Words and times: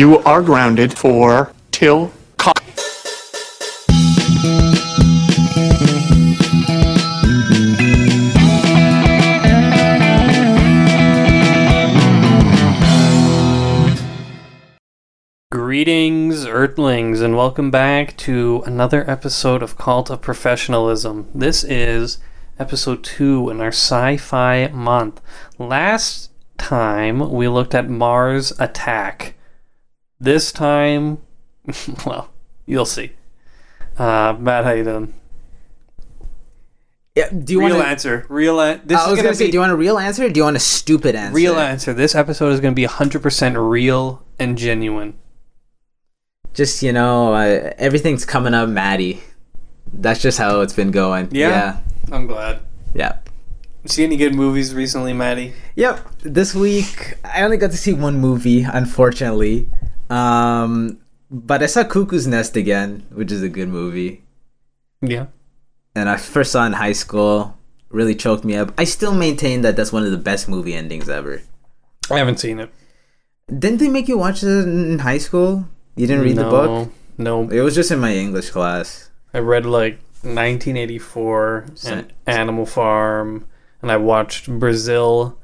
You 0.00 0.16
are 0.20 0.40
grounded 0.40 0.96
for 0.96 1.52
till 1.72 2.10
cock. 2.38 2.56
Greetings, 15.52 16.46
Earthlings, 16.46 17.20
and 17.20 17.36
welcome 17.36 17.70
back 17.70 18.16
to 18.16 18.62
another 18.64 19.04
episode 19.06 19.62
of 19.62 19.76
Cult 19.76 20.08
of 20.08 20.22
Professionalism. 20.22 21.28
This 21.34 21.62
is 21.62 22.16
episode 22.58 23.04
two 23.04 23.50
in 23.50 23.60
our 23.60 23.68
sci 23.68 24.16
fi 24.16 24.68
month. 24.68 25.20
Last 25.58 26.30
time 26.56 27.30
we 27.30 27.48
looked 27.48 27.74
at 27.74 27.90
Mars 27.90 28.58
Attack. 28.58 29.34
This 30.20 30.52
time, 30.52 31.18
well, 32.06 32.30
you'll 32.66 32.84
see. 32.86 33.12
Uh, 33.96 34.36
Matt, 34.38 34.64
how 34.64 34.72
you 34.72 34.84
doing? 34.84 35.14
Yeah, 37.16 37.28
do 37.30 37.52
you 37.54 37.60
real 37.60 37.70
want 37.70 37.82
to? 37.82 37.88
answer. 37.88 38.26
Real 38.28 38.60
an- 38.60 38.82
This 38.84 38.98
I 38.98 39.04
is 39.04 39.10
was 39.10 39.16
gonna, 39.16 39.28
gonna 39.28 39.34
say, 39.34 39.46
be 39.46 39.50
do 39.50 39.56
you 39.56 39.60
want 39.60 39.72
a 39.72 39.76
real 39.76 39.98
answer? 39.98 40.24
or 40.24 40.28
Do 40.28 40.38
you 40.38 40.44
want 40.44 40.56
a 40.56 40.60
stupid 40.60 41.14
answer? 41.14 41.34
real 41.34 41.58
answer. 41.58 41.92
This 41.92 42.14
episode 42.14 42.50
is 42.52 42.60
going 42.60 42.72
to 42.72 42.76
be 42.76 42.86
100% 42.86 43.70
real 43.70 44.22
and 44.38 44.56
genuine. 44.56 45.14
Just 46.54 46.82
you 46.82 46.92
know, 46.92 47.34
uh, 47.34 47.72
everything's 47.78 48.24
coming 48.24 48.54
up, 48.54 48.68
Maddie. 48.68 49.20
That's 49.92 50.20
just 50.22 50.38
how 50.38 50.60
it's 50.60 50.72
been 50.72 50.90
going. 50.92 51.28
Yeah? 51.32 51.80
I'm 52.12 52.26
glad. 52.26 52.60
yeah, 52.94 53.18
See 53.86 54.04
any 54.04 54.16
good 54.16 54.34
movies 54.34 54.74
recently, 54.74 55.12
Maddie? 55.12 55.52
Yep. 55.76 56.00
This 56.20 56.54
week, 56.54 57.14
I 57.24 57.42
only 57.42 57.56
got 57.56 57.70
to 57.72 57.76
see 57.76 57.92
one 57.92 58.18
movie, 58.20 58.62
unfortunately. 58.62 59.68
Um, 60.10 60.98
but 61.30 61.62
I 61.62 61.66
saw 61.66 61.84
Cuckoo's 61.84 62.26
Nest 62.26 62.56
again, 62.56 63.06
which 63.10 63.30
is 63.30 63.42
a 63.42 63.48
good 63.48 63.68
movie. 63.68 64.24
Yeah. 65.00 65.26
And 65.94 66.08
I 66.08 66.16
first 66.16 66.52
saw 66.52 66.64
it 66.64 66.68
in 66.68 66.72
high 66.74 66.92
school. 66.92 67.56
Really 67.88 68.14
choked 68.14 68.44
me 68.44 68.56
up. 68.56 68.72
I 68.78 68.84
still 68.84 69.14
maintain 69.14 69.62
that 69.62 69.76
that's 69.76 69.92
one 69.92 70.04
of 70.04 70.10
the 70.10 70.16
best 70.16 70.48
movie 70.48 70.74
endings 70.74 71.08
ever. 71.08 71.42
I 72.10 72.18
haven't 72.18 72.38
seen 72.38 72.60
it. 72.60 72.70
Didn't 73.46 73.78
they 73.78 73.88
make 73.88 74.08
you 74.08 74.18
watch 74.18 74.42
it 74.42 74.48
in 74.48 75.00
high 75.00 75.18
school? 75.18 75.66
You 75.96 76.06
didn't 76.06 76.22
read 76.22 76.36
the 76.36 76.44
book? 76.44 76.90
No. 77.18 77.48
It 77.48 77.60
was 77.60 77.74
just 77.74 77.90
in 77.90 77.98
my 77.98 78.14
English 78.14 78.50
class. 78.50 79.10
I 79.34 79.38
read 79.38 79.66
like 79.66 79.94
1984 80.22 81.66
and 81.86 82.12
Animal 82.26 82.66
Farm, 82.66 83.46
and 83.82 83.90
I 83.90 83.96
watched 83.96 84.48
Brazil, 84.48 85.38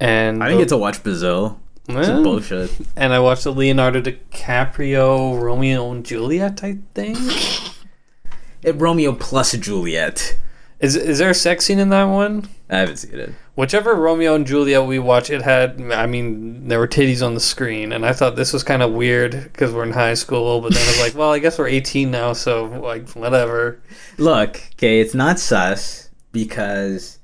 and 0.00 0.42
I 0.42 0.48
didn't 0.48 0.60
get 0.60 0.68
to 0.70 0.78
watch 0.78 1.02
Brazil. 1.02 1.60
It's 1.88 2.08
bullshit. 2.08 2.70
and 2.96 3.12
I 3.12 3.18
watched 3.18 3.44
the 3.44 3.52
Leonardo 3.52 4.00
DiCaprio 4.00 5.40
Romeo 5.40 5.90
and 5.90 6.04
Juliet. 6.04 6.62
I 6.62 6.78
think 6.94 7.18
It, 8.62 8.80
Romeo 8.80 9.12
plus 9.14 9.52
Juliet. 9.52 10.36
is 10.78 10.94
is 10.94 11.18
there 11.18 11.30
a 11.30 11.34
sex 11.34 11.64
scene 11.64 11.80
in 11.80 11.88
that 11.88 12.04
one? 12.04 12.48
I 12.70 12.78
haven't 12.78 12.96
seen 12.98 13.18
it. 13.18 13.34
Whichever 13.56 13.94
Romeo 13.94 14.34
and 14.36 14.46
Juliet 14.46 14.86
we 14.86 14.98
watched, 15.00 15.28
it 15.30 15.42
had. 15.42 15.80
I 15.92 16.06
mean, 16.06 16.68
there 16.68 16.78
were 16.78 16.86
titties 16.88 17.26
on 17.26 17.34
the 17.34 17.40
screen, 17.40 17.92
and 17.92 18.06
I 18.06 18.12
thought 18.12 18.36
this 18.36 18.52
was 18.52 18.62
kind 18.62 18.80
of 18.82 18.92
weird 18.92 19.32
because 19.52 19.72
we're 19.72 19.82
in 19.82 19.92
high 19.92 20.14
school. 20.14 20.60
But 20.60 20.72
then 20.74 20.82
I 20.82 20.86
was 20.86 21.00
like, 21.00 21.14
well, 21.18 21.32
I 21.32 21.40
guess 21.40 21.58
we're 21.58 21.66
18 21.68 22.10
now, 22.10 22.32
so 22.32 22.64
like 22.66 23.10
whatever. 23.10 23.82
Look, 24.16 24.60
okay, 24.76 25.00
it's 25.00 25.14
not 25.14 25.38
sus 25.40 26.08
because 26.30 27.18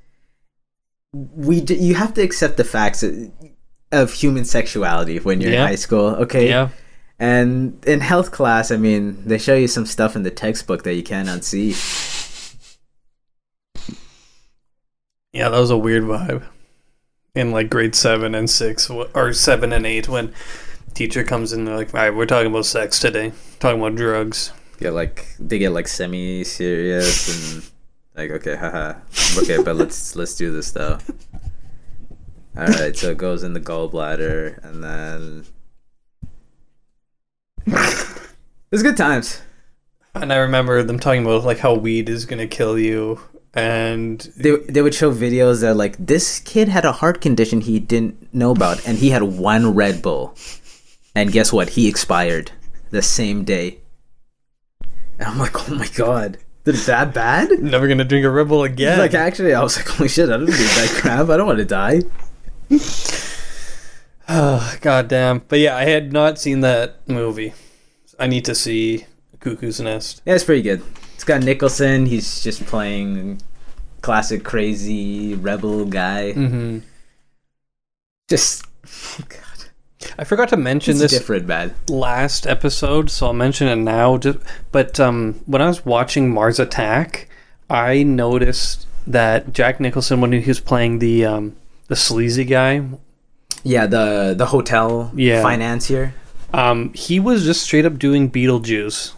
we 1.13 1.61
d- 1.61 1.77
you 1.79 1.95
have 1.95 2.13
to 2.15 2.23
accept 2.23 2.57
the 2.59 2.65
facts 2.65 3.03
of, 3.03 3.15
of 3.93 4.13
human 4.13 4.45
sexuality 4.45 5.19
when 5.19 5.41
you're 5.41 5.53
Yeah. 5.53 5.63
in 5.63 5.69
high 5.69 5.75
school, 5.77 6.09
okay? 6.17 6.49
Yeah. 6.49 6.69
And 7.19 7.83
in 7.87 8.01
health 8.01 8.31
class, 8.31 8.71
I 8.71 8.77
mean, 8.77 9.23
they 9.27 9.39
show 9.39 9.55
you 9.57 9.67
some 9.69 9.87
stuff 9.87 10.15
in 10.15 10.23
the 10.23 10.31
textbook 10.31 10.85
that 10.85 10.95
you 10.95 11.03
cannot 11.03 11.43
see. 11.45 11.75
Yeah, 15.33 15.49
that 15.51 15.59
was 15.59 15.71
a 15.71 15.77
weird 15.77 16.05
vibe. 16.05 16.43
In 17.35 17.53
like 17.53 17.71
grade 17.71 17.95
seven 17.95 18.35
and 18.35 18.49
six, 18.49 18.89
or 18.91 19.33
seven 19.33 19.73
and 19.73 19.87
eight, 19.87 20.09
when 20.09 20.33
teacher 20.95 21.23
comes 21.23 21.53
in, 21.53 21.65
they're 21.65 21.77
like, 21.77 21.95
"All 21.95 22.01
right, 22.01 22.15
we're 22.15 22.27
talking 22.27 22.51
about 22.51 22.67
sex 22.67 22.99
today. 22.99 23.33
Talking 23.61 23.81
about 23.81 23.95
drugs." 23.97 24.53
Get 24.81 24.93
like 24.93 25.27
they 25.39 25.59
get 25.59 25.71
like 25.71 25.87
semi 25.89 26.45
serious 26.45 27.55
and 27.55 27.65
like 28.17 28.31
okay, 28.41 28.57
haha, 28.57 28.95
okay, 29.39 29.63
but 29.63 29.77
let's 29.77 30.17
let's 30.17 30.35
do 30.35 30.51
this 30.53 30.71
though. 30.73 30.99
All 32.59 32.67
right, 32.67 32.97
so 32.97 33.13
it 33.13 33.19
goes 33.19 33.45
in 33.45 33.53
the 33.53 33.61
gallbladder 33.61 34.65
and 34.65 34.83
then 34.83 35.45
it 37.67 38.71
was 38.73 38.83
good 38.83 38.97
times. 38.97 39.43
And 40.15 40.33
I 40.33 40.39
remember 40.39 40.83
them 40.83 40.99
talking 40.99 41.23
about 41.23 41.45
like 41.45 41.59
how 41.59 41.75
weed 41.75 42.09
is 42.09 42.27
gonna 42.27 42.49
kill 42.49 42.77
you, 42.77 43.21
and 43.55 44.21
they 44.37 44.57
they 44.57 44.83
would 44.83 44.95
show 44.95 45.13
videos 45.15 45.61
that 45.61 45.77
like 45.77 45.97
this 45.99 46.41
kid 46.41 46.67
had 46.69 46.85
a 46.85 46.91
heart 46.91 47.21
condition 47.21 47.61
he 47.61 47.79
didn't 47.79 48.35
know 48.35 48.51
about 48.51 48.85
and 48.89 48.99
he 48.99 49.11
had 49.11 49.23
one 49.23 49.75
Red 49.75 50.03
Bull. 50.03 50.35
And 51.15 51.31
guess 51.31 51.53
what? 51.53 51.71
He 51.71 51.89
expired 51.89 52.51
the 52.91 53.03
same 53.03 53.45
day. 53.45 53.79
And 55.21 55.29
I'm 55.29 55.39
like, 55.39 55.71
"Oh 55.71 55.75
my 55.75 55.87
god. 55.95 56.39
Is 56.65 56.87
that 56.87 57.15
bad?" 57.15 57.51
never 57.63 57.87
gonna 57.87 58.05
drink 58.05 58.25
a 58.27 58.31
Red 58.31 58.49
Bull 58.49 58.65
again. 58.65 58.99
Like 58.99 59.15
actually, 59.15 59.55
I 59.55 59.63
was 59.63 59.77
like, 59.77 59.87
"Holy 59.87 60.09
shit, 60.09 60.29
I 60.29 60.33
don't 60.33 60.47
need 60.47 60.55
that 60.55 60.99
crap. 61.01 61.29
I 61.29 61.37
don't 61.37 61.47
want 61.47 61.59
to 61.59 61.65
die." 61.65 62.03
oh, 64.29 64.77
God 64.81 65.09
damn. 65.09 65.41
But 65.49 65.59
yeah, 65.61 65.77
I 65.77 65.85
had 65.85 66.13
not 66.13 66.39
seen 66.39 66.61
that 66.61 66.97
movie. 67.09 67.55
I 68.19 68.27
need 68.27 68.45
to 68.47 68.55
see 68.55 69.07
Cuckoo's 69.41 69.81
Nest. 69.81 70.23
Yeah, 70.27 70.35
it's 70.35 70.45
pretty 70.45 70.63
good. 70.63 70.83
It's 71.15 71.25
got 71.25 71.43
Nicholson. 71.43 72.07
He's 72.07 72.43
just 72.43 72.65
playing 72.67 73.41
classic 74.03 74.45
crazy 74.45 75.35
rebel 75.35 75.85
guy. 75.85 76.33
Mm-hmm. 76.37 76.79
Just 78.29 78.65
god. 79.29 79.41
I 80.19 80.25
forgot 80.25 80.49
to 80.51 80.57
mention 80.57 80.93
It's 80.93 81.01
this 81.01 81.13
different, 81.13 81.47
man. 81.47 81.75
last 81.89 82.47
episode, 82.47 83.11
so 83.11 83.27
I'll 83.29 83.33
mention 83.33 83.69
it 83.69 83.77
now. 83.77 84.19
But 84.73 85.01
um, 85.01 85.41
when 85.47 85.61
I 85.63 85.67
was 85.69 85.85
watching 85.85 86.33
Mars 86.33 86.59
Attack, 86.61 87.29
I 87.69 88.03
noticed 88.03 88.87
that 89.07 89.53
Jack 89.53 89.81
Nicholson, 89.81 90.21
when 90.21 90.33
he 90.33 90.47
was 90.47 90.61
playing 90.61 90.99
the 91.01 91.25
um, 91.25 91.57
the 91.89 91.97
sleazy 91.97 92.45
guy, 92.45 92.83
Yeah, 93.65 93.87
the 93.87 94.35
the 94.37 94.47
hotel 94.47 95.11
Yeah. 95.17 95.43
financier. 95.43 96.15
um, 96.55 96.93
he 96.95 97.19
was 97.21 97.45
just 97.45 97.63
straight 97.63 97.85
up 97.85 97.99
doing 97.99 98.31
Beetlejuice. 98.31 99.13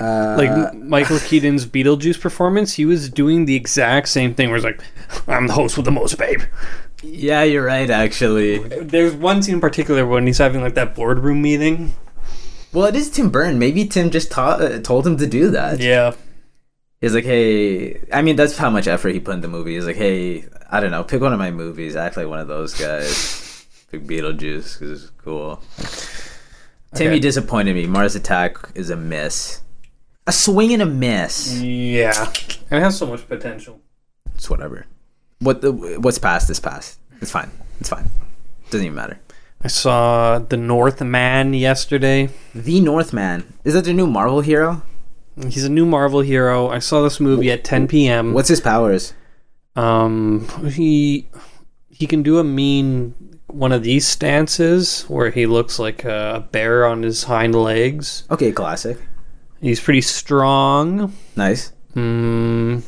Uh, 0.00 0.34
Like 0.36 0.74
Michael 0.74 1.18
Keaton's 1.20 1.64
Beetlejuice 1.64 2.20
performance, 2.20 2.74
he 2.74 2.84
was 2.84 3.08
doing 3.08 3.44
the 3.44 3.54
exact 3.54 4.08
same 4.08 4.34
thing. 4.34 4.48
Where 4.48 4.56
it's 4.56 4.64
like, 4.64 4.80
"I'm 5.28 5.46
the 5.46 5.52
host 5.52 5.76
with 5.76 5.84
the 5.86 5.92
most, 5.92 6.18
babe." 6.18 6.42
yeah, 7.04 7.42
you're 7.42 7.64
right. 7.64 7.88
Actually, 7.90 8.58
There's 8.58 9.12
one 9.14 9.42
scene 9.42 9.54
in 9.56 9.60
particular 9.60 10.06
when 10.06 10.26
he's 10.26 10.38
having 10.38 10.60
like 10.62 10.74
that 10.74 10.94
boardroom 10.94 11.40
meeting. 11.42 11.94
well, 12.72 12.86
it 12.86 12.96
is 12.96 13.10
Tim 13.10 13.28
Burton. 13.28 13.58
Maybe 13.58 13.84
Tim 13.86 14.10
just 14.10 14.30
taught, 14.30 14.60
uh, 14.62 14.78
told 14.80 15.06
him 15.06 15.16
to 15.18 15.26
do 15.26 15.50
that. 15.50 15.78
Yeah, 15.80 16.12
He's 17.02 17.14
like, 17.14 17.24
hey, 17.24 18.00
I 18.12 18.22
mean, 18.22 18.36
that's 18.36 18.56
how 18.56 18.70
much 18.70 18.86
effort 18.86 19.10
he 19.10 19.20
put 19.20 19.34
in 19.34 19.40
the 19.42 19.48
movie. 19.48 19.74
He's 19.74 19.84
like, 19.86 19.96
hey, 19.96 20.46
I 20.70 20.80
don't 20.80 20.90
know, 20.92 21.04
pick 21.04 21.20
one 21.20 21.32
of 21.34 21.38
my 21.38 21.50
movies. 21.50 21.96
Act 21.96 22.16
like 22.16 22.28
one 22.28 22.38
of 22.38 22.48
those 22.48 22.72
guys. 22.74 23.66
pick 23.90 24.04
Beetlejuice 24.04 24.78
because 24.78 25.02
it's 25.02 25.10
cool. 25.18 25.60
Tim, 26.94 27.06
Okay. 27.08 27.14
you 27.16 27.20
disappointed 27.20 27.74
me. 27.74 27.86
Mars 27.86 28.14
Attack 28.14 28.70
is 28.74 28.88
a 28.90 28.96
miss. 28.96 29.60
A 30.26 30.32
swing 30.32 30.72
and 30.72 30.80
a 30.82 30.86
miss. 30.86 31.60
yeah, 31.60 32.30
it 32.70 32.80
has 32.80 32.96
so 32.96 33.06
much 33.06 33.26
potential. 33.28 33.80
It's 34.36 34.48
whatever. 34.48 34.86
What 35.40 35.60
the, 35.60 35.72
what's 35.72 36.18
past 36.18 36.48
is 36.50 36.60
past. 36.60 36.98
It's 37.20 37.32
fine. 37.32 37.50
It's 37.80 37.88
fine. 37.88 38.08
Doesn't 38.70 38.86
even 38.86 38.94
matter. 38.94 39.18
I 39.64 39.68
saw 39.68 40.38
The 40.38 40.56
Northman 40.56 41.54
yesterday. 41.54 42.30
The 42.54 42.80
Northman. 42.80 43.52
Is 43.64 43.74
that 43.74 43.84
the 43.84 43.92
new 43.92 44.06
Marvel 44.06 44.40
hero? 44.40 44.82
He's 45.48 45.64
a 45.64 45.70
new 45.70 45.86
Marvel 45.86 46.20
hero. 46.20 46.68
I 46.68 46.78
saw 46.78 47.02
this 47.02 47.18
movie 47.18 47.50
at 47.50 47.64
10 47.64 47.88
p.m. 47.88 48.34
What's 48.34 48.48
his 48.48 48.60
powers? 48.60 49.14
Um, 49.76 50.46
he 50.70 51.28
he 51.88 52.06
can 52.06 52.22
do 52.22 52.38
a 52.38 52.44
mean 52.44 53.14
one 53.46 53.72
of 53.72 53.82
these 53.82 54.06
stances 54.06 55.04
where 55.04 55.30
he 55.30 55.46
looks 55.46 55.78
like 55.78 56.04
a 56.04 56.46
bear 56.52 56.86
on 56.86 57.02
his 57.02 57.24
hind 57.24 57.54
legs. 57.54 58.24
Okay, 58.30 58.52
classic. 58.52 58.98
He's 59.60 59.80
pretty 59.80 60.00
strong. 60.00 61.14
Nice. 61.36 61.72
Mm, 61.94 62.82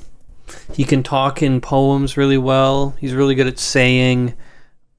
he 0.73 0.85
can 0.85 1.03
talk 1.03 1.43
in 1.43 1.61
poems 1.61 2.17
really 2.17 2.39
well. 2.39 2.95
He's 2.99 3.15
really 3.15 3.35
good 3.35 3.47
at 3.47 3.59
saying 3.59 4.35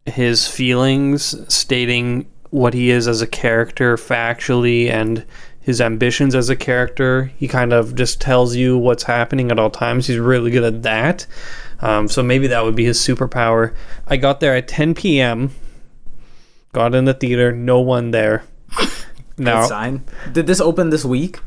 his 0.06 0.48
feelings, 0.48 1.36
stating 1.54 2.28
what 2.52 2.74
he 2.74 2.90
is 2.90 3.08
as 3.08 3.22
a 3.22 3.28
character 3.28 3.98
factually 3.98 4.90
and 4.90 5.26
his 5.66 5.82
ambitions 5.82 6.36
as 6.36 6.48
a 6.50 6.56
character. 6.56 7.32
He 7.38 7.48
kind 7.48 7.74
of 7.74 7.96
just 7.96 8.22
tells 8.22 8.56
you 8.56 8.78
what's 8.78 9.04
happening 9.04 9.52
at 9.52 9.58
all 9.58 9.72
times. 9.72 10.06
He's 10.06 10.20
really 10.20 10.52
good 10.52 10.64
at 10.64 10.84
that. 10.84 11.26
Um, 11.82 12.08
so 12.08 12.22
maybe 12.22 12.46
that 12.48 12.64
would 12.64 12.76
be 12.76 12.86
his 12.86 13.00
superpower. 13.00 13.76
I 14.06 14.18
got 14.18 14.40
there 14.40 14.56
at 14.56 14.68
10 14.68 14.94
p.m. 14.94 15.50
Got 16.72 16.94
in 16.94 17.06
the 17.06 17.16
theater, 17.16 17.52
no 17.52 17.80
one 17.82 18.12
there. 18.12 18.44
Now 19.38 19.66
Sign. 19.66 20.06
Did 20.32 20.48
this 20.48 20.62
open 20.62 20.92
this 20.92 21.04
week? 21.04 21.40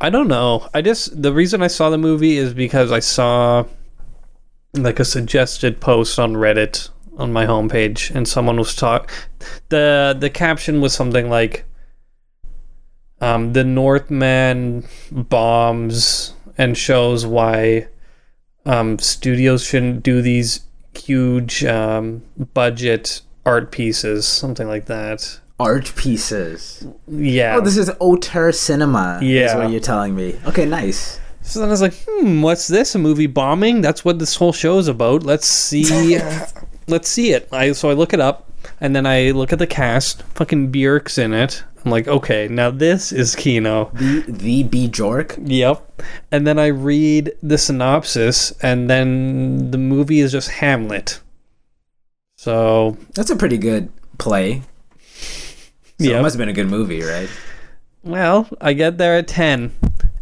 I 0.00 0.10
don't 0.10 0.28
know. 0.28 0.68
I 0.72 0.80
just 0.80 1.20
the 1.20 1.32
reason 1.32 1.60
I 1.60 1.66
saw 1.66 1.90
the 1.90 1.98
movie 1.98 2.36
is 2.36 2.54
because 2.54 2.92
I 2.92 3.00
saw 3.00 3.64
like 4.74 5.00
a 5.00 5.04
suggested 5.04 5.80
post 5.80 6.20
on 6.20 6.34
Reddit 6.34 6.88
on 7.18 7.32
my 7.32 7.44
homepage, 7.44 8.14
and 8.14 8.28
someone 8.28 8.58
was 8.58 8.76
talk. 8.76 9.10
the 9.70 10.16
The 10.16 10.30
caption 10.30 10.80
was 10.80 10.92
something 10.92 11.28
like, 11.28 11.64
um, 13.20 13.52
"The 13.52 13.64
Northman 13.64 14.84
bombs 15.10 16.34
and 16.58 16.76
shows 16.76 17.26
why 17.26 17.88
um, 18.64 18.98
studios 18.98 19.64
shouldn't 19.64 20.02
do 20.02 20.22
these 20.22 20.60
huge 20.94 21.64
um, 21.64 22.22
budget 22.54 23.20
art 23.44 23.70
pieces, 23.70 24.26
something 24.26 24.66
like 24.68 24.86
that." 24.86 25.40
Art 25.58 25.90
pieces. 25.96 26.86
Yeah. 27.08 27.56
Oh, 27.56 27.60
this 27.62 27.78
is 27.78 27.90
auteur 27.98 28.52
cinema. 28.52 29.18
Is 29.22 29.28
Yeah. 29.28 29.56
what 29.56 29.70
you're 29.70 29.80
telling 29.80 30.14
me. 30.14 30.38
Okay, 30.46 30.66
nice. 30.66 31.18
So 31.40 31.60
then 31.60 31.68
I 31.68 31.70
was 31.70 31.80
like, 31.80 31.94
hmm, 32.06 32.42
what's 32.42 32.66
this? 32.66 32.94
A 32.94 32.98
movie 32.98 33.26
bombing? 33.28 33.80
That's 33.80 34.04
what 34.04 34.18
this 34.18 34.34
whole 34.34 34.52
show 34.52 34.78
is 34.78 34.88
about. 34.88 35.22
Let's 35.22 35.46
see. 35.46 36.18
let's 36.88 37.08
see 37.08 37.32
it. 37.32 37.48
I 37.52 37.72
so 37.72 37.88
I 37.88 37.94
look 37.94 38.12
it 38.12 38.20
up, 38.20 38.45
and 38.80 38.94
then 38.94 39.06
I 39.06 39.30
look 39.30 39.52
at 39.52 39.58
the 39.58 39.66
cast. 39.66 40.22
Fucking 40.34 40.72
Björk's 40.72 41.18
in 41.18 41.32
it. 41.32 41.64
I'm 41.84 41.90
like, 41.92 42.08
okay, 42.08 42.48
now 42.48 42.70
this 42.70 43.12
is 43.12 43.36
Kino. 43.36 43.90
The 43.94 44.24
the 44.26 44.62
B 44.64 44.88
Jork. 44.88 45.38
Yep. 45.40 46.02
And 46.32 46.46
then 46.46 46.58
I 46.58 46.66
read 46.66 47.32
the 47.42 47.58
synopsis, 47.58 48.50
and 48.60 48.90
then 48.90 49.70
the 49.70 49.78
movie 49.78 50.20
is 50.20 50.32
just 50.32 50.50
Hamlet. 50.50 51.20
So 52.36 52.96
That's 53.14 53.30
a 53.30 53.36
pretty 53.36 53.56
good 53.58 53.90
play. 54.18 54.62
So 55.98 56.04
yeah, 56.10 56.18
it 56.18 56.22
must 56.22 56.34
have 56.34 56.38
been 56.38 56.48
a 56.48 56.52
good 56.52 56.68
movie, 56.68 57.02
right? 57.02 57.28
well, 58.02 58.48
I 58.60 58.72
get 58.74 58.98
there 58.98 59.16
at 59.16 59.28
ten. 59.28 59.72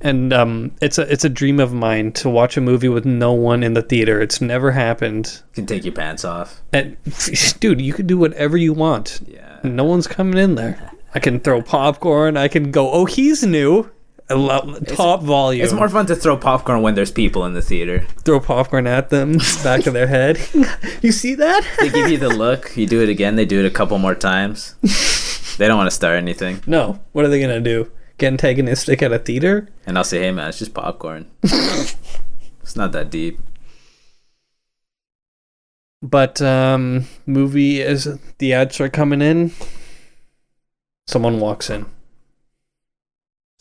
And 0.04 0.34
um, 0.34 0.70
it's 0.82 0.98
a 0.98 1.10
it's 1.10 1.24
a 1.24 1.30
dream 1.30 1.58
of 1.58 1.72
mine 1.72 2.12
to 2.12 2.28
watch 2.28 2.58
a 2.58 2.60
movie 2.60 2.90
with 2.90 3.06
no 3.06 3.32
one 3.32 3.62
in 3.62 3.72
the 3.72 3.80
theater. 3.82 4.20
It's 4.20 4.40
never 4.40 4.70
happened. 4.70 5.40
You 5.52 5.54
can 5.54 5.66
take 5.66 5.84
your 5.84 5.94
pants 5.94 6.26
off. 6.26 6.60
And 6.74 6.96
dude, 7.60 7.80
you 7.80 7.94
can 7.94 8.06
do 8.06 8.18
whatever 8.18 8.58
you 8.58 8.74
want. 8.74 9.20
Yeah. 9.26 9.58
No 9.64 9.84
one's 9.84 10.06
coming 10.06 10.36
in 10.36 10.56
there. 10.56 10.92
I 11.14 11.20
can 11.20 11.40
throw 11.40 11.62
popcorn. 11.62 12.36
I 12.36 12.48
can 12.48 12.70
go. 12.70 12.90
Oh, 12.92 13.06
he's 13.06 13.42
new. 13.44 13.90
Top 14.28 15.22
volume. 15.22 15.64
It's 15.64 15.72
more 15.72 15.88
fun 15.88 16.06
to 16.06 16.16
throw 16.16 16.36
popcorn 16.36 16.82
when 16.82 16.94
there's 16.94 17.10
people 17.12 17.44
in 17.46 17.54
the 17.54 17.62
theater. 17.62 18.06
throw 18.24 18.40
popcorn 18.40 18.86
at 18.86 19.10
them, 19.10 19.38
back 19.62 19.86
of 19.86 19.92
their 19.92 20.06
head. 20.06 20.38
you 21.02 21.12
see 21.12 21.34
that? 21.34 21.62
They 21.78 21.90
give 21.90 22.10
you 22.10 22.18
the 22.18 22.30
look. 22.30 22.76
You 22.76 22.86
do 22.86 23.02
it 23.02 23.08
again. 23.08 23.36
They 23.36 23.44
do 23.44 23.60
it 23.60 23.66
a 23.66 23.70
couple 23.70 23.98
more 23.98 24.14
times. 24.14 24.74
they 25.58 25.66
don't 25.68 25.76
want 25.76 25.88
to 25.88 25.94
start 25.94 26.16
anything. 26.16 26.62
no. 26.66 27.00
What 27.12 27.24
are 27.24 27.28
they 27.28 27.40
gonna 27.40 27.60
do? 27.60 27.90
Get 28.18 28.28
antagonistic 28.32 29.02
at 29.02 29.12
a 29.12 29.18
theater? 29.18 29.68
And 29.86 29.98
I'll 29.98 30.04
say, 30.04 30.20
hey 30.20 30.30
man, 30.30 30.48
it's 30.48 30.58
just 30.58 30.74
popcorn. 30.74 31.30
it's 31.42 32.76
not 32.76 32.92
that 32.92 33.10
deep. 33.10 33.40
But 36.02 36.40
um, 36.42 37.06
movie 37.26 37.82
as 37.82 38.18
the 38.38 38.52
ads 38.52 38.80
are 38.80 38.88
coming 38.90 39.22
in, 39.22 39.52
someone 41.06 41.40
walks 41.40 41.70
in. 41.70 41.86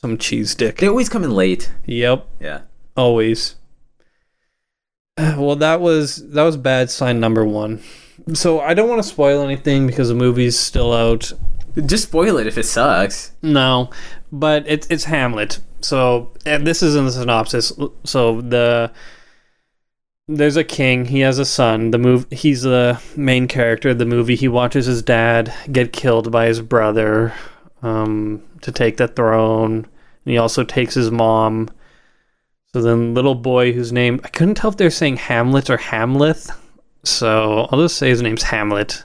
Some 0.02 0.18
cheese 0.18 0.54
dick. 0.54 0.78
They 0.78 0.88
always 0.88 1.08
come 1.10 1.24
in 1.24 1.32
late. 1.32 1.72
Yep. 1.86 2.28
Yeah. 2.42 2.62
always 2.98 3.56
well 5.18 5.56
that 5.56 5.80
was 5.80 6.28
that 6.32 6.44
was 6.44 6.58
bad 6.58 6.90
sign 6.90 7.20
number 7.20 7.46
one 7.46 7.82
so 8.34 8.60
i 8.60 8.74
don't 8.74 8.90
want 8.90 9.02
to 9.02 9.08
spoil 9.08 9.42
anything 9.44 9.88
because 9.88 10.10
the 10.10 10.14
movie's 10.16 10.58
still 10.60 10.92
out 10.94 11.32
Just 11.86 12.04
spoil 12.04 12.38
it 12.38 12.46
if 12.48 12.58
it 12.58 12.66
sucks. 12.66 13.32
no 13.42 13.90
but 14.34 14.66
it's 14.68 14.88
it's 14.90 15.06
hamlet. 15.06 15.60
So 15.82 16.32
and 16.46 16.66
this 16.66 16.82
is 16.84 16.96
in 16.96 17.06
the 17.06 17.12
synopsis. 17.12 17.72
So 18.04 18.42
the 18.42 18.92
there's 20.28 20.58
a 20.58 20.64
king 20.64 21.06
he 21.06 21.20
has 21.20 21.38
a 21.38 21.46
son. 21.46 21.92
The 21.92 22.00
move 22.00 22.26
he's 22.32 22.64
the 22.64 23.00
main 23.16 23.48
character 23.48 23.90
of 23.90 24.00
the 24.00 24.06
movie. 24.06 24.36
He 24.36 24.48
watches 24.48 24.88
his 24.88 25.04
dad 25.04 25.54
get 25.72 25.94
killed 25.94 26.32
by 26.32 26.48
his 26.48 26.62
brother 26.62 27.34
um, 27.84 28.42
to 28.62 28.72
take 28.72 28.98
the 28.98 29.08
throne. 29.08 29.76
And 30.26 30.32
he 30.32 30.38
also 30.38 30.64
takes 30.64 30.96
his 30.96 31.12
mom. 31.12 31.70
So 32.74 32.82
then 32.82 33.14
little 33.14 33.36
boy 33.36 33.72
whose 33.72 33.92
name 33.92 34.20
I 34.24 34.30
couldn't 34.30 34.56
tell 34.56 34.72
if 34.72 34.78
they're 34.78 34.90
saying 34.90 35.18
Hamlet 35.18 35.70
or 35.70 35.78
Hamlet. 35.78 36.48
So 37.04 37.68
I'll 37.70 37.82
just 37.82 37.98
say 37.98 38.10
his 38.10 38.24
name's 38.24 38.44
Hamlet. 38.44 39.04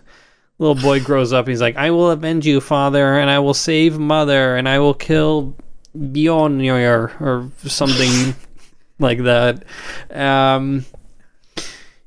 Little 0.58 0.74
boy 0.74 1.00
grows 1.00 1.32
up, 1.32 1.46
he's 1.46 1.60
like, 1.60 1.76
I 1.76 1.90
will 1.90 2.10
avenge 2.10 2.44
you, 2.46 2.60
father, 2.60 3.18
and 3.18 3.30
I 3.30 3.38
will 3.38 3.54
save 3.54 3.98
mother, 3.98 4.56
and 4.56 4.68
I 4.68 4.80
will 4.80 4.94
kill 4.94 5.54
Bjornir 5.96 7.20
or 7.20 7.50
something 7.68 8.34
like 8.98 9.22
that. 9.24 9.64
Um 10.10 10.84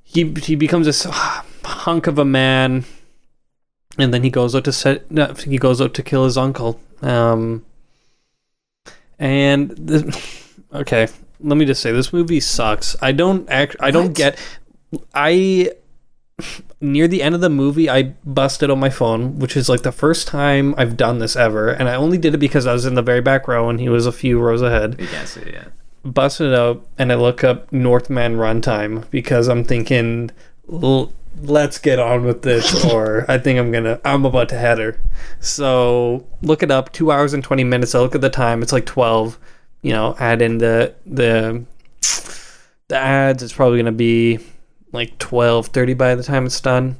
he 0.03 0.33
he 0.43 0.55
becomes 0.55 0.85
this 0.85 1.05
hunk 1.63 2.07
of 2.07 2.19
a 2.19 2.25
man 2.25 2.83
and 3.97 4.13
then 4.13 4.23
he 4.23 4.29
goes 4.29 4.53
out 4.55 4.65
to 4.65 4.73
set 4.73 5.09
no, 5.09 5.33
he 5.33 5.57
goes 5.57 5.79
out 5.81 5.93
to 5.95 6.03
kill 6.03 6.25
his 6.25 6.37
uncle. 6.37 6.79
Um 7.01 7.65
and 9.19 9.69
the, 9.71 10.19
okay, 10.73 11.07
let 11.39 11.57
me 11.57 11.65
just 11.65 11.81
say 11.81 11.91
this 11.91 12.11
movie 12.13 12.39
sucks. 12.39 12.95
I 13.01 13.11
don't 13.13 13.49
act. 13.49 13.75
I 13.79 13.91
don't 13.91 14.07
What? 14.07 14.15
get. 14.15 14.39
I 15.13 15.71
near 16.79 17.07
the 17.07 17.21
end 17.21 17.35
of 17.35 17.41
the 17.41 17.49
movie, 17.49 17.89
I 17.89 18.13
busted 18.25 18.69
on 18.69 18.79
my 18.79 18.89
phone, 18.89 19.39
which 19.39 19.55
is 19.55 19.69
like 19.69 19.83
the 19.83 19.91
first 19.91 20.27
time 20.27 20.75
I've 20.77 20.97
done 20.97 21.19
this 21.19 21.35
ever, 21.35 21.69
and 21.69 21.87
I 21.87 21.95
only 21.95 22.17
did 22.17 22.33
it 22.33 22.39
because 22.39 22.65
I 22.65 22.73
was 22.73 22.85
in 22.85 22.95
the 22.95 23.01
very 23.01 23.21
back 23.21 23.47
row 23.47 23.69
and 23.69 23.79
he 23.79 23.89
was 23.89 24.05
a 24.05 24.11
few 24.11 24.39
rows 24.39 24.61
ahead. 24.61 24.97
You 24.99 25.07
can't 25.07 25.27
see 25.27 25.41
it 25.41 25.53
yet. 25.53 25.71
Busted 26.03 26.51
it 26.51 26.57
out, 26.57 26.85
and 26.97 27.11
I 27.11 27.15
look 27.15 27.43
up 27.43 27.71
Northman 27.71 28.35
runtime 28.35 29.09
because 29.11 29.47
I'm 29.47 29.63
thinking, 29.63 30.31
let's 30.67 31.77
get 31.77 31.99
on 31.99 32.25
with 32.25 32.41
this, 32.41 32.85
or 32.91 33.25
I 33.29 33.37
think 33.37 33.59
I'm 33.59 33.71
gonna, 33.71 33.99
I'm 34.03 34.25
about 34.25 34.49
to 34.49 34.57
head 34.57 34.79
her. 34.79 34.99
So 35.39 36.25
look 36.41 36.63
it 36.63 36.71
up. 36.71 36.91
Two 36.91 37.11
hours 37.11 37.33
and 37.33 37.43
twenty 37.43 37.63
minutes. 37.63 37.93
I 37.93 37.99
look 37.99 38.15
at 38.15 38.21
the 38.21 38.29
time. 38.29 38.61
It's 38.61 38.73
like 38.73 38.85
twelve. 38.85 39.37
You 39.81 39.93
know, 39.93 40.15
add 40.19 40.41
in 40.41 40.57
the 40.59 40.95
the 41.05 41.65
the 42.87 42.97
ads. 42.97 43.43
It's 43.43 43.53
probably 43.53 43.77
gonna 43.77 43.91
be 43.91 44.39
like 44.91 45.17
twelve 45.17 45.67
thirty 45.67 45.93
by 45.93 46.15
the 46.15 46.23
time 46.23 46.45
it's 46.45 46.61
done. 46.61 46.97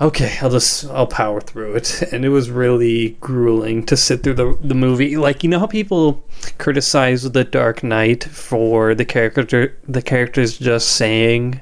Okay, 0.00 0.36
I'll 0.42 0.50
just 0.50 0.86
I'll 0.86 1.06
power 1.06 1.40
through 1.40 1.76
it, 1.76 2.02
and 2.12 2.24
it 2.24 2.30
was 2.30 2.50
really 2.50 3.10
grueling 3.20 3.86
to 3.86 3.96
sit 3.96 4.22
through 4.22 4.34
the 4.34 4.58
the 4.60 4.74
movie. 4.74 5.16
Like 5.16 5.44
you 5.44 5.50
know 5.50 5.60
how 5.60 5.66
people 5.66 6.24
criticize 6.58 7.22
The 7.30 7.44
Dark 7.44 7.82
Knight 7.84 8.24
for 8.24 8.94
the 8.94 9.04
character 9.04 9.78
the 9.86 10.02
characters 10.02 10.58
just 10.58 10.88
saying 10.90 11.60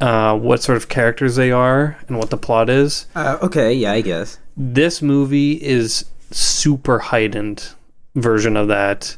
uh, 0.00 0.36
what 0.36 0.62
sort 0.62 0.76
of 0.76 0.88
characters 0.88 1.36
they 1.36 1.50
are 1.50 1.96
and 2.08 2.18
what 2.18 2.30
the 2.30 2.36
plot 2.36 2.68
is. 2.68 3.06
Uh, 3.14 3.38
okay, 3.42 3.72
yeah, 3.72 3.92
I 3.92 4.00
guess. 4.02 4.38
This 4.56 5.02
movie 5.02 5.54
is 5.62 6.04
super 6.30 6.98
heightened 6.98 7.70
version 8.14 8.56
of 8.56 8.68
that. 8.68 9.16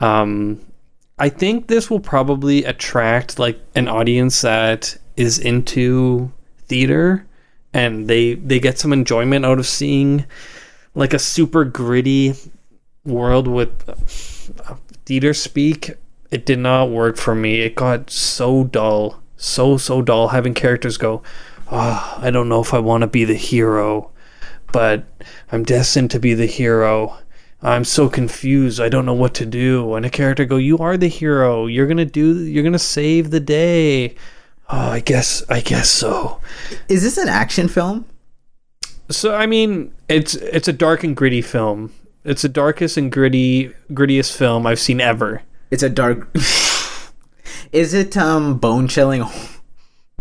Um, 0.00 0.60
I 1.18 1.28
think 1.28 1.66
this 1.68 1.88
will 1.90 2.00
probably 2.00 2.64
attract 2.64 3.38
like 3.38 3.60
an 3.74 3.88
audience 3.88 4.40
that 4.40 4.96
is 5.16 5.38
into 5.38 6.32
theater 6.66 7.26
and 7.72 8.08
they 8.08 8.34
they 8.34 8.58
get 8.58 8.78
some 8.78 8.92
enjoyment 8.92 9.44
out 9.44 9.58
of 9.58 9.66
seeing 9.66 10.24
like 10.94 11.12
a 11.12 11.18
super 11.18 11.64
gritty 11.64 12.34
world 13.04 13.46
with 13.46 13.88
uh, 13.88 14.74
theater 15.04 15.34
speak. 15.34 15.92
It 16.30 16.46
did 16.46 16.58
not 16.58 16.90
work 16.90 17.16
for 17.16 17.34
me. 17.34 17.60
It 17.60 17.76
got 17.76 18.10
so 18.10 18.64
dull, 18.64 19.22
so 19.36 19.76
so 19.76 20.02
dull 20.02 20.28
having 20.28 20.54
characters 20.54 20.96
go, 20.96 21.22
"Oh, 21.70 22.18
I 22.20 22.30
don't 22.30 22.48
know 22.48 22.60
if 22.60 22.74
I 22.74 22.78
want 22.80 23.02
to 23.02 23.06
be 23.06 23.24
the 23.24 23.34
hero." 23.34 24.10
but 24.74 25.04
I'm 25.52 25.62
destined 25.62 26.10
to 26.10 26.18
be 26.18 26.34
the 26.34 26.46
hero. 26.46 27.16
I'm 27.64 27.84
so 27.84 28.08
confused. 28.08 28.78
I 28.80 28.88
don't 28.88 29.06
know 29.06 29.14
what 29.14 29.34
to 29.34 29.46
do. 29.46 29.94
And 29.94 30.04
a 30.04 30.10
character 30.10 30.44
go, 30.44 30.56
"You 30.56 30.78
are 30.78 30.96
the 30.96 31.08
hero. 31.08 31.66
You're 31.66 31.86
gonna 31.86 32.04
do. 32.04 32.44
You're 32.44 32.62
gonna 32.62 32.78
save 32.78 33.30
the 33.30 33.40
day." 33.40 34.14
Oh, 34.68 34.90
I 34.90 35.00
guess. 35.00 35.42
I 35.48 35.60
guess 35.60 35.90
so. 35.90 36.40
Is 36.88 37.02
this 37.02 37.18
an 37.18 37.28
action 37.28 37.68
film? 37.68 38.04
So 39.10 39.34
I 39.34 39.46
mean, 39.46 39.92
it's 40.08 40.34
it's 40.34 40.68
a 40.68 40.72
dark 40.72 41.04
and 41.04 41.16
gritty 41.16 41.42
film. 41.42 41.92
It's 42.24 42.42
the 42.42 42.48
darkest 42.48 42.96
and 42.96 43.10
gritty 43.10 43.72
grittiest 43.92 44.36
film 44.36 44.66
I've 44.66 44.80
seen 44.80 45.00
ever. 45.00 45.42
It's 45.70 45.82
a 45.82 45.90
dark. 45.90 46.28
Is 47.72 47.92
it 47.92 48.16
um 48.16 48.58
bone 48.58 48.88
chilling, 48.88 49.24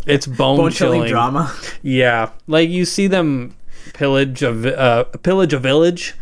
It's 0.05 0.25
bone, 0.27 0.57
bone 0.57 0.71
chilling 0.71 1.01
chilling 1.01 1.11
drama? 1.11 1.55
Yeah, 1.81 2.31
like 2.47 2.69
you 2.69 2.85
see 2.85 3.07
them 3.07 3.55
pillage 3.93 4.41
a 4.41 4.79
uh, 4.79 5.03
pillage 5.03 5.53
a 5.53 5.59
village, 5.59 6.15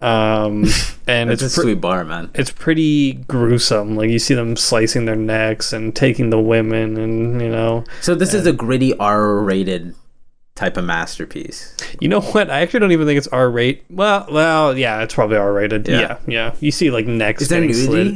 um, 0.00 0.64
and 1.06 1.30
It's 1.30 1.42
a 1.42 1.46
pre- 1.46 1.62
sweet 1.64 1.80
bar, 1.80 2.04
man. 2.04 2.30
it's 2.34 2.50
pretty 2.50 3.14
gruesome. 3.14 3.96
Like 3.96 4.10
you 4.10 4.18
see 4.18 4.34
them 4.34 4.56
slicing 4.56 5.04
their 5.06 5.16
necks 5.16 5.72
and 5.72 5.94
taking 5.94 6.30
the 6.30 6.40
women, 6.40 6.96
and 6.96 7.40
you 7.40 7.48
know, 7.48 7.84
So 8.02 8.14
this 8.14 8.34
is 8.34 8.46
a 8.46 8.52
gritty 8.52 8.96
R-rated 8.98 9.94
type 10.54 10.76
of 10.78 10.84
masterpiece. 10.84 11.76
You 12.00 12.08
know 12.08 12.20
what? 12.20 12.50
I 12.50 12.60
actually 12.60 12.80
don't 12.80 12.92
even 12.92 13.06
think 13.06 13.18
it's 13.18 13.28
R 13.28 13.50
rated. 13.50 13.84
Well, 13.90 14.26
well, 14.30 14.76
yeah, 14.78 15.02
it's 15.02 15.14
probably 15.14 15.36
R 15.36 15.52
rated. 15.52 15.86
Yeah. 15.88 16.00
Yeah. 16.00 16.18
yeah, 16.26 16.54
You 16.60 16.70
see 16.70 16.90
like 16.90 17.06
necks. 17.06 17.42
Is 17.42 17.48
there 17.48 17.60
getting 17.60 17.74
slit. 17.74 18.14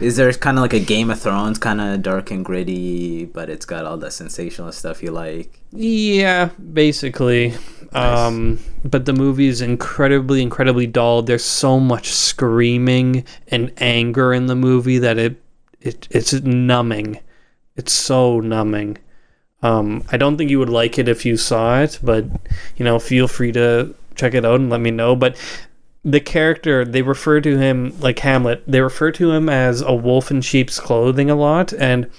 Is 0.00 0.16
there 0.16 0.32
kind 0.32 0.56
of 0.58 0.62
like 0.62 0.74
a 0.74 0.80
Game 0.80 1.10
of 1.10 1.20
Thrones 1.20 1.58
kind 1.58 1.80
of 1.80 2.02
dark 2.02 2.30
and 2.30 2.44
gritty, 2.44 3.24
but 3.24 3.50
it's 3.50 3.66
got 3.66 3.84
all 3.84 3.96
the 3.96 4.12
sensational 4.12 4.70
stuff 4.70 5.02
you 5.02 5.10
like? 5.10 5.60
Yeah, 5.72 6.50
basically. 6.72 7.54
Um, 7.92 8.60
but 8.84 9.06
the 9.06 9.12
movie 9.12 9.48
is 9.48 9.60
incredibly, 9.60 10.40
incredibly 10.40 10.86
dull. 10.86 11.22
There's 11.22 11.44
so 11.44 11.80
much 11.80 12.12
screaming 12.12 13.24
and 13.48 13.72
anger 13.78 14.32
in 14.32 14.46
the 14.46 14.54
movie 14.54 14.98
that 14.98 15.18
it, 15.18 15.42
it 15.80 16.06
it's 16.10 16.32
numbing. 16.32 17.18
It's 17.74 17.92
so 17.92 18.38
numbing. 18.38 18.98
Um, 19.62 20.04
I 20.12 20.16
don't 20.16 20.36
think 20.36 20.50
you 20.50 20.60
would 20.60 20.68
like 20.68 20.98
it 20.98 21.08
if 21.08 21.24
you 21.26 21.36
saw 21.36 21.80
it, 21.80 21.98
but 22.02 22.24
you 22.76 22.84
know, 22.84 23.00
feel 23.00 23.26
free 23.26 23.50
to 23.52 23.96
check 24.14 24.34
it 24.34 24.44
out 24.44 24.60
and 24.60 24.70
let 24.70 24.80
me 24.80 24.92
know. 24.92 25.16
But 25.16 25.36
the 26.04 26.20
character 26.20 26.84
they 26.84 27.02
refer 27.02 27.40
to 27.40 27.58
him 27.58 27.94
like 28.00 28.18
Hamlet. 28.20 28.62
They 28.66 28.80
refer 28.80 29.10
to 29.12 29.32
him 29.32 29.48
as 29.48 29.80
a 29.80 29.94
wolf 29.94 30.30
in 30.30 30.40
sheep's 30.40 30.80
clothing 30.80 31.30
a 31.30 31.34
lot, 31.34 31.72
and 31.72 32.10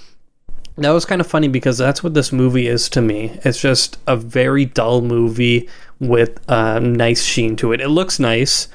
that 0.76 0.90
was 0.90 1.04
kind 1.04 1.20
of 1.20 1.26
funny 1.26 1.48
because 1.48 1.78
that's 1.78 2.02
what 2.02 2.14
this 2.14 2.32
movie 2.32 2.66
is 2.66 2.88
to 2.90 3.02
me. 3.02 3.38
It's 3.44 3.60
just 3.60 3.98
a 4.06 4.16
very 4.16 4.64
dull 4.64 5.02
movie 5.02 5.68
with 5.98 6.40
a 6.48 6.80
nice 6.80 7.22
sheen 7.22 7.56
to 7.56 7.72
it. 7.72 7.80
It 7.80 7.88
looks 7.88 8.18
nice, 8.18 8.68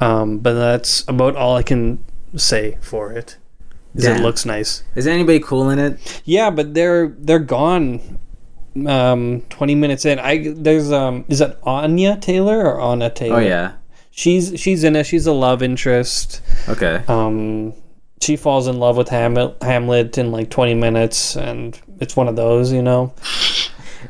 um, 0.00 0.38
but 0.38 0.54
that's 0.54 1.04
about 1.08 1.36
all 1.36 1.56
I 1.56 1.62
can 1.62 2.04
say 2.36 2.78
for 2.80 3.12
it. 3.12 3.36
Is 3.94 4.06
it 4.06 4.20
looks 4.20 4.46
nice? 4.46 4.84
Is 4.94 5.06
anybody 5.06 5.38
cool 5.38 5.68
in 5.68 5.78
it? 5.78 6.22
Yeah, 6.24 6.50
but 6.50 6.74
they're 6.74 7.08
they're 7.18 7.38
gone. 7.38 8.18
Um, 8.86 9.42
twenty 9.50 9.74
minutes 9.74 10.06
in, 10.06 10.18
I 10.18 10.54
there's 10.56 10.90
um, 10.90 11.26
is 11.28 11.40
that 11.40 11.58
Anya 11.62 12.16
Taylor 12.16 12.64
or 12.64 12.80
Anna 12.80 13.10
Taylor? 13.10 13.36
Oh 13.36 13.40
yeah. 13.40 13.72
She's 14.12 14.52
she's 14.60 14.84
in 14.84 14.94
it. 14.94 15.04
She's 15.06 15.26
a 15.26 15.32
love 15.32 15.62
interest. 15.62 16.40
Okay. 16.68 17.02
Um, 17.08 17.72
she 18.20 18.36
falls 18.36 18.68
in 18.68 18.78
love 18.78 18.96
with 18.96 19.08
Hamlet, 19.08 19.60
Hamlet 19.62 20.16
in 20.16 20.30
like 20.30 20.48
20 20.48 20.74
minutes, 20.74 21.34
and 21.36 21.76
it's 21.98 22.14
one 22.16 22.28
of 22.28 22.36
those, 22.36 22.72
you 22.72 22.82
know. 22.82 23.12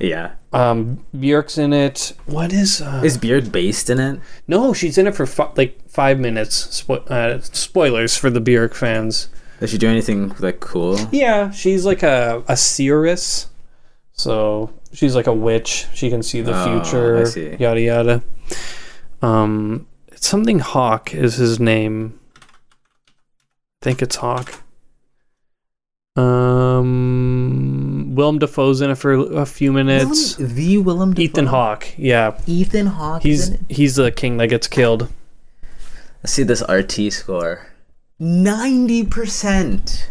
Yeah. 0.01 0.33
Um, 0.55 1.05
Björk's 1.15 1.59
in 1.59 1.75
it. 1.75 2.15
What 2.25 2.51
is? 2.51 2.81
Uh, 2.81 3.03
Is 3.05 3.19
Beard 3.19 3.53
based 3.53 3.91
in 3.91 4.01
it? 4.01 4.21
no, 4.49 4.73
she's 4.73 4.97
in 4.97 5.07
it 5.07 5.15
for 5.15 5.27
fi- 5.27 5.53
like 5.55 5.79
five 5.87 6.19
minutes. 6.19 6.83
Spo- 6.83 7.07
uh, 7.11 7.41
spoilers 7.43 8.17
for 8.17 8.31
the 8.31 8.41
Björk 8.41 8.73
fans. 8.75 9.29
Does 9.61 9.69
she 9.71 9.77
do 9.77 9.89
anything 9.91 10.35
like 10.41 10.61
cool? 10.61 10.99
Yeah, 11.13 11.51
she's 11.51 11.85
like 11.85 12.03
a 12.03 12.43
a 12.49 12.57
seeress, 12.57 13.49
so 14.15 14.73
she's 14.95 15.15
like 15.15 15.27
a 15.27 15.35
witch. 15.35 15.87
She 15.93 16.09
can 16.09 16.23
see 16.23 16.41
the 16.41 16.59
Oh, 16.59 16.81
future. 16.83 17.19
I 17.19 17.25
see. 17.25 17.57
Yada 17.57 17.81
yada. 17.81 18.23
Um, 19.21 19.87
it's 20.23 20.29
something 20.29 20.61
Hawke 20.61 21.13
is 21.17 21.35
his 21.35 21.59
name. 21.59 22.17
I 22.37 23.83
think 23.83 24.01
it's 24.03 24.15
Hawke. 24.15 24.63
Um, 26.15 28.15
Willem 28.15 28.39
Dafoe's 28.39 28.81
in 28.83 28.91
it 28.93 28.95
for 28.95 29.15
a 29.15 29.45
few 29.45 29.73
minutes. 29.73 30.39
Willem- 30.39 30.55
the 30.55 30.79
Willem 30.79 31.15
Dafoe. 31.15 31.23
Ethan 31.25 31.45
Dafoe? 31.47 31.57
Hawke, 31.57 31.87
yeah, 31.99 32.39
Ethan 32.47 32.87
Hawke. 32.87 33.23
he's 33.25 33.49
is 33.49 33.59
he's 33.69 33.97
the 33.97 34.13
king 34.13 34.37
that 34.37 34.47
gets 34.47 34.69
killed. 34.69 35.09
Let's 36.23 36.35
see 36.35 36.45
this 36.45 36.63
RT 36.69 37.13
score. 37.13 37.67
Ninety 38.21 39.05
percent. 39.05 40.09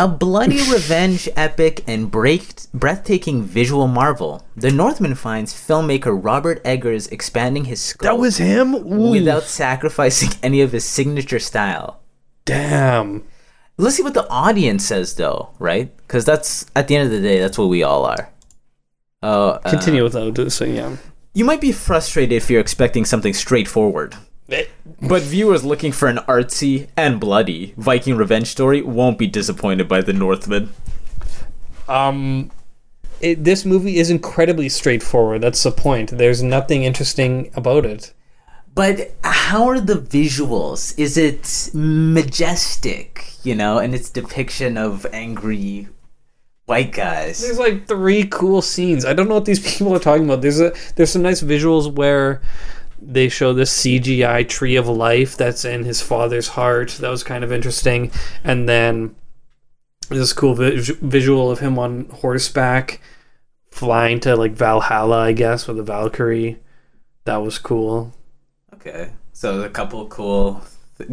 A 0.00 0.08
bloody 0.08 0.62
revenge 0.72 1.28
epic 1.36 1.84
and 1.86 2.10
break- 2.10 2.70
breathtaking 2.72 3.42
visual 3.42 3.86
marvel. 3.86 4.42
The 4.56 4.70
Northman 4.70 5.14
finds 5.14 5.52
filmmaker 5.52 6.18
Robert 6.18 6.62
Eggers 6.64 7.06
expanding 7.08 7.66
his 7.66 7.82
scope 7.82 8.24
him. 8.38 8.82
without 9.10 9.42
sacrificing 9.42 10.30
any 10.42 10.62
of 10.62 10.72
his 10.72 10.86
signature 10.86 11.38
style. 11.38 12.00
damn. 12.46 13.24
Let's 13.76 13.96
see 13.96 14.02
what 14.02 14.14
the 14.14 14.28
audience 14.28 14.86
says, 14.86 15.14
though, 15.16 15.50
right? 15.58 15.94
Because 15.98 16.24
that's 16.24 16.64
at 16.74 16.88
the 16.88 16.96
end 16.96 17.06
of 17.06 17.12
the 17.12 17.26
day, 17.26 17.38
that's 17.38 17.58
what 17.58 17.68
we 17.68 17.82
all 17.82 18.04
are. 18.06 18.30
Uh, 19.22 19.58
Continue 19.58 20.02
without 20.02 20.34
this, 20.34 20.60
yeah. 20.62 20.96
You 21.34 21.44
might 21.44 21.60
be 21.60 21.72
frustrated 21.72 22.32
if 22.32 22.50
you're 22.50 22.60
expecting 22.60 23.04
something 23.04 23.34
straightforward. 23.34 24.16
But 25.00 25.22
viewers 25.22 25.64
looking 25.64 25.92
for 25.92 26.08
an 26.08 26.18
artsy 26.28 26.88
and 26.96 27.20
bloody 27.20 27.74
Viking 27.76 28.16
revenge 28.16 28.48
story 28.48 28.82
won't 28.82 29.18
be 29.18 29.26
disappointed 29.26 29.88
by 29.88 30.00
The 30.00 30.12
Northman. 30.12 30.72
Um, 31.88 32.50
it, 33.20 33.44
this 33.44 33.64
movie 33.64 33.98
is 33.98 34.10
incredibly 34.10 34.68
straightforward. 34.68 35.42
That's 35.42 35.62
the 35.62 35.70
point. 35.70 36.10
There's 36.10 36.42
nothing 36.42 36.84
interesting 36.84 37.50
about 37.54 37.84
it. 37.84 38.12
But 38.74 39.12
how 39.24 39.68
are 39.68 39.80
the 39.80 39.94
visuals? 39.94 40.96
Is 40.98 41.16
it 41.16 41.70
majestic, 41.74 43.26
you 43.42 43.54
know, 43.54 43.78
in 43.78 43.94
its 43.94 44.08
depiction 44.10 44.78
of 44.78 45.04
angry 45.12 45.88
white 46.66 46.92
guys? 46.92 47.40
There's 47.40 47.58
like 47.58 47.88
three 47.88 48.24
cool 48.24 48.62
scenes. 48.62 49.04
I 49.04 49.12
don't 49.12 49.28
know 49.28 49.34
what 49.34 49.44
these 49.44 49.60
people 49.76 49.94
are 49.94 49.98
talking 49.98 50.24
about. 50.24 50.40
There's 50.40 50.60
a 50.60 50.72
there's 50.94 51.10
some 51.10 51.22
nice 51.22 51.42
visuals 51.42 51.92
where 51.92 52.40
they 53.02 53.28
show 53.28 53.52
this 53.52 53.72
CGI 53.82 54.48
tree 54.48 54.76
of 54.76 54.88
life 54.88 55.36
that's 55.36 55.64
in 55.64 55.84
his 55.84 56.00
father's 56.02 56.48
heart. 56.48 56.90
That 57.00 57.10
was 57.10 57.22
kind 57.22 57.42
of 57.44 57.52
interesting. 57.52 58.10
And 58.44 58.68
then 58.68 59.14
this 60.08 60.32
cool 60.32 60.54
vis- 60.54 60.88
visual 60.90 61.50
of 61.50 61.60
him 61.60 61.78
on 61.78 62.06
horseback 62.10 63.00
flying 63.70 64.20
to 64.20 64.36
like 64.36 64.52
Valhalla, 64.52 65.18
I 65.20 65.32
guess, 65.32 65.66
with 65.66 65.78
a 65.78 65.82
Valkyrie. 65.82 66.58
That 67.24 67.36
was 67.38 67.58
cool. 67.58 68.14
Okay, 68.74 69.10
so 69.32 69.62
a 69.62 69.68
couple 69.68 70.06
cool, 70.08 70.62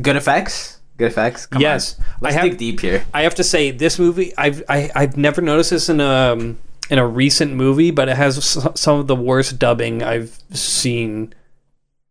good 0.02 0.16
effects. 0.16 0.80
Good 0.98 1.12
effects. 1.12 1.46
Come 1.46 1.62
Yes, 1.62 2.00
on. 2.00 2.06
let's 2.22 2.36
I 2.36 2.40
have- 2.40 2.50
dig 2.52 2.58
deep 2.58 2.80
here. 2.80 3.06
I 3.14 3.22
have 3.22 3.36
to 3.36 3.44
say 3.44 3.70
this 3.72 4.00
movie 4.00 4.34
I've 4.38 4.64
I, 4.68 4.90
I've 4.96 5.16
never 5.18 5.42
noticed 5.42 5.70
this 5.70 5.90
in 5.90 6.00
a 6.02 6.06
um, 6.34 6.58
in 6.90 6.98
a 6.98 7.06
recent 7.06 7.54
movie, 7.54 7.92
but 7.92 8.10
it 8.10 8.16
has 8.18 8.44
some 8.76 9.00
of 9.00 9.06
the 9.08 9.16
worst 9.16 9.60
dubbing 9.60 10.02
I've 10.02 10.40
seen 10.52 11.34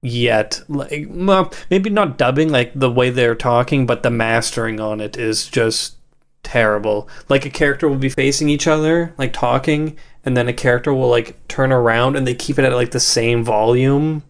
yet. 0.07 0.63
Like 0.69 1.07
well, 1.09 1.53
maybe 1.71 1.91
not 1.91 2.19
dubbing 2.19 2.51
like 2.51 2.73
the 2.75 2.91
way 2.91 3.11
they're 3.11 3.35
talking, 3.35 3.87
but 3.87 4.03
the 4.03 4.11
mastering 4.11 4.81
on 4.81 5.01
it 5.01 5.17
is 5.17 5.47
just 5.47 5.97
terrible. 6.43 7.09
Like 7.29 7.45
a 7.45 7.51
character 7.51 7.89
will 7.89 7.97
be 7.97 8.09
facing 8.09 8.49
each 8.49 8.67
other, 8.67 9.15
like 9.19 9.33
talking, 9.33 9.97
and 10.25 10.37
then 10.37 10.49
a 10.49 10.53
character 10.53 10.93
will 10.95 11.09
like 11.11 11.37
turn 11.49 11.73
around 11.73 12.17
and 12.17 12.27
they 12.27 12.35
keep 12.35 12.59
it 12.59 12.65
at 12.65 12.73
like 12.73 12.91
the 12.93 13.01
same 13.01 13.45
volume. 13.45 14.23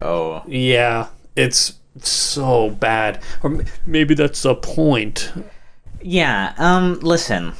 Oh, 0.00 0.42
Yeah, 0.46 1.08
it's 1.36 1.74
so 2.00 2.70
bad. 2.70 3.22
Or 3.42 3.50
m- 3.52 3.64
maybe 3.86 4.14
that's 4.14 4.42
the 4.42 4.54
point. 4.54 5.32
Yeah, 6.00 6.54
um, 6.58 6.98
listen. 7.00 7.52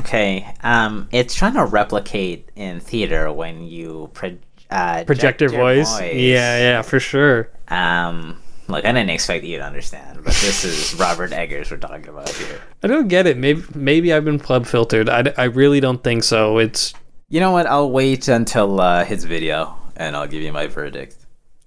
Okay, 0.00 0.52
um, 0.62 1.08
it's 1.12 1.34
trying 1.34 1.54
to 1.54 1.64
replicate 1.64 2.50
in 2.56 2.80
theater 2.80 3.32
when 3.32 3.62
you 3.62 4.10
pro- 4.12 4.38
uh, 4.70 5.04
project 5.04 5.40
your 5.40 5.50
voice. 5.50 6.00
Yeah, 6.00 6.58
yeah, 6.58 6.82
for 6.82 7.00
sure. 7.00 7.50
Um, 7.68 8.40
look, 8.68 8.84
I 8.84 8.92
didn't 8.92 9.10
expect 9.10 9.44
you 9.44 9.58
to 9.58 9.64
understand, 9.64 10.18
but 10.24 10.34
this 10.34 10.64
is 10.64 10.94
Robert 10.98 11.32
Eggers 11.32 11.70
we're 11.70 11.76
talking 11.76 12.08
about 12.08 12.28
here. 12.30 12.60
I 12.82 12.86
don't 12.88 13.08
get 13.08 13.26
it. 13.26 13.36
Maybe 13.36 13.62
maybe 13.74 14.12
I've 14.12 14.24
been 14.24 14.38
club 14.38 14.66
filtered. 14.66 15.08
I, 15.08 15.32
I 15.36 15.44
really 15.44 15.80
don't 15.80 16.02
think 16.02 16.24
so. 16.24 16.58
It's 16.58 16.94
You 17.28 17.40
know 17.40 17.50
what? 17.52 17.66
I'll 17.66 17.90
wait 17.90 18.28
until 18.28 18.80
uh, 18.80 19.04
hits 19.04 19.24
video, 19.24 19.76
and 19.96 20.16
I'll 20.16 20.26
give 20.26 20.42
you 20.42 20.52
my 20.52 20.66
verdict. 20.66 21.16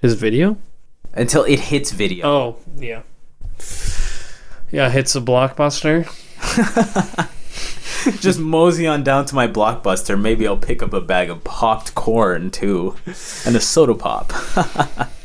his 0.01 0.13
video. 0.15 0.57
Until 1.13 1.43
it 1.43 1.59
hits 1.59 1.91
video. 1.91 2.27
Oh 2.27 2.55
yeah, 2.77 3.01
yeah. 4.71 4.89
Hits 4.89 5.15
a 5.15 5.21
blockbuster. 5.21 6.05
Just 8.19 8.39
mosey 8.39 8.87
on 8.87 9.03
down 9.03 9.25
to 9.25 9.35
my 9.35 9.47
blockbuster. 9.47 10.19
Maybe 10.19 10.47
I'll 10.47 10.57
pick 10.57 10.81
up 10.81 10.93
a 10.93 11.01
bag 11.01 11.29
of 11.29 11.43
popped 11.43 11.95
corn 11.95 12.51
too, 12.51 12.95
and 13.45 13.55
a 13.55 13.59
soda 13.61 13.95
pop. 13.95 14.31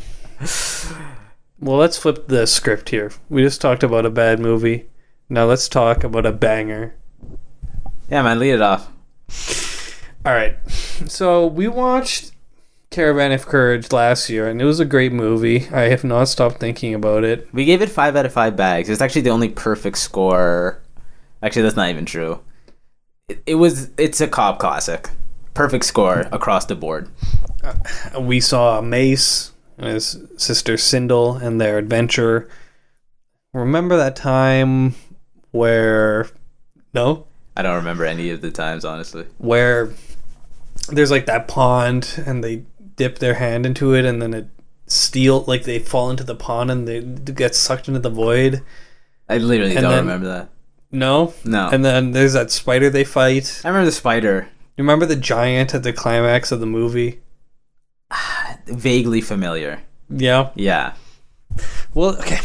Well, 1.62 1.76
let's 1.76 1.96
flip 1.96 2.26
the 2.26 2.44
script 2.48 2.88
here. 2.88 3.12
We 3.28 3.42
just 3.42 3.60
talked 3.60 3.84
about 3.84 4.04
a 4.04 4.10
bad 4.10 4.40
movie. 4.40 4.86
Now 5.28 5.44
let's 5.44 5.68
talk 5.68 6.02
about 6.02 6.26
a 6.26 6.32
banger. 6.32 6.96
yeah, 8.10 8.22
man, 8.22 8.40
lead 8.40 8.54
it 8.54 8.60
off. 8.60 8.90
All 10.26 10.32
right. 10.32 10.56
So 11.06 11.46
we 11.46 11.68
watched 11.68 12.32
Caravan 12.90 13.30
of 13.30 13.46
Courage 13.46 13.92
last 13.92 14.28
year, 14.28 14.48
and 14.48 14.60
it 14.60 14.64
was 14.64 14.80
a 14.80 14.84
great 14.84 15.12
movie. 15.12 15.68
I 15.68 15.82
have 15.82 16.02
not 16.02 16.24
stopped 16.24 16.58
thinking 16.58 16.94
about 16.96 17.22
it. 17.22 17.46
We 17.52 17.64
gave 17.64 17.80
it 17.80 17.90
five 17.90 18.16
out 18.16 18.26
of 18.26 18.32
five 18.32 18.56
bags. 18.56 18.88
It's 18.88 19.00
actually 19.00 19.22
the 19.22 19.30
only 19.30 19.48
perfect 19.48 19.98
score. 19.98 20.80
Actually, 21.44 21.62
that's 21.62 21.76
not 21.76 21.90
even 21.90 22.06
true. 22.06 22.40
It, 23.32 23.42
it 23.46 23.54
was. 23.56 23.90
It's 23.96 24.20
a 24.20 24.28
cop 24.28 24.58
classic. 24.58 25.08
Perfect 25.54 25.84
score 25.84 26.20
across 26.32 26.64
the 26.66 26.74
board. 26.74 27.08
Uh, 27.62 28.20
we 28.20 28.40
saw 28.40 28.80
Mace 28.80 29.52
and 29.78 29.88
his 29.88 30.18
sister 30.36 30.74
Sindel 30.74 31.40
and 31.40 31.60
their 31.60 31.78
adventure. 31.78 32.48
Remember 33.52 33.96
that 33.96 34.16
time 34.16 34.94
where 35.50 36.28
no, 36.94 37.26
I 37.56 37.62
don't 37.62 37.76
remember 37.76 38.04
any 38.06 38.30
of 38.30 38.40
the 38.40 38.50
times, 38.50 38.84
honestly. 38.84 39.26
where 39.38 39.92
there's 40.88 41.10
like 41.10 41.26
that 41.26 41.48
pond, 41.48 42.22
and 42.26 42.42
they 42.42 42.64
dip 42.96 43.18
their 43.18 43.34
hand 43.34 43.66
into 43.66 43.94
it, 43.94 44.04
and 44.04 44.22
then 44.22 44.32
it 44.34 44.46
steal 44.86 45.44
like 45.44 45.64
they 45.64 45.78
fall 45.78 46.10
into 46.10 46.24
the 46.24 46.34
pond 46.34 46.70
and 46.70 46.86
they 46.86 47.00
get 47.00 47.54
sucked 47.54 47.88
into 47.88 48.00
the 48.00 48.10
void. 48.10 48.62
I 49.28 49.38
literally 49.38 49.74
And 49.76 49.84
don't 49.84 49.96
remember 49.96 50.26
that. 50.28 50.48
No, 50.92 51.32
No. 51.44 51.70
And 51.70 51.84
then 51.84 52.12
there's 52.12 52.34
that 52.34 52.50
spider 52.50 52.90
they 52.90 53.04
fight. 53.04 53.62
I 53.64 53.68
remember 53.68 53.86
the 53.86 53.92
spider. 53.92 54.48
You 54.76 54.84
remember 54.84 55.06
the 55.06 55.16
giant 55.16 55.74
at 55.74 55.82
the 55.82 55.92
climax 55.92 56.52
of 56.52 56.60
the 56.60 56.66
movie? 56.66 57.20
Vaguely 58.66 59.22
familiar. 59.22 59.80
Yeah. 60.10 60.50
Yeah. 60.54 60.94
Well, 61.94 62.16
okay. 62.18 62.40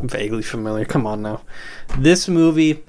Vaguely 0.00 0.42
familiar. 0.42 0.84
Come 0.84 1.06
on 1.06 1.22
now. 1.22 1.42
This 1.96 2.28
movie 2.28 2.82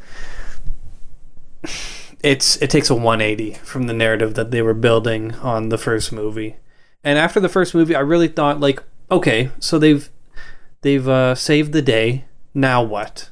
it's 2.22 2.58
it 2.58 2.70
takes 2.70 2.90
a 2.90 2.96
180 2.96 3.54
from 3.64 3.84
the 3.88 3.94
narrative 3.94 4.34
that 4.34 4.52
they 4.52 4.62
were 4.62 4.74
building 4.74 5.36
on 5.36 5.70
the 5.70 5.78
first 5.78 6.12
movie. 6.12 6.56
And 7.04 7.18
after 7.18 7.40
the 7.40 7.50
first 7.50 7.74
movie, 7.76 7.96
I 7.96 8.00
really 8.00 8.28
thought 8.28 8.60
like, 8.60 8.84
okay, 9.12 9.52
so 9.60 9.78
they've 9.80 10.10
they've 10.82 11.08
uh, 11.08 11.36
saved 11.36 11.74
the 11.74 11.82
day. 11.82 12.26
Now 12.54 12.82
what? 12.82 13.30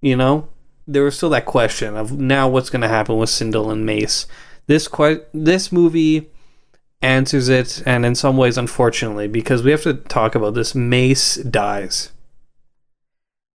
You 0.00 0.16
know, 0.16 0.48
there 0.86 1.02
was 1.02 1.16
still 1.16 1.30
that 1.30 1.46
question 1.46 1.96
of 1.96 2.18
now 2.18 2.48
what's 2.48 2.70
going 2.70 2.82
to 2.82 2.88
happen 2.88 3.16
with 3.16 3.30
Cindel 3.30 3.72
and 3.72 3.84
Mace. 3.84 4.26
This 4.66 4.88
que- 4.88 5.24
this 5.32 5.72
movie 5.72 6.30
answers 7.02 7.48
it, 7.48 7.82
and 7.86 8.04
in 8.04 8.14
some 8.14 8.36
ways, 8.36 8.58
unfortunately, 8.58 9.28
because 9.28 9.62
we 9.62 9.70
have 9.70 9.82
to 9.82 9.94
talk 9.94 10.34
about 10.34 10.54
this. 10.54 10.74
Mace 10.74 11.36
dies. 11.36 12.10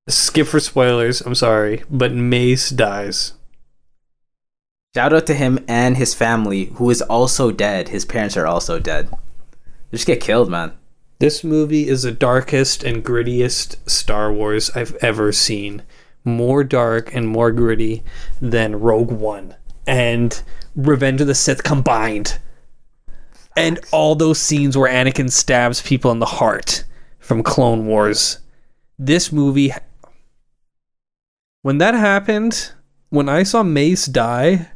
Skip 0.09 0.47
for 0.47 0.61
spoilers. 0.61 1.21
I'm 1.21 1.35
sorry, 1.35 1.85
but 1.91 2.13
Mace 2.13 2.71
dies. 2.71 3.35
Shout 4.95 5.13
out 5.13 5.27
to 5.27 5.35
him 5.35 5.65
and 5.69 5.97
his 5.97 6.15
family, 6.15 6.67
who 6.75 6.91
is 6.91 7.03
also 7.03 7.53
dead. 7.53 7.91
His 7.91 8.05
parents 8.05 8.37
are 8.37 8.47
also 8.47 8.81
dead. 8.81 9.09
They 9.09 9.97
just 9.97 10.07
get 10.07 10.21
killed, 10.21 10.51
man. 10.51 10.73
This 11.21 11.45
movie 11.45 11.89
is 11.89 12.03
the 12.03 12.13
darkest 12.13 12.83
and 12.83 13.05
grittiest 13.05 13.77
Star 13.89 14.33
Wars 14.33 14.71
I've 14.75 14.97
ever 14.97 15.33
seen. 15.33 15.83
More 16.25 16.65
dark 16.65 17.15
and 17.15 17.27
more 17.27 17.51
gritty 17.51 18.03
than 18.41 18.81
Rogue 18.81 19.11
One 19.11 19.55
and 19.87 20.43
Revenge 20.77 21.21
of 21.21 21.27
the 21.27 21.35
Sith 21.35 21.65
combined. 21.65 22.39
And 23.57 23.81
all 23.91 24.15
those 24.15 24.39
scenes 24.39 24.77
where 24.77 24.93
Anakin 24.93 25.31
stabs 25.31 25.83
people 25.83 26.11
in 26.13 26.21
the 26.21 26.27
heart 26.27 26.85
from 27.19 27.43
Clone 27.43 27.87
Wars. 27.87 28.39
This 28.99 29.33
movie. 29.33 29.73
When 31.63 31.79
that 31.79 31.95
happened, 31.95 32.73
when 33.09 33.29
I 33.29 33.43
saw 33.43 33.63
Mace 33.63 34.07
die, 34.07 34.71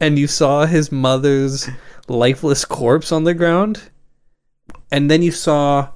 and 0.00 0.18
you 0.18 0.26
saw 0.26 0.66
his 0.66 0.92
mother's 0.92 1.68
lifeless 2.08 2.64
corpse 2.64 3.10
on 3.10 3.24
the 3.24 3.34
ground, 3.34 3.90
and 4.92 5.10
then 5.10 5.22
you 5.22 5.32
saw 5.32 5.88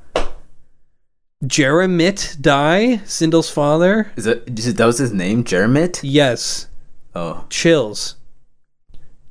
Jeremitt 1.46 2.36
die, 2.40 2.98
Cindel's 3.06 3.48
father. 3.50 4.12
Is 4.16 4.26
it, 4.26 4.42
is 4.58 4.66
it 4.66 4.76
that 4.76 4.84
was 4.86 4.98
his 4.98 5.12
name? 5.12 5.42
Jermit? 5.44 6.00
Yes, 6.02 6.66
Oh. 7.14 7.44
chills, 7.48 8.16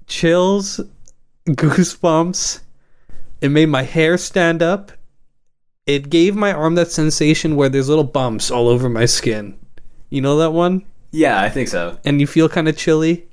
chills, 0.07 0.81
goosebumps. 1.47 2.61
It 3.41 3.49
made 3.49 3.67
my 3.67 3.83
hair 3.83 4.17
stand 4.17 4.61
up. 4.61 4.91
It 5.85 6.09
gave 6.09 6.35
my 6.35 6.51
arm 6.51 6.75
that 6.75 6.91
sensation 6.91 7.55
where 7.55 7.69
there's 7.69 7.89
little 7.89 8.03
bumps 8.03 8.51
all 8.51 8.67
over 8.67 8.89
my 8.89 9.05
skin. 9.05 9.57
You 10.09 10.21
know 10.21 10.37
that 10.37 10.51
one? 10.51 10.85
Yeah, 11.11 11.41
I 11.41 11.49
think 11.49 11.67
so. 11.69 11.97
And 12.05 12.19
you 12.19 12.27
feel 12.27 12.49
kind 12.49 12.67
of 12.67 12.75
chilly. 12.77 13.27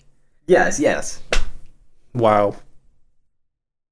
Yes, 0.46 0.78
yes. 0.78 1.20
Wow. 2.14 2.56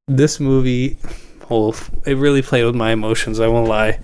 This 0.07 0.38
movie, 0.38 0.99
oh, 1.50 1.75
it 2.07 2.17
really 2.17 2.43
played 2.43 2.64
with 2.64 2.75
my 2.75 2.93
emotions. 2.93 3.41
I 3.41 3.49
won't 3.49 3.69
lie. 3.69 3.99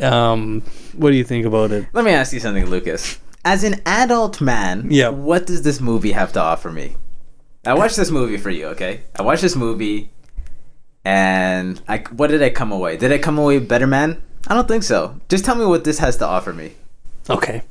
Um, 0.00 0.62
what 0.96 1.10
do 1.10 1.16
you 1.16 1.24
think 1.24 1.44
about 1.46 1.72
it? 1.72 1.86
Let 1.92 2.04
me 2.04 2.12
ask 2.12 2.32
you 2.32 2.40
something, 2.40 2.66
Lucas. 2.66 3.18
As 3.44 3.64
an 3.64 3.80
adult 3.86 4.40
man, 4.40 4.86
Yeah. 4.90 5.08
what 5.08 5.46
does 5.46 5.62
this 5.62 5.80
movie 5.80 6.12
have 6.12 6.32
to 6.34 6.40
offer 6.40 6.70
me? 6.70 6.96
I 7.66 7.74
watched 7.74 7.96
this 7.96 8.10
movie 8.10 8.36
for 8.36 8.50
you, 8.50 8.66
okay? 8.68 9.00
I 9.18 9.22
watched 9.22 9.42
this 9.42 9.56
movie, 9.56 10.10
and 11.04 11.80
I 11.88 11.98
what 12.12 12.28
did 12.30 12.42
I 12.42 12.50
come 12.50 12.72
away? 12.72 12.96
Did 12.96 13.12
I 13.12 13.18
come 13.18 13.38
away 13.38 13.58
better 13.58 13.86
man? 13.86 14.22
I 14.46 14.54
don't 14.54 14.68
think 14.68 14.82
so. 14.82 15.18
Just 15.28 15.44
tell 15.44 15.54
me 15.56 15.66
what 15.66 15.84
this 15.84 15.98
has 15.98 16.16
to 16.18 16.26
offer 16.26 16.52
me. 16.52 16.72
Okay. 17.28 17.62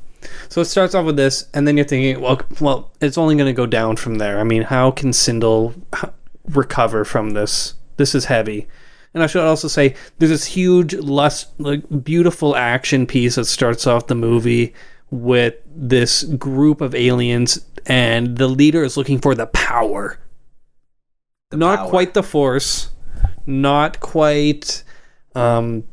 So 0.50 0.62
it 0.62 0.66
starts 0.66 0.94
off 0.96 1.06
with 1.06 1.16
this, 1.16 1.46
and 1.54 1.68
then 1.68 1.78
you're 1.78 1.86
thinking, 1.86 2.22
well, 2.22 2.42
well, 2.60 2.92
it's 3.02 3.18
only 3.18 3.36
going 3.36 3.48
to 3.48 3.54
go 3.54 3.66
down 3.66 3.96
from 3.96 4.16
there. 4.16 4.40
I 4.40 4.44
mean, 4.44 4.64
how 4.64 4.92
can 4.92 5.12
Cindel 5.12 5.74
recover 6.48 7.06
from 7.06 7.32
this? 7.32 7.76
This 7.98 8.14
is 8.14 8.26
heavy. 8.26 8.68
And 9.18 9.24
I 9.24 9.26
should 9.26 9.44
also 9.44 9.68
say, 9.68 9.96
there's 10.20 10.30
this 10.30 10.46
huge, 10.46 10.94
lust, 10.94 11.48
like, 11.58 11.82
beautiful 12.04 12.56
action 12.56 13.08
piece 13.08 13.34
that 13.34 13.46
starts 13.46 13.88
off 13.88 14.06
the 14.06 14.14
movie 14.14 14.76
with 15.10 15.56
this 15.76 16.24
group 16.24 16.82
of 16.82 16.94
aliens, 16.94 17.66
and 17.88 18.38
the 18.38 18.48
leader 18.48 18.84
is 18.84 18.96
looking 18.96 19.18
for 19.18 19.34
the 19.34 19.48
power. 19.48 20.20
not 21.52 21.80
power. 21.80 21.90
quite 21.90 22.14
the 22.14 22.22
force, 22.22 22.92
not 23.48 24.02
quite 24.02 24.84
um, 25.34 25.84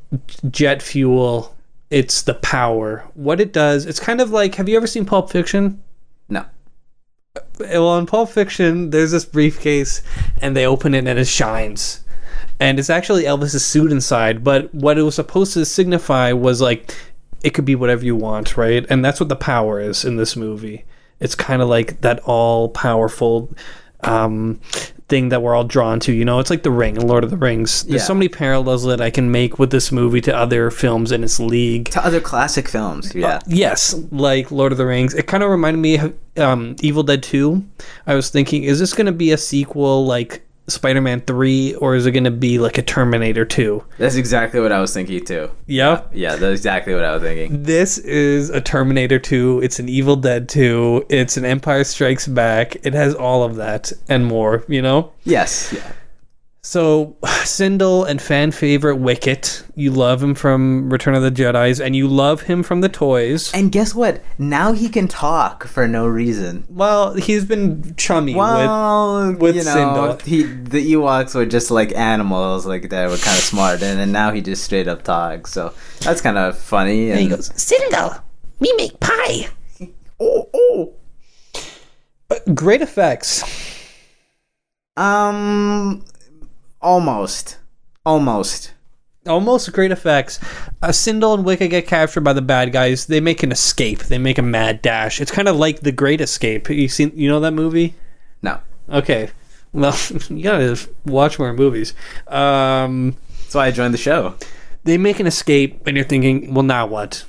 jet 0.50 0.82
fuel. 0.82 1.56
It's 1.88 2.20
the 2.20 2.34
power. 2.34 3.08
What 3.14 3.40
it 3.40 3.54
does, 3.54 3.86
it's 3.86 4.00
kind 4.00 4.20
of 4.20 4.32
like 4.32 4.56
have 4.56 4.68
you 4.68 4.76
ever 4.76 4.86
seen 4.86 5.06
Pulp 5.06 5.30
Fiction? 5.30 5.82
No. 6.28 6.44
Well, 7.58 7.96
in 7.96 8.04
Pulp 8.04 8.28
Fiction, 8.28 8.90
there's 8.90 9.12
this 9.12 9.24
briefcase, 9.24 10.02
and 10.42 10.54
they 10.54 10.66
open 10.66 10.94
it 10.94 11.06
and 11.06 11.18
it 11.18 11.26
shines. 11.26 12.03
And 12.60 12.78
it's 12.78 12.90
actually 12.90 13.24
Elvis's 13.24 13.64
suit 13.64 13.90
inside, 13.92 14.44
but 14.44 14.72
what 14.74 14.96
it 14.98 15.02
was 15.02 15.16
supposed 15.16 15.52
to 15.54 15.64
signify 15.64 16.32
was 16.32 16.60
like 16.60 16.94
it 17.42 17.50
could 17.50 17.64
be 17.64 17.74
whatever 17.74 18.04
you 18.04 18.16
want, 18.16 18.56
right? 18.56 18.86
And 18.88 19.04
that's 19.04 19.20
what 19.20 19.28
the 19.28 19.36
power 19.36 19.80
is 19.80 20.04
in 20.04 20.16
this 20.16 20.34
movie. 20.36 20.84
It's 21.20 21.34
kind 21.34 21.60
of 21.60 21.68
like 21.68 22.00
that 22.00 22.20
all 22.20 22.68
powerful 22.70 23.50
um, 24.02 24.60
thing 25.08 25.28
that 25.30 25.42
we're 25.42 25.54
all 25.54 25.64
drawn 25.64 26.00
to. 26.00 26.12
You 26.12 26.24
know, 26.24 26.38
it's 26.38 26.50
like 26.50 26.62
The 26.62 26.70
Ring 26.70 26.96
and 26.96 27.06
Lord 27.08 27.24
of 27.24 27.30
the 27.30 27.36
Rings. 27.36 27.82
There's 27.84 28.02
Yeah. 28.02 28.06
so 28.06 28.14
many 28.14 28.28
parallels 28.28 28.84
that 28.84 29.00
I 29.00 29.10
can 29.10 29.30
make 29.30 29.58
with 29.58 29.70
this 29.70 29.90
movie 29.92 30.20
to 30.22 30.34
other 30.36 30.70
films 30.70 31.12
in 31.12 31.22
its 31.24 31.38
league. 31.40 31.90
To 31.90 32.04
other 32.04 32.20
classic 32.20 32.68
films, 32.68 33.14
yeah. 33.14 33.40
Yes, 33.46 33.94
like 34.10 34.50
Lord 34.50 34.72
of 34.72 34.78
the 34.78 34.86
Rings. 34.86 35.14
It 35.14 35.26
kind 35.26 35.42
of 35.42 35.50
reminded 35.50 35.80
me 35.80 35.98
of 35.98 36.14
um, 36.38 36.76
Evil 36.80 37.02
Dead 37.02 37.22
2. 37.22 37.62
I 38.06 38.14
was 38.14 38.30
thinking, 38.30 38.64
is 38.64 38.78
this 38.78 38.92
going 38.94 39.06
to 39.06 39.12
be 39.12 39.32
a 39.32 39.38
sequel 39.38 40.06
like 40.06 40.42
Spider 40.66 41.00
Man 41.00 41.20
3, 41.20 41.74
or 41.74 41.94
is 41.94 42.06
it 42.06 42.12
going 42.12 42.24
to 42.24 42.30
be 42.30 42.58
like 42.58 42.78
a 42.78 42.82
Terminator 42.82 43.44
2? 43.44 43.84
That's 43.98 44.14
exactly 44.14 44.60
what 44.60 44.72
I 44.72 44.80
was 44.80 44.94
thinking 44.94 45.24
too. 45.24 45.50
Yeah. 45.66 46.02
Yeah, 46.12 46.36
that's 46.36 46.58
exactly 46.58 46.94
what 46.94 47.04
I 47.04 47.14
was 47.14 47.22
thinking. 47.22 47.62
This 47.62 47.98
is 47.98 48.50
a 48.50 48.60
Terminator 48.60 49.18
2. 49.18 49.60
It's 49.62 49.78
an 49.78 49.88
Evil 49.88 50.16
Dead 50.16 50.48
2. 50.48 51.06
It's 51.10 51.36
an 51.36 51.44
Empire 51.44 51.84
Strikes 51.84 52.26
Back. 52.26 52.76
It 52.84 52.94
has 52.94 53.14
all 53.14 53.42
of 53.42 53.56
that 53.56 53.92
and 54.08 54.24
more, 54.24 54.64
you 54.66 54.80
know? 54.80 55.12
Yes. 55.24 55.72
Yeah. 55.72 55.92
So, 56.66 57.14
Cindel 57.22 58.08
and 58.08 58.22
fan 58.22 58.50
favorite 58.50 58.96
Wicket. 58.96 59.62
You 59.74 59.90
love 59.90 60.22
him 60.22 60.34
from 60.34 60.88
Return 60.88 61.14
of 61.14 61.22
the 61.22 61.30
Jedi's, 61.30 61.78
and 61.78 61.94
you 61.94 62.08
love 62.08 62.40
him 62.40 62.62
from 62.62 62.80
the 62.80 62.88
toys. 62.88 63.52
And 63.52 63.70
guess 63.70 63.94
what? 63.94 64.22
Now 64.38 64.72
he 64.72 64.88
can 64.88 65.06
talk 65.06 65.64
for 65.66 65.86
no 65.86 66.06
reason. 66.06 66.64
Well, 66.70 67.12
he's 67.16 67.44
been 67.44 67.94
chummy 67.96 68.32
with 68.32 68.38
Well, 68.38 69.34
with 69.34 69.56
you 69.56 69.64
know, 69.64 70.16
Cindel. 70.16 70.22
he 70.22 70.44
the 70.44 70.92
Ewoks 70.94 71.34
were 71.34 71.44
just 71.44 71.70
like 71.70 71.94
animals, 71.94 72.64
like 72.64 72.88
they 72.88 73.02
were 73.08 73.18
kind 73.18 73.36
of 73.36 73.44
smart, 73.44 73.82
and 73.82 74.00
then 74.00 74.10
now 74.10 74.32
he 74.32 74.40
just 74.40 74.64
straight 74.64 74.88
up 74.88 75.02
talks. 75.02 75.52
So 75.52 75.74
that's 76.00 76.22
kind 76.22 76.38
of 76.38 76.56
funny. 76.58 77.10
And 77.10 77.20
he 77.20 77.28
goes, 77.28 77.50
Cindel, 77.50 78.22
we 78.58 78.72
make 78.78 78.98
pie. 79.00 79.48
oh, 80.18 80.48
oh. 80.54 80.94
Great 82.54 82.80
effects. 82.80 83.44
Um, 84.96 86.04
almost, 86.84 87.58
almost. 88.04 88.72
Almost 89.26 89.72
great 89.72 89.90
effects. 89.90 90.38
Uh, 90.82 90.88
Cindel 90.88 91.34
and 91.34 91.46
Wicket 91.46 91.70
get 91.70 91.86
captured 91.86 92.20
by 92.20 92.34
the 92.34 92.42
bad 92.42 92.72
guys. 92.72 93.06
They 93.06 93.20
make 93.20 93.42
an 93.42 93.50
escape. 93.52 94.00
They 94.00 94.18
make 94.18 94.36
a 94.36 94.42
mad 94.42 94.82
dash. 94.82 95.18
It's 95.18 95.30
kind 95.30 95.48
of 95.48 95.56
like 95.56 95.80
The 95.80 95.92
Great 95.92 96.20
Escape. 96.20 96.68
You 96.68 96.88
seen? 96.88 97.10
You 97.14 97.28
know 97.30 97.40
that 97.40 97.52
movie? 97.52 97.94
No, 98.42 98.60
Okay. 98.90 99.30
Well, 99.72 99.96
you 100.28 100.42
gotta 100.42 100.78
watch 101.06 101.38
more 101.38 101.54
movies. 101.54 101.94
Um, 102.28 103.16
that's 103.40 103.54
why 103.54 103.66
I 103.66 103.70
joined 103.70 103.94
the 103.94 103.98
show. 103.98 104.34
they 104.84 104.98
make 104.98 105.20
an 105.20 105.26
escape, 105.26 105.86
and 105.86 105.96
you're 105.96 106.04
thinking, 106.04 106.52
well, 106.52 106.62
now 106.62 106.86
what? 106.86 107.24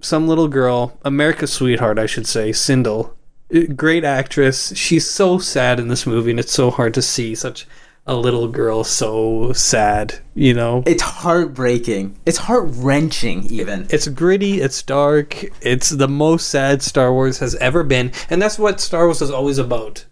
Some 0.00 0.28
little 0.28 0.48
girl, 0.48 0.96
America's 1.04 1.52
sweetheart, 1.52 1.98
I 1.98 2.06
should 2.06 2.26
say, 2.28 2.50
Cindel, 2.50 3.10
uh, 3.54 3.72
great 3.74 4.04
actress. 4.04 4.72
She's 4.76 5.10
so 5.10 5.38
sad 5.38 5.80
in 5.80 5.88
this 5.88 6.06
movie, 6.06 6.30
and 6.30 6.38
it's 6.40 6.52
so 6.52 6.70
hard 6.70 6.94
to 6.94 7.02
see 7.02 7.34
such 7.34 7.66
a 8.06 8.16
little 8.16 8.48
girl 8.48 8.82
so 8.82 9.52
sad. 9.52 10.18
You 10.34 10.54
know, 10.54 10.82
It's 10.86 11.02
heartbreaking. 11.02 12.18
It's 12.26 12.38
heart 12.38 12.68
wrenching, 12.72 13.44
even. 13.50 13.86
it's 13.90 14.08
gritty, 14.08 14.60
it's 14.60 14.82
dark, 14.82 15.44
it's 15.64 15.90
the 15.90 16.08
most 16.08 16.48
sad 16.48 16.82
Star 16.82 17.12
Wars 17.12 17.38
has 17.38 17.54
ever 17.56 17.82
been, 17.84 18.12
and 18.28 18.40
that's 18.40 18.58
what 18.58 18.80
Star 18.80 19.04
Wars 19.06 19.22
is 19.22 19.30
always 19.30 19.58
about: 19.58 20.06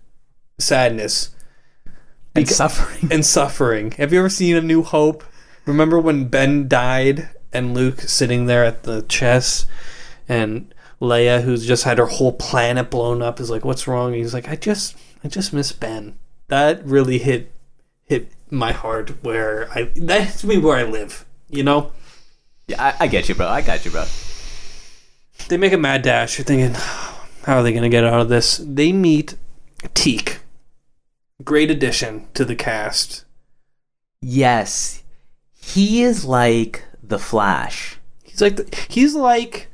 sadness. 0.59 1.31
And 2.35 2.49
suffering. 2.49 3.09
and 3.11 3.27
suffering. 3.27 3.91
Have 3.93 4.13
you 4.13 4.21
ever 4.21 4.29
seen 4.29 4.55
A 4.55 4.61
New 4.61 4.83
Hope? 4.83 5.25
Remember 5.67 5.99
when 5.99 6.29
Ben 6.29 6.69
died 6.69 7.31
and 7.53 7.75
Luke 7.75 8.01
sitting 8.03 8.47
there 8.47 8.65
at 8.65 8.85
the 8.85 9.03
chess 9.03 9.67
and 10.29 10.73
Leia, 11.01 11.43
who's 11.43 11.67
just 11.67 11.85
had 11.85 11.99
her 11.99 12.07
whole 12.07 12.33
planet 12.33 12.91
blown 12.91 13.23
up, 13.23 13.41
is 13.41 13.51
like, 13.51 13.65
"What's 13.65 13.89
wrong?" 13.89 14.09
And 14.13 14.17
he's 14.17 14.35
like, 14.35 14.49
"I 14.49 14.55
just, 14.57 14.95
I 15.25 15.29
just 15.29 15.53
miss 15.53 15.73
Ben." 15.73 16.17
That 16.49 16.85
really 16.87 17.19
hit 17.19 17.51
hit 18.09 18.33
my 18.51 18.73
heart. 18.73 19.23
Where 19.23 19.69
I 19.73 19.85
that 19.97 20.23
hits 20.23 20.45
me 20.45 20.59
where 20.59 20.77
I 20.77 20.83
live. 20.85 21.25
You 21.49 21.63
know, 21.63 21.93
Yeah, 22.67 22.83
I, 22.83 23.05
I 23.05 23.07
get 23.07 23.29
you, 23.29 23.35
bro. 23.35 23.49
I 23.49 23.63
got 23.63 23.85
you, 23.85 23.91
bro. 23.91 24.05
they 25.49 25.57
make 25.57 25.73
a 25.73 25.79
mad 25.79 26.03
dash. 26.03 26.39
You're 26.39 26.45
thinking, 26.45 26.75
how 27.45 27.57
are 27.59 27.63
they 27.63 27.73
going 27.73 27.83
to 27.85 27.89
get 27.89 28.05
out 28.05 28.21
of 28.21 28.29
this? 28.29 28.59
They 28.65 28.93
meet 28.93 29.35
Teek. 29.95 30.41
Great 31.43 31.71
addition 31.71 32.27
to 32.35 32.45
the 32.45 32.57
cast. 32.57 33.25
Yes, 34.21 35.03
he 35.57 36.03
is 36.03 36.25
like 36.25 36.85
the 37.03 37.19
Flash. 37.19 37.99
He's 38.25 38.41
like 38.43 38.57
the, 38.57 38.87
he's 38.91 39.15
like 39.15 39.69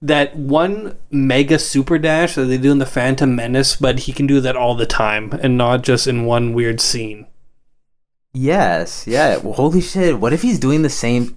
that 0.00 0.36
one 0.36 0.96
mega 1.10 1.58
super 1.58 1.98
dash 1.98 2.36
that 2.36 2.44
they 2.44 2.56
do 2.56 2.70
in 2.70 2.78
the 2.78 2.86
Phantom 2.86 3.34
Menace, 3.34 3.74
but 3.76 4.00
he 4.00 4.12
can 4.12 4.26
do 4.28 4.40
that 4.40 4.56
all 4.56 4.76
the 4.76 4.86
time 4.86 5.32
and 5.42 5.58
not 5.58 5.82
just 5.82 6.06
in 6.06 6.24
one 6.24 6.52
weird 6.54 6.80
scene. 6.80 7.26
Yes, 8.34 9.06
yeah. 9.06 9.36
Well, 9.38 9.54
holy 9.54 9.80
shit! 9.80 10.18
What 10.20 10.32
if 10.32 10.42
he's 10.42 10.58
doing 10.58 10.82
the 10.82 10.90
same? 10.90 11.36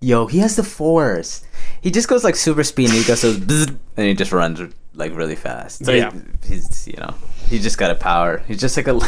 Yo, 0.00 0.26
he 0.26 0.38
has 0.40 0.56
the 0.56 0.62
Force. 0.64 1.42
He 1.80 1.90
just 1.90 2.08
goes 2.08 2.24
like 2.24 2.36
super 2.36 2.64
speed, 2.64 2.90
and 2.90 2.98
he 2.98 3.04
goes 3.04 3.20
so 3.22 3.30
and 3.96 4.06
he 4.06 4.14
just 4.14 4.32
runs 4.32 4.60
like 4.94 5.14
really 5.14 5.36
fast. 5.36 5.84
So 5.84 5.92
Yeah. 5.92 6.10
he- 6.42 6.54
he's 6.56 6.86
you 6.88 6.96
know 6.98 7.14
he 7.48 7.58
just 7.58 7.78
got 7.78 7.90
a 7.90 7.94
power. 7.94 8.38
He's 8.46 8.60
just 8.60 8.76
like 8.76 8.88
a. 8.88 8.98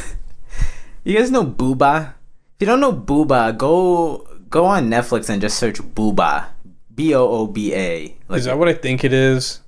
you 1.05 1.17
guys 1.19 1.31
know 1.31 1.45
Booba? 1.45 2.15
If 2.55 2.61
you 2.61 2.67
don't 2.67 2.81
know 2.81 2.93
Booba, 2.93 3.57
go 3.59 4.27
go 4.49 4.65
on 4.65 4.89
Netflix 4.89 5.29
and 5.29 5.41
just 5.43 5.59
search 5.59 5.79
Booba. 5.83 6.47
B 6.95 7.15
O 7.15 7.29
O 7.29 7.47
B 7.47 7.75
A. 7.75 8.17
Like 8.29 8.39
Is 8.39 8.45
that 8.47 8.57
what 8.59 8.69
I 8.69 8.75
think 8.75 9.05
it 9.05 9.13
is? 9.13 9.61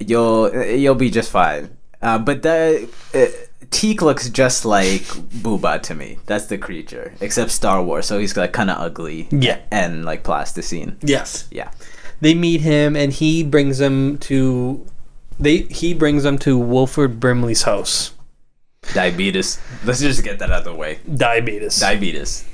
you'll 0.00 0.52
you'll 0.66 0.96
be 0.96 1.08
just 1.08 1.30
fine. 1.30 1.76
Uh, 2.02 2.18
but 2.18 2.42
the 2.42 2.90
uh, 3.14 3.46
Teek 3.70 4.02
looks 4.02 4.28
just 4.30 4.64
like 4.64 5.02
Booba 5.02 5.80
to 5.82 5.94
me. 5.94 6.18
That's 6.26 6.46
the 6.46 6.58
creature, 6.58 7.14
except 7.20 7.50
Star 7.50 7.82
Wars. 7.82 8.06
So 8.06 8.18
he's 8.18 8.36
like 8.36 8.52
kind 8.52 8.70
of 8.70 8.78
ugly. 8.78 9.28
Yeah. 9.30 9.60
and 9.70 10.04
like 10.04 10.22
plasticine. 10.24 10.98
Yes. 11.02 11.46
Yeah, 11.50 11.70
They 12.20 12.34
meet 12.34 12.60
him 12.60 12.96
and 12.96 13.12
he 13.12 13.42
brings 13.44 13.78
them 13.78 14.18
to 14.18 14.86
they 15.38 15.58
he 15.58 15.94
brings 15.94 16.22
them 16.22 16.38
to 16.38 16.56
Wilford 16.58 17.18
Brimley's 17.20 17.62
house. 17.62 18.12
diabetes. 18.92 19.58
Let's 19.84 20.00
just 20.00 20.22
get 20.24 20.38
that 20.38 20.50
out 20.50 20.58
of 20.60 20.64
the 20.64 20.74
way. 20.74 20.98
Diabetes. 21.14 21.80
Diabetes. 21.80 22.44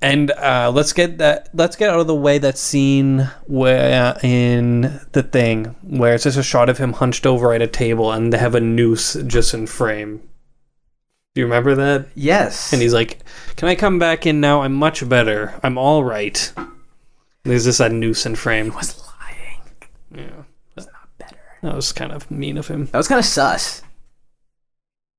And 0.00 0.30
uh, 0.30 0.70
let's 0.72 0.92
get 0.92 1.18
that. 1.18 1.48
Let's 1.52 1.74
get 1.74 1.90
out 1.90 1.98
of 1.98 2.06
the 2.06 2.14
way 2.14 2.38
that 2.38 2.56
scene 2.56 3.28
where 3.46 4.16
in 4.22 5.00
the 5.12 5.24
thing 5.24 5.74
where 5.82 6.14
it's 6.14 6.24
just 6.24 6.38
a 6.38 6.42
shot 6.42 6.68
of 6.68 6.78
him 6.78 6.92
hunched 6.92 7.26
over 7.26 7.52
at 7.52 7.60
a 7.62 7.66
table 7.66 8.12
and 8.12 8.32
they 8.32 8.38
have 8.38 8.54
a 8.54 8.60
noose 8.60 9.14
just 9.26 9.54
in 9.54 9.66
frame. 9.66 10.22
Do 11.38 11.42
you 11.42 11.46
remember 11.46 11.76
that? 11.76 12.08
Yes. 12.16 12.72
And 12.72 12.82
he's 12.82 12.92
like, 12.92 13.20
"Can 13.54 13.68
I 13.68 13.76
come 13.76 14.00
back 14.00 14.26
in 14.26 14.40
now? 14.40 14.62
I'm 14.62 14.72
much 14.74 15.08
better. 15.08 15.54
I'm 15.62 15.78
all 15.78 16.02
right." 16.02 16.52
There's 17.44 17.62
just 17.62 17.78
that 17.78 17.92
noose 17.92 18.26
in 18.26 18.34
frame. 18.34 18.74
was 18.74 19.00
lying. 19.22 19.60
Yeah, 20.12 20.42
Was 20.74 20.86
not 20.86 21.08
better. 21.16 21.36
that 21.62 21.76
was 21.76 21.92
kind 21.92 22.10
of 22.10 22.28
mean 22.28 22.58
of 22.58 22.66
him. 22.66 22.86
That 22.86 22.98
was 22.98 23.06
kind 23.06 23.20
of 23.20 23.24
sus. 23.24 23.82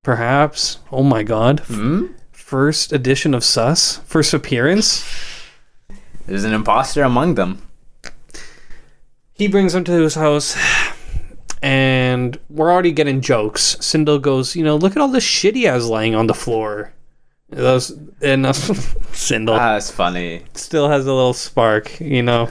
Perhaps. 0.03 0.79
Oh 0.91 1.03
my 1.03 1.23
God! 1.23 1.61
Hmm. 1.61 2.07
First 2.33 2.91
edition 2.91 3.33
of 3.33 3.45
Sus. 3.45 3.99
First 3.99 4.33
appearance. 4.33 5.05
There's 6.25 6.43
an 6.43 6.51
imposter 6.51 7.01
among 7.03 7.35
them. 7.35 7.65
he 9.31 9.47
brings 9.47 9.73
him 9.73 9.85
to 9.85 9.93
his 9.93 10.15
house 10.15 10.57
and 11.61 12.39
we're 12.49 12.71
already 12.71 12.91
getting 12.91 13.21
jokes 13.21 13.75
cindel 13.77 14.21
goes 14.21 14.55
you 14.55 14.63
know 14.63 14.75
look 14.75 14.93
at 14.93 15.01
all 15.01 15.07
this 15.09 15.23
shit 15.23 15.55
he 15.55 15.63
has 15.63 15.89
laying 15.89 16.15
on 16.15 16.27
the 16.27 16.33
floor 16.33 16.93
those 17.49 17.89
and 18.21 18.45
uh, 18.45 18.53
cindel 19.13 19.57
Ah, 19.57 19.75
it's 19.77 19.91
funny. 19.91 20.43
still 20.53 20.87
has 20.89 21.05
a 21.05 21.13
little 21.13 21.33
spark 21.33 21.99
you 21.99 22.21
know 22.23 22.49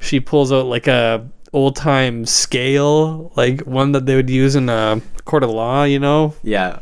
she 0.00 0.20
pulls 0.20 0.52
out 0.52 0.66
like 0.66 0.86
a 0.86 1.26
old 1.52 1.76
time 1.76 2.26
scale 2.26 3.32
like 3.36 3.60
one 3.62 3.92
that 3.92 4.06
they 4.06 4.16
would 4.16 4.28
use 4.28 4.54
in 4.56 4.68
a 4.68 5.00
court 5.24 5.42
of 5.44 5.50
law 5.50 5.84
you 5.84 5.98
know 5.98 6.34
Yeah. 6.42 6.80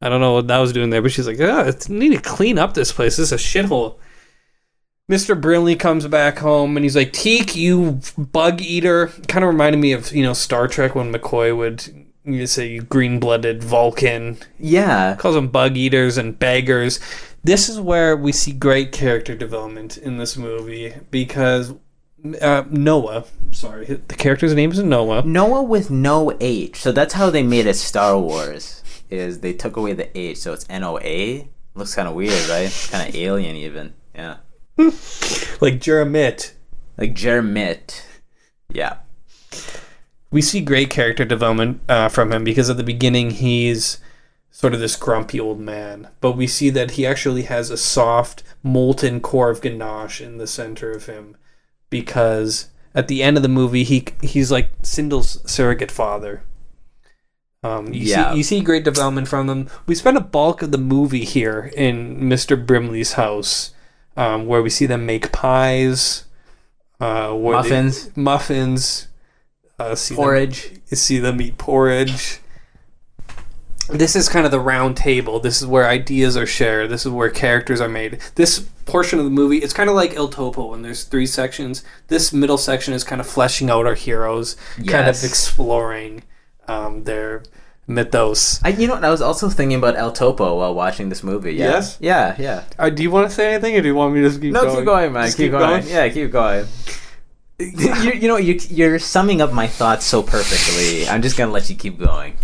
I 0.00 0.08
don't 0.08 0.20
know 0.20 0.34
what 0.34 0.46
that 0.46 0.58
was 0.58 0.72
doing 0.72 0.90
there, 0.90 1.02
but 1.02 1.10
she's 1.10 1.26
like, 1.26 1.38
"Yeah, 1.38 1.64
it's 1.64 1.88
need 1.88 2.10
to 2.14 2.20
clean 2.20 2.56
up 2.56 2.74
this 2.74 2.92
place. 2.92 3.16
This 3.16 3.32
is 3.32 3.32
a 3.32 3.36
shithole." 3.36 3.96
Mr. 5.10 5.40
Brimley 5.40 5.74
comes 5.74 6.06
back 6.06 6.38
home 6.38 6.76
and 6.76 6.84
he's 6.84 6.96
like, 6.96 7.12
"Teek, 7.12 7.56
you 7.56 8.00
bug 8.16 8.60
eater." 8.60 9.08
Kind 9.26 9.44
of 9.44 9.50
reminded 9.50 9.78
me 9.78 9.92
of 9.92 10.12
you 10.12 10.22
know 10.22 10.34
Star 10.34 10.68
Trek 10.68 10.94
when 10.94 11.12
McCoy 11.12 11.56
would 11.56 12.06
you 12.24 12.46
say 12.46 12.66
you 12.66 12.82
green 12.82 13.18
blooded 13.18 13.64
Vulcan. 13.64 14.38
Yeah. 14.58 15.16
Calls 15.16 15.34
them 15.34 15.48
bug 15.48 15.76
eaters 15.76 16.18
and 16.18 16.38
beggars. 16.38 17.00
This 17.42 17.68
is 17.68 17.80
where 17.80 18.16
we 18.16 18.32
see 18.32 18.52
great 18.52 18.92
character 18.92 19.34
development 19.34 19.96
in 19.96 20.18
this 20.18 20.36
movie 20.36 20.94
because 21.10 21.72
uh, 22.42 22.64
Noah, 22.68 23.24
sorry, 23.52 23.86
the 23.86 24.14
character's 24.14 24.54
name 24.54 24.72
is 24.72 24.82
Noah. 24.82 25.22
Noah 25.24 25.62
with 25.62 25.90
no 25.90 26.36
H. 26.40 26.80
So 26.80 26.92
that's 26.92 27.14
how 27.14 27.30
they 27.30 27.42
made 27.42 27.66
it 27.66 27.74
Star 27.74 28.18
Wars. 28.18 28.82
Is 29.08 29.40
they 29.40 29.54
took 29.54 29.76
away 29.76 29.94
the 29.94 30.16
H, 30.18 30.38
so 30.38 30.52
it's 30.52 30.66
N 30.68 30.84
O 30.84 30.98
A. 30.98 31.48
Looks 31.74 31.94
kind 31.94 32.08
of 32.08 32.14
weird, 32.14 32.46
right? 32.48 32.88
kind 32.90 33.08
of 33.08 33.14
alien, 33.14 33.56
even. 33.56 33.94
Yeah. 34.14 34.38
Like 35.60 35.80
Jeremitt. 35.80 36.54
Like 36.96 37.14
Jermit. 37.14 38.02
Yeah. 38.70 38.98
we 40.30 40.40
see 40.42 40.60
great 40.60 40.88
character 40.90 41.24
development 41.24 41.80
uh, 41.88 42.08
from 42.08 42.32
him 42.32 42.44
because 42.44 42.70
at 42.70 42.76
the 42.76 42.84
beginning 42.84 43.30
he's 43.30 43.98
sort 44.50 44.74
of 44.74 44.80
this 44.80 44.94
grumpy 44.96 45.40
old 45.40 45.58
man, 45.60 46.08
but 46.20 46.32
we 46.32 46.46
see 46.46 46.70
that 46.70 46.92
he 46.92 47.06
actually 47.06 47.42
has 47.42 47.70
a 47.70 47.76
soft, 47.76 48.42
molten 48.62 49.20
core 49.20 49.50
of 49.50 49.60
ganache 49.60 50.20
in 50.20 50.38
the 50.38 50.46
center 50.46 50.90
of 50.92 51.06
him 51.06 51.36
because 51.90 52.68
at 52.94 53.08
the 53.08 53.22
end 53.22 53.36
of 53.36 53.42
the 53.42 53.48
movie 53.48 53.84
he 53.84 54.04
he's 54.22 54.50
like 54.52 54.70
Cindel's 54.82 55.40
surrogate 55.50 55.90
father. 55.90 56.42
Um, 57.64 57.92
you 57.92 58.02
Yeah. 58.02 58.30
see, 58.32 58.36
you 58.38 58.42
see 58.44 58.60
great 58.60 58.84
development 58.84 59.26
from 59.28 59.48
them. 59.48 59.68
We 59.86 59.94
spend 59.96 60.16
a 60.16 60.20
bulk 60.20 60.62
of 60.62 60.70
the 60.70 60.78
movie 60.78 61.24
here 61.24 61.70
in 61.74 62.20
Mr. 62.20 62.64
Brimley's 62.64 63.14
house, 63.14 63.72
um, 64.18 64.46
where 64.46 64.60
we 64.60 64.68
see 64.68 64.84
them 64.84 65.06
make 65.06 65.30
pies, 65.32 66.24
uh, 67.00 67.30
where 67.32 67.62
they- 67.62 67.68
Muffins. 67.70 68.10
muffins, 68.16 69.06
uh, 69.78 69.94
see 69.94 70.14
them- 70.14 70.22
Porridge. 70.24 70.72
you 70.90 70.96
see 70.96 71.18
them 71.18 71.40
eat 71.40 71.56
porridge. 71.56 72.40
This 73.90 74.14
is 74.14 74.28
kind 74.28 74.44
of 74.44 74.50
the 74.52 74.60
round 74.60 74.98
table. 74.98 75.40
This 75.40 75.62
is 75.62 75.66
where 75.66 75.88
ideas 75.88 76.36
are 76.36 76.44
shared. 76.46 76.90
This 76.90 77.06
is 77.06 77.12
where 77.12 77.30
characters 77.30 77.80
are 77.80 77.88
made. 77.88 78.18
This 78.34 78.58
portion 78.84 79.18
of 79.18 79.24
the 79.24 79.30
movie, 79.30 79.58
it's 79.58 79.72
kind 79.72 79.88
of 79.88 79.96
like 79.96 80.14
El 80.14 80.28
Topo 80.28 80.66
when 80.66 80.82
there's 80.82 81.04
three 81.04 81.24
sections. 81.26 81.82
This 82.08 82.30
middle 82.30 82.58
section 82.58 82.92
is 82.92 83.02
kind 83.02 83.18
of 83.18 83.26
fleshing 83.26 83.70
out 83.70 83.86
our 83.86 83.94
heroes, 83.94 84.56
kind 84.86 85.08
of 85.08 85.24
exploring 85.24 86.22
um, 86.66 87.04
their 87.04 87.42
mythos. 87.88 88.60
I, 88.62 88.68
you 88.68 88.86
know 88.86 88.94
what? 88.94 89.04
I 89.04 89.10
was 89.10 89.20
also 89.22 89.48
thinking 89.48 89.78
about 89.78 89.96
El 89.96 90.12
Topo 90.12 90.56
while 90.58 90.74
watching 90.74 91.08
this 91.08 91.24
movie. 91.24 91.54
Yeah. 91.54 91.70
Yes? 91.70 91.96
Yeah, 92.00 92.36
yeah. 92.38 92.64
Uh, 92.78 92.90
do 92.90 93.02
you 93.02 93.10
want 93.10 93.28
to 93.28 93.34
say 93.34 93.54
anything, 93.54 93.74
or 93.76 93.80
do 93.80 93.88
you 93.88 93.94
want 93.96 94.14
me 94.14 94.20
to 94.20 94.28
just 94.28 94.40
keep 94.40 94.52
going 94.54 94.64
No, 94.66 94.70
going? 94.70 94.76
keep 94.76 94.86
going, 94.86 95.12
man. 95.12 95.24
Just 95.24 95.36
Keep, 95.38 95.50
going. 95.52 95.88
Yeah, 95.88 96.08
keep 96.10 96.30
going. 96.30 96.66
you, 97.58 98.12
you 98.12 98.28
know, 98.28 98.36
you, 98.36 98.60
you're 98.68 98.98
summing 99.00 99.40
up 99.40 99.52
my 99.52 99.66
thoughts 99.66 100.04
so 100.04 100.22
perfectly. 100.22 101.08
I'm 101.08 101.22
just 101.22 101.36
gonna 101.36 101.50
let 101.50 101.68
you 101.68 101.74
keep 101.74 101.98
going. 101.98 102.36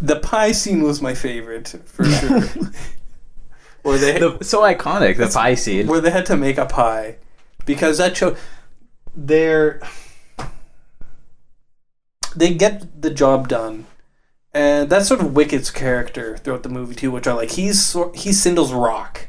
The 0.00 0.20
pie 0.20 0.52
scene 0.52 0.82
was 0.82 1.00
my 1.02 1.14
favorite 1.14 1.74
for 1.86 2.04
sure. 2.04 2.40
where 3.82 3.98
they 3.98 4.18
The, 4.20 4.38
so 4.44 4.60
iconic, 4.62 5.16
the 5.16 5.26
pie 5.28 5.54
scene. 5.54 5.86
where 5.86 6.00
they 6.00 6.10
had 6.10 6.26
to 6.26 6.36
make 6.36 6.58
a 6.58 6.66
pie 6.66 7.16
because 7.64 7.98
that 7.98 8.16
show 8.16 8.36
they're 9.16 9.80
they 12.36 12.52
get 12.54 13.02
the 13.02 13.10
job 13.10 13.48
done 13.48 13.86
and 14.52 14.88
that's 14.88 15.08
sort 15.08 15.20
of 15.20 15.32
Wicket's 15.34 15.70
character 15.70 16.36
throughout 16.36 16.62
the 16.62 16.68
movie 16.68 16.94
too 16.94 17.10
which 17.10 17.26
I 17.26 17.32
like 17.32 17.52
he's 17.52 17.96
he's 18.14 18.42
Cindel's 18.42 18.72
rock 18.72 19.28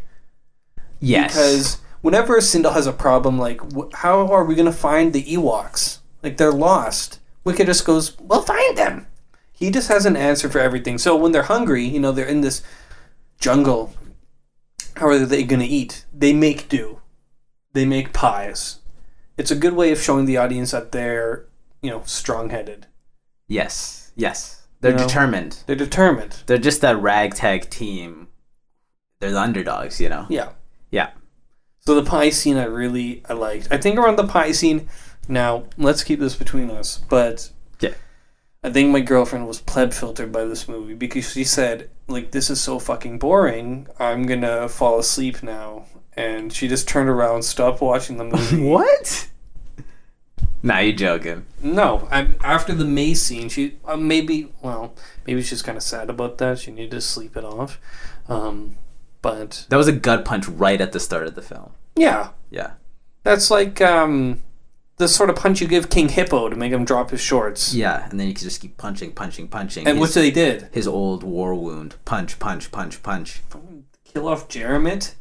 Yes. 1.00 1.34
because 1.34 1.78
whenever 2.02 2.38
Cindel 2.38 2.74
has 2.74 2.88
a 2.88 2.93
problem 2.93 3.38
like 3.38 3.62
how 3.96 4.32
are 4.32 4.46
we 4.46 4.56
going 4.56 4.65
to 4.65 4.72
find 4.72 5.13
the 5.13 5.24
Ewoks 5.24 6.00
like 6.24 6.38
they're 6.38 6.52
lost 6.52 7.20
Wicked 7.43 7.67
just 7.67 7.86
goes 7.86 8.17
we'll 8.20 8.41
find 8.41 8.78
them 8.78 9.08
he 9.52 9.72
just 9.72 9.88
has 9.89 10.06
an 10.06 10.15
answer 10.17 10.50
for 10.50 10.60
everything 10.60 10.98
so 10.98 11.15
when 11.15 11.32
they're 11.32 11.43
hungry 11.43 11.84
you 11.86 12.00
know 12.00 12.12
they're 12.12 12.26
in 12.26 12.41
this 12.41 12.62
jungle 13.39 13.93
how 14.98 15.08
are 15.08 15.20
they 15.20 15.43
going 15.43 15.60
to 15.60 15.65
eat? 15.65 16.06
They 16.12 16.34
make 16.34 16.70
do. 16.70 17.02
They 17.74 17.86
make 17.86 18.13
pies. 18.13 18.80
It's 19.38 19.52
a 19.52 19.56
good 19.56 19.74
way 19.74 19.91
of 19.91 20.02
showing 20.02 20.26
the 20.26 20.38
audience 20.38 20.72
that 20.72 20.91
they're, 20.91 21.46
you 21.82 21.91
know, 21.91 22.02
strong-headed. 22.06 22.88
Yes. 23.48 24.12
Yes. 24.16 24.68
They're 24.82 24.92
you 24.92 24.98
know? 24.98 25.08
determined. 25.08 25.64
They're 25.66 25.76
determined. 25.76 26.44
They're 26.46 26.58
just 26.58 26.82
that 26.82 27.02
ragtag 27.02 27.70
team. 27.70 28.28
They're 29.20 29.32
the 29.32 29.40
underdogs, 29.40 30.00
you 30.00 30.10
know. 30.10 30.26
Yeah. 30.30 30.50
Yeah. 30.92 31.12
So 31.80 31.96
the 31.96 32.04
pie 32.08 32.30
scene 32.30 32.58
I 32.58 32.66
really 32.66 33.24
I 33.30 33.34
liked. 33.34 33.70
I 33.72 33.78
think 33.78 33.98
around 33.98 34.18
the 34.18 34.28
pie 34.28 34.52
scene. 34.52 34.90
Now 35.28 35.64
let's 35.78 36.04
keep 36.04 36.20
this 36.20 36.36
between 36.36 36.70
us, 36.70 37.00
but 37.10 37.50
Yeah. 37.80 37.94
I 38.64 38.70
think 38.72 38.92
my 38.92 39.00
girlfriend 39.02 39.48
was 39.48 39.62
pleb 39.62 39.94
filtered 39.94 40.32
by 40.32 40.46
this 40.46 40.68
movie 40.68 40.94
because 40.94 41.32
she 41.32 41.44
said 41.44 41.90
like 42.08 42.32
this 42.32 42.50
is 42.50 42.62
so 42.62 42.80
fucking 42.80 43.20
boring. 43.20 43.88
I'm 44.00 44.26
gonna 44.26 44.70
fall 44.70 45.00
asleep 45.00 45.42
now, 45.42 45.86
and 46.16 46.54
she 46.54 46.68
just 46.68 46.88
turned 46.88 47.10
around, 47.10 47.44
stopped 47.44 47.82
watching 47.82 48.18
the 48.18 48.24
movie. 48.26 48.62
What? 48.62 49.30
Nah, 50.68 50.80
you're 50.80 50.96
joking. 50.96 51.46
no, 51.62 52.08
I, 52.12 52.30
after 52.44 52.74
the 52.74 52.86
Mace 52.86 53.22
scene, 53.24 53.50
she 53.50 53.78
uh, 53.86 53.96
maybe 53.98 54.52
well 54.62 54.94
maybe 55.26 55.42
she's 55.42 55.62
kind 55.62 55.78
of 55.78 55.84
sad 55.84 56.10
about 56.10 56.38
that. 56.40 56.60
She 56.60 56.72
needed 56.72 56.92
to 56.92 57.02
sleep 57.02 57.36
it 57.38 57.44
off, 57.46 57.80
um, 58.28 58.76
but 59.22 59.66
That 59.70 59.78
was 59.78 59.88
a 59.88 59.92
gut 59.94 60.26
punch 60.26 60.48
right 60.48 60.80
at 60.82 60.92
the 60.92 61.00
start 61.00 61.28
of 61.28 61.36
the 61.36 61.42
film. 61.42 61.72
yeah, 61.96 62.30
Yeah. 62.52 62.72
That's 63.24 63.52
like 63.52 63.82
um, 63.82 64.42
the 64.98 65.08
sort 65.08 65.30
of 65.30 65.36
punch 65.36 65.60
you 65.60 65.68
give 65.68 65.90
King 65.90 66.08
Hippo 66.08 66.48
to 66.50 66.56
make 66.56 66.72
him 66.72 66.86
drop 66.86 67.10
his 67.12 67.20
shorts. 67.22 67.74
Yeah, 67.74 68.08
and 68.10 68.18
then 68.20 68.28
you 68.28 68.34
can 68.34 68.44
just 68.44 68.62
keep 68.62 68.78
punching, 68.78 69.12
punching, 69.14 69.50
punching. 69.50 69.86
And 69.86 69.98
his, 69.98 70.02
which 70.08 70.14
they 70.16 70.32
did. 70.32 70.70
his 70.72 70.88
old 70.88 71.24
war 71.24 71.54
wound. 71.54 71.96
Punch, 72.06 72.40
punch, 72.40 72.72
punch, 72.72 73.04
punch. 73.04 73.42
Kill 74.06 74.28
off 74.30 74.48
Jeremitt. 74.48 75.16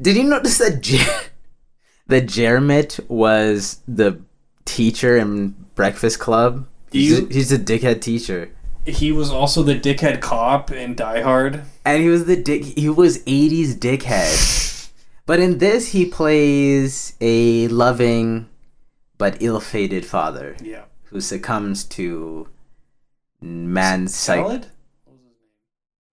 Did 0.00 0.16
you 0.16 0.24
notice 0.24 0.56
that 0.58 0.80
Jer- 0.80 1.28
that 2.06 2.26
Jeremitt 2.26 2.98
was 3.08 3.80
the 3.86 4.20
teacher 4.64 5.16
in 5.16 5.54
Breakfast 5.74 6.18
Club? 6.18 6.66
He's, 6.90 7.10
You- 7.20 7.26
a, 7.28 7.32
he's 7.32 7.52
a 7.52 7.58
dickhead 7.58 8.00
teacher. 8.00 8.50
He 8.86 9.12
was 9.12 9.30
also 9.30 9.62
the 9.62 9.74
dickhead 9.78 10.20
cop 10.20 10.70
in 10.70 10.94
Die 10.94 11.22
Hard. 11.22 11.62
And 11.86 12.02
he 12.02 12.08
was 12.08 12.26
the 12.26 12.36
dick 12.36 12.62
he 12.64 12.88
was 12.90 13.18
80s 13.24 13.74
dickhead. 13.78 14.60
But 15.26 15.40
in 15.40 15.56
this 15.56 15.92
he 15.92 16.04
plays 16.04 17.14
a 17.18 17.66
loving 17.68 18.46
but 19.16 19.38
ill-fated 19.40 20.04
father 20.04 20.54
Yeah. 20.62 20.84
who 21.04 21.22
succumbs 21.22 21.82
to 21.96 22.46
man's 23.40 24.14
psych 24.14 24.36
Salad? 24.44 24.66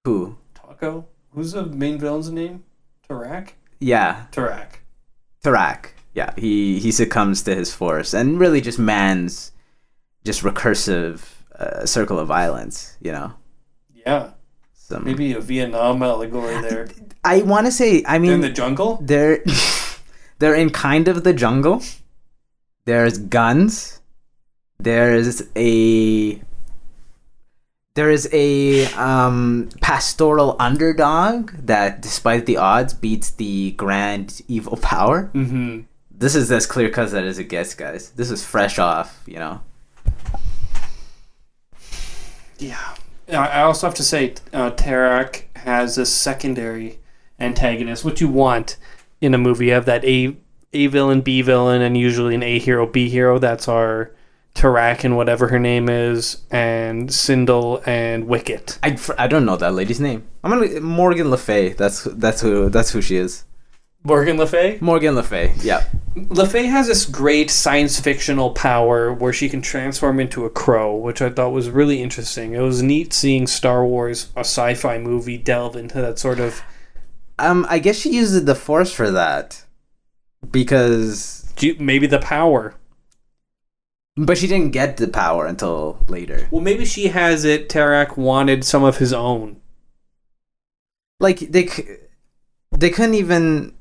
who 0.05 0.37
Taco? 0.53 1.07
Who's 1.31 1.51
the 1.51 1.65
main 1.65 1.99
villain's 1.99 2.31
name? 2.31 2.63
Tarak? 3.09 3.49
yeah 3.81 4.27
Tarak. 4.31 4.79
Tarak. 5.43 5.87
Yeah, 6.13 6.33
he 6.37 6.79
he 6.79 6.91
succumbs 6.91 7.43
to 7.43 7.55
his 7.55 7.73
force, 7.73 8.13
and 8.13 8.39
really 8.39 8.59
just 8.61 8.77
man's 8.79 9.51
just 10.25 10.43
recursive 10.43 11.21
uh, 11.57 11.85
circle 11.85 12.19
of 12.19 12.27
violence. 12.27 12.97
You 13.01 13.11
know, 13.13 13.33
Yeah. 14.05 14.31
Some, 14.73 15.05
Maybe 15.05 15.31
a 15.33 15.39
Vietnam 15.39 16.03
allegory 16.03 16.59
there. 16.61 16.89
I 17.23 17.43
want 17.43 17.65
to 17.65 17.71
say. 17.71 18.03
I 18.03 18.11
They're 18.13 18.19
mean, 18.19 18.31
in 18.33 18.41
the 18.41 18.49
jungle? 18.49 18.99
they're 19.01 19.39
they're 20.39 20.55
in 20.55 20.69
kind 20.69 21.07
of 21.07 21.23
the 21.23 21.33
jungle. 21.33 21.81
There's 22.85 23.17
guns. 23.17 24.01
There's 24.79 25.43
a 25.55 26.41
there 27.93 28.09
is 28.09 28.27
a 28.33 28.85
um, 28.93 29.69
pastoral 29.81 30.55
underdog 30.59 31.51
that, 31.51 32.01
despite 32.01 32.45
the 32.45 32.57
odds, 32.57 32.93
beats 32.93 33.31
the 33.31 33.71
grand 33.71 34.41
evil 34.47 34.77
power. 34.77 35.29
Mm-hmm. 35.33 35.81
This 36.21 36.35
is 36.35 36.51
as 36.51 36.67
clear 36.67 36.91
cut 36.91 37.11
as 37.15 37.39
it 37.39 37.45
gets, 37.45 37.73
guys. 37.73 38.11
This 38.11 38.29
is 38.29 38.45
fresh 38.45 38.77
off, 38.77 39.23
you 39.25 39.39
know. 39.39 39.61
Yeah. 42.59 42.93
I 43.27 43.63
also 43.63 43.87
have 43.87 43.95
to 43.95 44.03
say, 44.03 44.35
uh, 44.53 44.69
Tarak 44.69 45.45
has 45.55 45.97
a 45.97 46.05
secondary 46.05 46.99
antagonist, 47.39 48.05
what 48.05 48.21
you 48.21 48.27
want 48.27 48.77
in 49.19 49.33
a 49.33 49.39
movie. 49.39 49.65
You 49.65 49.73
have 49.73 49.85
that 49.85 50.05
A 50.05 50.37
A 50.73 50.85
villain, 50.85 51.21
B 51.21 51.41
villain, 51.41 51.81
and 51.81 51.97
usually 51.97 52.35
an 52.35 52.43
A 52.43 52.59
hero, 52.59 52.85
B 52.85 53.09
hero. 53.09 53.39
That's 53.39 53.67
our 53.67 54.11
Tarak 54.53 55.03
and 55.03 55.17
whatever 55.17 55.47
her 55.47 55.57
name 55.57 55.89
is, 55.89 56.43
and 56.51 57.09
Cindel 57.09 57.81
and 57.87 58.27
Wicket. 58.27 58.77
I, 58.83 58.95
I 59.17 59.25
don't 59.25 59.45
know 59.45 59.55
that 59.55 59.73
lady's 59.73 59.99
name. 59.99 60.27
I'm 60.43 60.51
gonna 60.51 60.81
Morgan 60.81 61.31
Le 61.31 61.37
Fay. 61.37 61.69
That's 61.73 62.03
that's 62.03 62.41
who 62.41 62.69
that's 62.69 62.91
who 62.91 63.01
she 63.01 63.15
is. 63.15 63.43
Morgan 64.03 64.37
Le 64.37 64.47
Fay? 64.47 64.77
Morgan 64.81 65.15
Le 65.15 65.23
Fay. 65.23 65.53
Yeah. 65.61 65.85
Le 66.15 66.45
Fay 66.47 66.65
has 66.65 66.87
this 66.87 67.05
great 67.05 67.49
science 67.51 67.99
fictional 67.99 68.51
power 68.51 69.13
where 69.13 69.31
she 69.31 69.47
can 69.47 69.61
transform 69.61 70.19
into 70.19 70.43
a 70.43 70.49
crow, 70.49 70.95
which 70.95 71.21
I 71.21 71.29
thought 71.29 71.51
was 71.53 71.69
really 71.69 72.01
interesting. 72.01 72.53
It 72.53 72.59
was 72.61 72.81
neat 72.81 73.13
seeing 73.13 73.45
Star 73.47 73.85
Wars, 73.85 74.29
a 74.35 74.39
sci-fi 74.39 74.97
movie, 74.97 75.37
delve 75.37 75.75
into 75.75 76.01
that 76.01 76.17
sort 76.19 76.39
of 76.39 76.61
Um, 77.39 77.65
I 77.69 77.79
guess 77.79 77.97
she 77.97 78.09
uses 78.11 78.43
the 78.45 78.55
Force 78.55 78.91
for 78.91 79.11
that 79.11 79.63
because, 80.49 81.53
maybe 81.79 82.07
the 82.07 82.19
power. 82.19 82.75
but 84.17 84.37
she 84.37 84.47
didn't 84.47 84.71
get 84.71 84.97
the 84.97 85.07
power 85.07 85.45
until 85.45 86.03
later. 86.09 86.47
Well, 86.51 86.61
maybe 86.61 86.85
she 86.85 87.07
has 87.09 87.45
it. 87.45 87.69
Tarak 87.69 88.17
wanted 88.17 88.63
some 88.65 88.83
of 88.83 88.97
his 88.97 89.13
own. 89.13 89.61
Like 91.19 91.39
they 91.39 91.67
c- 91.67 91.87
they 92.71 92.89
couldn't 92.89 93.13
even. 93.15 93.75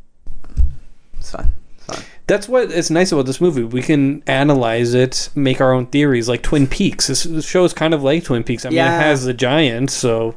It's 1.20 1.30
fine. 1.30 1.50
It's 1.76 1.86
fine. 1.86 2.04
That's 2.26 2.48
what 2.48 2.70
is 2.72 2.90
nice 2.90 3.12
about 3.12 3.26
this 3.26 3.40
movie. 3.40 3.62
We 3.64 3.82
can 3.82 4.22
analyze 4.26 4.94
it, 4.94 5.30
make 5.34 5.60
our 5.60 5.72
own 5.72 5.86
theories, 5.86 6.28
like 6.28 6.42
Twin 6.42 6.66
Peaks. 6.66 7.06
This, 7.06 7.22
this 7.24 7.46
show 7.46 7.64
is 7.64 7.72
kind 7.72 7.94
of 7.94 8.02
like 8.02 8.24
Twin 8.24 8.44
Peaks. 8.44 8.64
I 8.64 8.70
mean, 8.70 8.78
it 8.78 8.82
has 8.82 9.24
the 9.24 9.34
giant, 9.34 9.90
so 9.90 10.36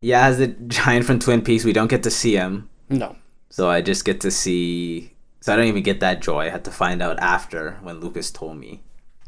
Yeah, 0.00 0.26
as 0.26 0.38
the 0.38 0.48
giant 0.48 1.04
from 1.06 1.18
Twin 1.18 1.42
Peaks, 1.42 1.64
we 1.64 1.72
don't 1.72 1.88
get 1.88 2.02
to 2.02 2.10
see 2.10 2.34
him. 2.34 2.68
no. 2.90 3.16
So 3.48 3.70
I 3.70 3.80
just 3.80 4.04
get 4.04 4.20
to 4.22 4.30
see. 4.30 5.12
So 5.40 5.52
I 5.52 5.56
don't 5.56 5.66
even 5.66 5.82
get 5.82 6.00
that 6.00 6.20
joy. 6.20 6.40
I 6.46 6.48
had 6.50 6.64
to 6.64 6.70
find 6.70 7.00
out 7.00 7.18
after 7.20 7.78
when 7.82 8.00
Lucas 8.00 8.30
told 8.30 8.58
me. 8.58 8.82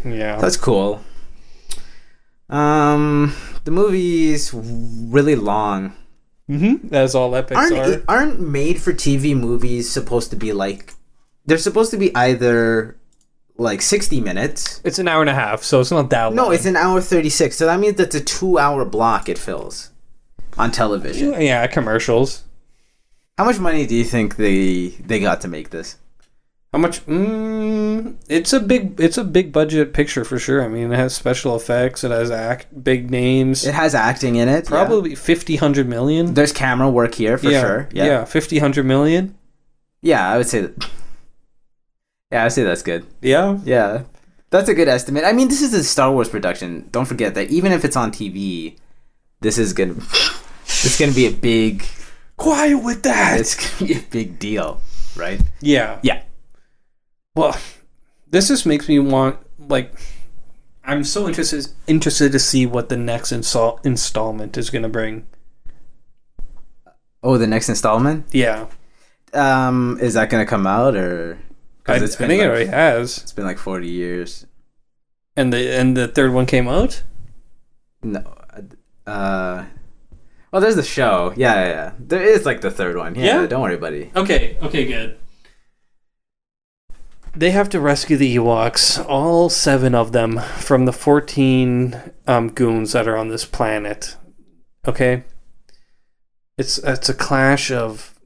Yeah. 0.05 0.37
That's 0.39 0.57
cool. 0.57 1.01
Um, 2.51 3.35
the 3.65 3.71
movie's 3.71 4.53
really 4.55 5.35
long. 5.37 5.95
Mm-hmm. 6.49 6.95
As 6.95 7.15
all 7.15 7.35
epics 7.35 7.59
Aren't 7.59 7.77
are. 7.77 8.03
aren't 8.09 8.41
made 8.41 8.81
for 8.81 8.93
TV 8.93 9.39
movies 9.39 9.91
supposed 9.91 10.31
to 10.31 10.37
be 10.37 10.53
like? 10.53 10.95
They're 11.47 11.59
supposed 11.59 11.91
to 11.93 11.97
be 11.97 12.15
either 12.15 12.97
like 13.57 13.83
sixty 13.83 14.21
minutes. 14.21 14.81
It's 14.85 14.99
an 14.99 15.09
hour 15.09 15.21
and 15.21 15.31
a 15.31 15.35
half, 15.35 15.63
so 15.63 15.81
it's 15.81 15.91
not 15.91 16.11
that 16.11 16.27
long. 16.27 16.37
No, 16.37 16.51
it's 16.51 16.67
an 16.67 16.77
hour 16.77 17.01
thirty 17.01 17.31
six. 17.31 17.57
So 17.57 17.67
that 17.67 17.81
means 17.81 17.97
that's 17.97 18.15
a 18.15 18.21
two 18.21 18.59
hour 18.59 18.85
block 18.85 19.29
it 19.29 19.39
fills 19.39 19.91
on 20.57 20.71
television. 20.71 21.41
yeah, 21.41 21.67
commercials. 21.67 22.45
How 23.37 23.45
much 23.45 23.59
money 23.59 23.87
do 23.87 23.95
you 23.95 24.05
think 24.05 24.37
they 24.37 24.89
they 24.89 25.21
got 25.21 25.41
to 25.43 25.49
make 25.49 25.71
this? 25.71 25.97
How 26.73 26.79
much? 26.79 27.05
Mm, 27.07 28.17
it's 28.29 28.53
a 28.53 28.61
big. 28.61 29.01
It's 29.01 29.17
a 29.17 29.25
big 29.25 29.53
budget 29.53 29.95
picture 29.95 30.25
for 30.25 30.39
sure. 30.39 30.63
I 30.63 30.69
mean, 30.69 30.93
it 30.93 30.97
has 30.97 31.15
special 31.15 31.57
effects. 31.57 32.05
It 32.05 32.11
has 32.11 32.31
act 32.31 32.67
big 32.85 33.11
names. 33.11 33.67
It 33.67 33.73
has 33.75 33.95
acting 33.95 34.37
in 34.37 34.49
it. 34.49 34.65
yeah. 34.65 34.69
Probably 34.69 35.15
50, 35.15 35.55
100 35.55 35.89
million. 35.89 36.35
There's 36.35 36.53
camera 36.53 36.91
work 36.91 37.15
here 37.15 37.39
for 37.39 37.49
yeah, 37.51 37.61
sure. 37.63 37.89
Yeah, 37.93 38.05
Yeah. 38.05 38.11
yeah 38.11 38.25
50, 38.27 38.57
100 38.57 38.85
million. 38.85 39.35
Yeah, 40.03 40.29
I 40.31 40.37
would 40.37 40.47
say 40.47 40.61
that. 40.61 40.91
Yeah, 42.31 42.43
I 42.43 42.45
would 42.45 42.53
say 42.53 42.65
that's 42.65 42.83
good. 42.83 43.07
Yeah. 43.23 43.59
Yeah. 43.65 44.03
That's 44.51 44.69
a 44.69 44.75
good 44.75 44.89
estimate. 44.89 45.25
I 45.25 45.33
mean, 45.33 45.49
this 45.49 45.63
is 45.63 45.73
a 45.73 45.83
Star 45.83 46.13
Wars 46.13 46.29
production. 46.29 46.89
Don't 46.93 47.07
forget 47.07 47.35
that 47.35 47.49
even 47.51 47.73
if 47.73 47.85
it's 47.85 47.97
on 47.97 48.13
TV, 48.13 48.77
this 49.41 49.57
is 49.57 49.73
gonna 49.73 49.95
it's 50.65 50.99
gonna 50.99 51.13
be 51.13 51.27
a 51.27 51.31
big 51.33 51.85
Quiet 52.37 52.83
with 52.85 53.03
that. 53.05 53.41
it's 53.41 53.55
gonna 53.55 53.93
be 53.93 53.99
a 53.99 54.03
big 54.03 54.39
deal, 54.39 54.81
right? 55.17 55.41
Yeah. 55.61 55.99
Yeah. 56.03 56.23
Well, 57.39 57.57
this 58.29 58.49
just 58.49 58.67
makes 58.67 58.89
me 58.89 58.99
want 58.99 59.39
like 59.59 59.93
I'm 60.85 61.05
so 61.05 61.29
interested 61.29 61.69
interested 61.87 62.33
to 62.33 62.39
see 62.39 62.67
what 62.67 62.89
the 62.89 62.97
next 62.97 63.31
install 63.31 63.79
installment 63.85 64.57
is 64.57 64.71
going 64.71 64.83
to 64.83 64.89
bring. 64.89 65.27
Oh, 67.23 67.39
the 67.39 67.47
next 67.47 67.69
installment? 67.69 68.27
Yeah. 68.33 68.67
Um, 69.35 69.99
is 70.01 70.15
that 70.15 70.31
gonna 70.31 70.47
come 70.47 70.67
out 70.67 70.97
or? 70.97 71.39
I, 71.87 71.93
I 71.93 71.99
Because 71.99 72.17
think 72.17 72.43
it 72.43 72.47
already 72.47 72.67
has. 72.67 73.19
it's 73.19 73.33
been 73.33 73.45
like 73.45 73.59
forty 73.59 73.89
years. 73.89 74.47
And 75.37 75.53
the 75.53 75.79
and 75.79 75.97
the 75.97 76.09
third 76.09 76.33
one 76.33 76.47
came 76.47 76.67
out? 76.67 77.03
No. 78.03 78.21
Uh. 79.07 79.67
Well, 80.51 80.63
there's 80.63 80.77
the 80.77 80.83
show. 80.83 81.35
Yeah, 81.37 81.55
yeah, 81.55 81.69
yeah. 81.69 81.93
There 81.99 82.23
is 82.23 82.47
like 82.47 82.63
the 82.63 82.71
third 82.71 82.97
one. 82.97 83.15
Yeah. 83.15 83.43
Yeah? 83.43 83.47
Don't 83.47 83.61
worry, 83.63 83.77
buddy. 83.77 84.11
Okay, 84.17 84.57
okay, 84.63 84.87
good. 84.87 85.19
They 87.39 87.53
have 87.53 87.69
to 87.69 87.79
rescue 87.79 88.17
the 88.17 88.35
Ewoks, 88.35 88.99
all 89.09 89.49
seven 89.49 89.95
of 89.95 90.11
them, 90.11 90.41
from 90.41 90.87
the 90.87 90.93
14 90.93 92.13
um, 92.27 92.51
goons 92.51 92.91
that 92.91 93.07
are 93.07 93.17
on 93.17 93.29
this 93.29 93.45
planet. 93.45 94.17
Okay? 94.89 95.23
It's, 96.57 96.79
it's 96.79 97.09
a 97.09 97.15
clash 97.15 97.71
of. 97.71 98.19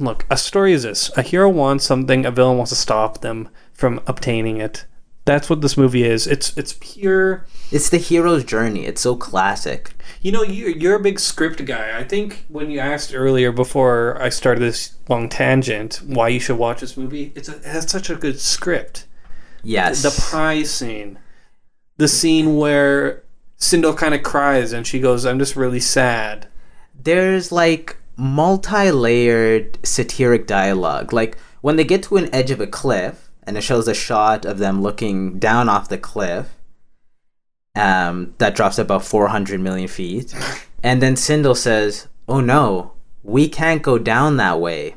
Look, 0.00 0.26
a 0.28 0.36
story 0.36 0.72
is 0.72 0.82
this 0.82 1.16
a 1.16 1.22
hero 1.22 1.48
wants 1.48 1.84
something, 1.84 2.26
a 2.26 2.32
villain 2.32 2.56
wants 2.56 2.70
to 2.70 2.76
stop 2.76 3.20
them 3.20 3.50
from 3.72 4.00
obtaining 4.08 4.56
it. 4.56 4.84
That's 5.26 5.50
what 5.50 5.60
this 5.60 5.76
movie 5.76 6.04
is. 6.04 6.26
It's 6.26 6.56
it's 6.56 6.76
pure. 6.80 7.44
It's 7.70 7.90
the 7.90 7.98
hero's 7.98 8.44
journey. 8.44 8.86
It's 8.86 9.02
so 9.02 9.14
classic. 9.14 9.90
You 10.22 10.32
know, 10.32 10.42
you 10.42 10.68
you're 10.68 10.96
a 10.96 11.02
big 11.02 11.20
script 11.20 11.64
guy. 11.66 11.98
I 11.98 12.04
think 12.04 12.46
when 12.48 12.70
you 12.70 12.78
asked 12.78 13.14
earlier 13.14 13.52
before 13.52 14.20
I 14.20 14.30
started 14.30 14.60
this 14.60 14.96
long 15.08 15.28
tangent 15.28 16.00
why 16.06 16.28
you 16.28 16.40
should 16.40 16.56
watch 16.56 16.80
this 16.80 16.96
movie, 16.96 17.32
it's 17.34 17.50
a, 17.50 17.56
it 17.56 17.64
has 17.64 17.90
such 17.90 18.08
a 18.08 18.14
good 18.14 18.40
script. 18.40 19.06
Yes. 19.62 20.02
The 20.02 20.28
prize 20.30 20.70
scene, 20.70 21.18
the 21.98 22.08
scene 22.08 22.56
where 22.56 23.24
Cindel 23.58 23.96
kind 23.96 24.14
of 24.14 24.22
cries 24.22 24.72
and 24.72 24.86
she 24.86 25.00
goes, 25.00 25.26
"I'm 25.26 25.38
just 25.38 25.56
really 25.56 25.80
sad." 25.80 26.48
there's 27.06 27.52
like 27.52 27.96
multi-layered 28.16 29.78
satiric 29.86 30.46
dialogue. 30.46 31.12
Like 31.12 31.38
when 31.60 31.76
they 31.76 31.84
get 31.84 32.02
to 32.04 32.16
an 32.16 32.34
edge 32.34 32.50
of 32.50 32.60
a 32.60 32.66
cliff 32.66 33.25
and 33.46 33.56
it 33.56 33.62
shows 33.62 33.88
a 33.88 33.94
shot 33.94 34.44
of 34.44 34.58
them 34.58 34.82
looking 34.82 35.38
down 35.38 35.68
off 35.68 35.88
the 35.88 35.98
cliff. 35.98 36.54
Um, 37.74 38.34
that 38.38 38.54
drops 38.54 38.78
about 38.78 39.04
400 39.04 39.60
million 39.60 39.88
feet. 39.88 40.34
And 40.82 41.02
then 41.02 41.14
Cindel 41.14 41.56
says, 41.56 42.06
Oh 42.28 42.40
no, 42.40 42.92
we 43.24 43.48
can't 43.48 43.82
go 43.82 43.98
down 43.98 44.36
that 44.36 44.60
way. 44.60 44.94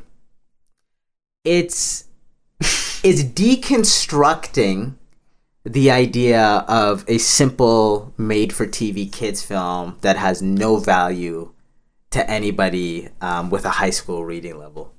It's 1.44 2.06
it's 2.62 3.24
deconstructing 3.24 4.94
the 5.64 5.90
idea 5.90 6.64
of 6.68 7.04
a 7.08 7.18
simple 7.18 8.14
made 8.18 8.54
for 8.54 8.68
TV 8.68 9.12
kids 9.12 9.42
film 9.44 9.98
that 10.02 10.16
has 10.18 10.44
no 10.44 10.78
value 10.78 11.54
to 12.12 12.30
anybody 12.30 13.10
um, 13.22 13.50
with 13.50 13.66
a 13.66 13.70
high 13.70 13.90
school 13.90 14.26
reading 14.26 14.60
level. 14.60 14.94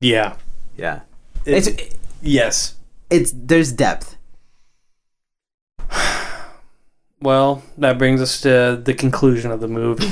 Yeah. 0.00 0.36
Yeah. 0.76 1.00
It's, 1.44 1.66
It's 1.68 1.96
yes. 2.22 2.76
it's 3.10 3.32
there's 3.34 3.72
depth. 3.72 4.16
Well, 7.20 7.62
that 7.78 7.98
brings 7.98 8.20
us 8.20 8.40
to 8.40 8.82
the 8.84 8.94
conclusion 8.94 9.52
of 9.52 9.60
the 9.60 9.68
movie, 9.68 10.10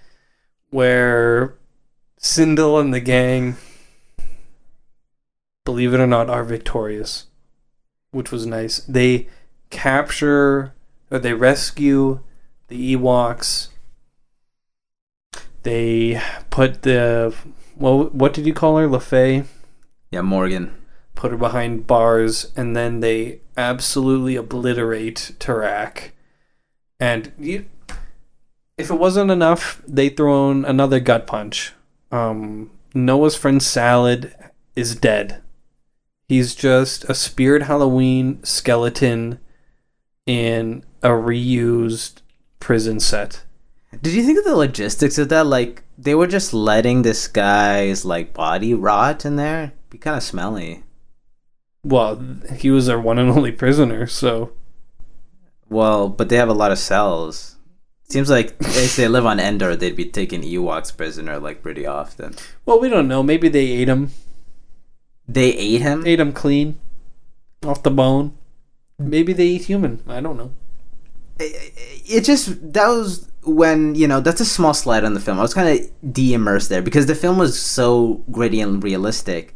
where 0.70 1.52
Cindel 2.18 2.80
and 2.80 2.94
the 2.94 3.00
gang, 3.00 3.56
believe 5.66 5.92
it 5.92 6.00
or 6.00 6.06
not, 6.06 6.30
are 6.30 6.42
victorious, 6.42 7.26
which 8.10 8.32
was 8.32 8.46
nice. 8.46 8.78
They 8.78 9.28
capture 9.68 10.72
or 11.10 11.18
they 11.18 11.34
rescue 11.34 12.20
the 12.68 12.96
Ewoks. 12.96 13.68
They 15.62 16.22
put 16.48 16.82
the 16.82 17.34
well, 17.76 18.04
what 18.04 18.32
did 18.32 18.46
you 18.46 18.54
call 18.54 18.76
her, 18.78 18.88
LaFay? 18.88 19.46
Yeah, 20.10 20.22
Morgan. 20.22 20.74
Put 21.20 21.32
her 21.32 21.36
behind 21.36 21.86
bars, 21.86 22.50
and 22.56 22.74
then 22.74 23.00
they 23.00 23.40
absolutely 23.54 24.36
obliterate 24.36 25.32
Terak. 25.38 26.12
And 26.98 27.32
you, 27.38 27.66
if 28.78 28.88
it 28.90 28.94
wasn't 28.94 29.30
enough, 29.30 29.82
they 29.86 30.08
throw 30.08 30.50
in 30.50 30.64
another 30.64 30.98
gut 30.98 31.26
punch. 31.26 31.74
Um, 32.10 32.70
Noa's 32.94 33.36
friend 33.36 33.62
Salak 33.62 34.32
is 34.74 34.96
dead. 34.96 35.42
He's 36.26 36.54
just 36.54 37.04
a 37.04 37.14
Spirit 37.14 37.64
Halloween 37.64 38.42
skeleton 38.42 39.40
in 40.24 40.84
a 41.02 41.10
reused 41.10 42.22
prison 42.60 42.98
set. 42.98 43.44
Did 44.00 44.14
you 44.14 44.22
think 44.22 44.38
of 44.38 44.44
the 44.46 44.56
logistics 44.56 45.18
of 45.18 45.28
that? 45.28 45.44
Like 45.44 45.82
they 45.98 46.14
were 46.14 46.26
just 46.26 46.54
letting 46.54 47.02
this 47.02 47.28
guy's 47.28 48.06
like 48.06 48.32
body 48.32 48.72
rot 48.72 49.26
in 49.26 49.36
there. 49.36 49.72
Be 49.90 49.98
kind 49.98 50.16
of 50.16 50.22
smelly. 50.22 50.84
Well, 51.82 52.22
he 52.56 52.70
was 52.70 52.86
their 52.86 53.00
one 53.00 53.18
and 53.18 53.30
only 53.30 53.52
prisoner, 53.52 54.06
so 54.06 54.52
Well, 55.68 56.08
but 56.08 56.28
they 56.28 56.36
have 56.36 56.48
a 56.48 56.54
lot 56.54 56.72
of 56.72 56.78
cells. 56.78 57.56
Seems 58.08 58.28
like 58.28 58.56
if 58.60 58.96
they 58.96 59.06
live 59.08 59.24
on 59.24 59.38
Endor, 59.38 59.76
they'd 59.76 59.94
be 59.96 60.04
taking 60.04 60.42
Ewoks 60.42 60.94
prisoner 60.96 61.38
like 61.38 61.62
pretty 61.62 61.86
often. 61.86 62.34
well, 62.66 62.80
we 62.80 62.88
don't 62.88 63.06
know. 63.08 63.22
Maybe 63.22 63.48
they 63.48 63.66
ate 63.68 63.88
him, 63.88 64.10
They 65.28 65.52
ate 65.54 65.80
him. 65.80 66.04
ate 66.06 66.18
him 66.20 66.32
clean, 66.32 66.78
off 67.64 67.82
the 67.84 67.90
bone. 67.90 68.36
Maybe 68.98 69.32
they 69.32 69.46
eat 69.46 69.64
human. 69.66 70.02
I 70.08 70.20
don't 70.20 70.36
know. 70.36 70.52
it 71.38 72.24
just 72.24 72.72
that 72.74 72.88
was 72.88 73.28
when 73.44 73.94
you 73.94 74.06
know 74.06 74.20
that's 74.20 74.40
a 74.42 74.44
small 74.44 74.74
slide 74.74 75.04
on 75.04 75.14
the 75.14 75.20
film. 75.20 75.38
I 75.38 75.42
was 75.42 75.54
kind 75.54 75.68
of 75.80 76.12
de-immersed 76.12 76.68
there 76.68 76.82
because 76.82 77.06
the 77.06 77.14
film 77.14 77.38
was 77.38 77.58
so 77.58 78.22
gritty 78.30 78.60
and 78.60 78.82
realistic, 78.82 79.54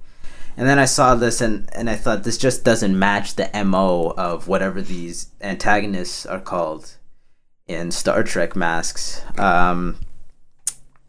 and 0.57 0.69
then 0.69 0.79
I 0.79 0.85
saw 0.85 1.15
this 1.15 1.41
and 1.41 1.69
and 1.75 1.89
I 1.91 1.97
thought 1.97 2.25
this 2.25 2.39
just 2.39 2.65
doesn't 2.65 2.99
match 2.99 3.35
the 3.37 3.51
mo 3.65 4.15
of 4.17 4.49
whatever 4.49 4.81
these 4.83 5.29
antagonists 5.41 6.27
are 6.27 6.41
called 6.41 6.97
in 7.67 7.91
Star 7.91 8.23
Trek 8.23 8.55
masks. 8.57 9.23
Um, 9.39 9.97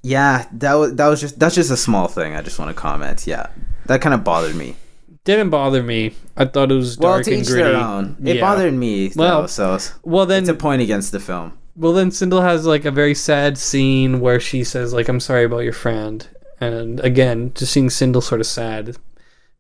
yeah, 0.02 0.46
that 0.54 0.74
was 0.76 0.96
that 0.96 1.08
was 1.08 1.22
just 1.22 1.40
that's 1.40 1.56
just 1.56 1.72
a 1.72 1.78
small 1.78 2.08
thing. 2.08 2.36
I 2.36 2.42
just 2.42 2.60
want 2.60 2.70
to 2.70 2.80
comment. 2.80 3.26
Yeah, 3.26 3.48
that 3.88 4.02
kind 4.02 4.14
of 4.14 4.24
bothered 4.24 4.56
me. 4.56 4.76
Didn't 5.24 5.50
bother 5.50 5.82
me. 5.82 6.14
I 6.38 6.46
thought 6.46 6.72
it 6.72 6.76
was 6.76 6.98
Well, 7.00 7.14
dark 7.14 7.26
to 7.26 7.32
and 7.32 7.42
each 7.42 7.48
gritty. 7.48 7.64
their 7.72 7.76
own. 7.78 8.16
It 8.24 8.36
Yeah. 8.36 8.42
bothered 8.42 8.74
me 8.76 9.08
though, 9.08 9.22
Well, 9.24 9.48
so 9.48 9.80
Well, 10.04 10.28
then 10.28 10.44
it's 10.44 10.50
a 10.50 10.54
point 10.54 10.84
against 10.84 11.12
the 11.12 11.20
film. 11.20 11.54
Well, 11.76 11.94
then 11.94 12.12
Cindel 12.12 12.44
has 12.44 12.66
like 12.68 12.86
a 12.86 12.92
very 12.92 13.16
sad 13.16 13.58
scene 13.58 14.20
where 14.20 14.40
she 14.40 14.64
says 14.64 14.94
like 14.94 15.10
I'm 15.10 15.20
sorry 15.20 15.44
about 15.46 15.60
your 15.64 15.74
friend, 15.74 16.28
and 16.62 17.00
again, 17.00 17.52
just 17.56 17.74
seeing 17.74 17.90
Cindel 17.90 18.22
sort 18.22 18.40
of 18.40 18.46
sad 18.48 18.96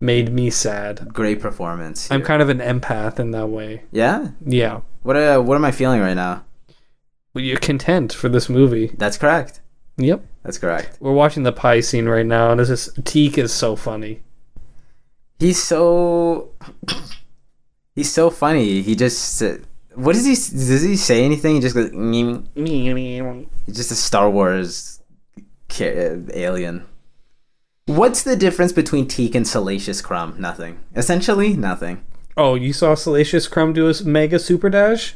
made 0.05 0.31
me 0.31 0.49
sad. 0.49 1.09
Great 1.13 1.39
performance. 1.41 2.09
I'm 2.11 2.21
kind 2.21 2.41
of 2.41 2.49
an 2.49 2.59
empath 2.59 3.19
in 3.19 3.31
that 3.31 3.47
way. 3.47 3.83
yeah. 3.91 4.29
Yeah, 4.45 4.81
What 5.03 5.15
uh, 5.17 5.39
what 5.41 5.55
am 5.55 5.65
I 5.65 5.71
feeling 5.71 5.99
right 6.01 6.13
now? 6.15 6.43
well, 7.33 7.43
you're 7.43 7.57
content 7.59 8.13
for 8.13 8.29
this 8.29 8.47
movie. 8.47 8.91
That's 8.97 9.17
correct. 9.17 9.61
Yep, 9.97 10.25
That's 10.43 10.57
correct. 10.57 10.97
we're 10.99 11.13
watching 11.13 11.43
the 11.43 11.51
pie 11.53 11.79
scene 11.81 12.05
right 12.07 12.25
now, 12.25 12.51
and 12.51 12.59
this 12.59 12.69
is 12.69 12.89
Teek 13.03 13.37
is 13.37 13.53
so 13.53 13.75
funny. 13.75 14.21
He's 15.39 15.61
so 15.61 16.51
he's 17.95 18.11
so 18.11 18.29
funny. 18.29 18.81
He 18.81 18.95
just 18.95 19.41
uh, 19.41 19.57
what 19.95 20.13
does 20.13 20.25
he 20.25 20.35
does 20.35 20.81
he 20.81 20.95
say 20.97 21.23
anything? 21.23 21.55
He 21.55 21.61
just 21.61 21.75
goes. 21.75 21.91
He's 23.65 23.75
just 23.77 23.91
a 23.91 23.95
Star 23.95 24.29
Wars 24.29 25.01
uh, 25.79 26.17
alien. 26.33 26.85
What's 27.87 28.23
the 28.23 28.35
difference 28.35 28.71
between 28.71 29.07
Teek 29.07 29.35
and 29.35 29.47
Salacious 29.47 30.01
Crumb? 30.01 30.35
Nothing. 30.39 30.79
Essentially, 30.95 31.55
nothing. 31.55 32.03
Oh, 32.35 32.55
you 32.55 32.73
saw 32.73 32.95
Salacious 32.95 33.47
Crumb 33.47 33.73
do 33.73 33.85
his 33.85 34.03
mega 34.03 34.39
super 34.39 34.69
dash? 34.71 35.15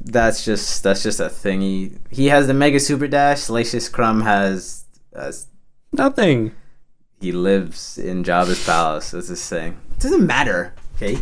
That's 0.00 0.44
just 0.44 0.82
that's 0.82 1.02
just 1.02 1.20
a 1.20 1.28
thing. 1.28 1.60
He 1.60 1.92
he 2.10 2.26
has 2.26 2.48
the 2.48 2.54
Mega 2.54 2.80
Super 2.80 3.06
Dash. 3.06 3.40
Salacious 3.40 3.88
Crumb 3.88 4.22
has 4.22 4.84
uh, 5.14 5.32
Nothing. 5.92 6.52
he 7.20 7.30
lives 7.32 7.96
in 7.96 8.24
Jabba's 8.24 8.64
palace. 8.64 9.12
That's 9.12 9.28
his 9.28 9.48
thing. 9.48 9.78
It 9.92 10.00
doesn't 10.00 10.26
matter. 10.26 10.74
Okay. 10.96 11.18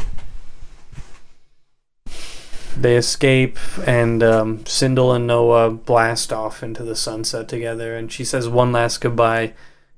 They 2.77 2.97
escape, 2.97 3.59
and 3.87 4.23
um, 4.23 4.59
Cindel 4.65 5.15
and 5.15 5.27
Noa 5.27 5.71
blast 5.71 6.33
off 6.33 6.63
into 6.63 6.83
the 6.83 6.97
sunset 6.97 7.49
together, 7.49 7.95
and 7.97 8.11
she 8.11 8.25
says 8.25 8.49
one 8.49 8.73
last 8.73 8.99
goodbye 9.01 9.53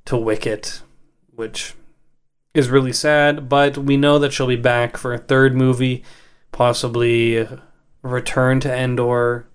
to 0.06 0.16
Wicket, 0.16 0.82
which 1.34 1.74
is 2.54 2.70
really 2.70 2.92
sad, 2.92 3.48
but 3.48 3.76
we 3.76 3.96
know 3.96 4.18
that 4.18 4.32
she'll 4.32 4.46
be 4.46 4.56
back 4.56 4.96
for 4.96 5.12
a 5.12 5.18
third 5.18 5.54
movie, 5.54 6.02
possibly 6.52 7.46
Return 8.02 8.60
to 8.60 8.74
Endor, 8.74 9.46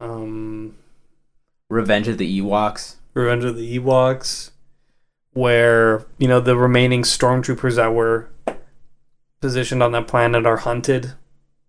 um, 0.00 0.76
Revenge 1.68 2.08
of 2.08 2.18
the 2.18 2.40
Ewoks. 2.40 2.96
Revenge 3.14 3.44
of 3.44 3.56
the 3.56 3.78
Ewoks, 3.78 4.50
where, 5.32 6.06
you 6.18 6.28
know, 6.28 6.38
the 6.38 6.56
remaining 6.56 7.02
stormtroopers 7.02 7.76
that 7.76 7.94
were 7.94 8.28
positioned 9.40 9.82
on 9.82 9.92
that 9.92 10.06
planet 10.06 10.46
are 10.46 10.58
hunted 10.58 11.14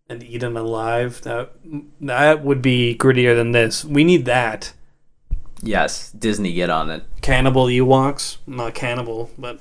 and 0.10 0.24
eaten 0.24 0.56
alive. 0.56 1.22
That 1.24 1.54
that 2.02 2.44
would 2.44 2.62
be 2.62 2.96
grittier 2.96 3.36
than 3.36 3.52
this. 3.52 3.84
We 3.84 4.04
need 4.04 4.26
that. 4.26 4.74
Yes, 5.62 6.12
Disney 6.12 6.54
get 6.54 6.70
on 6.70 6.90
it. 6.90 7.04
Cannibal 7.22 7.66
Ewoks. 7.66 8.38
Not 8.46 8.74
cannibal, 8.76 9.32
but 9.38 9.60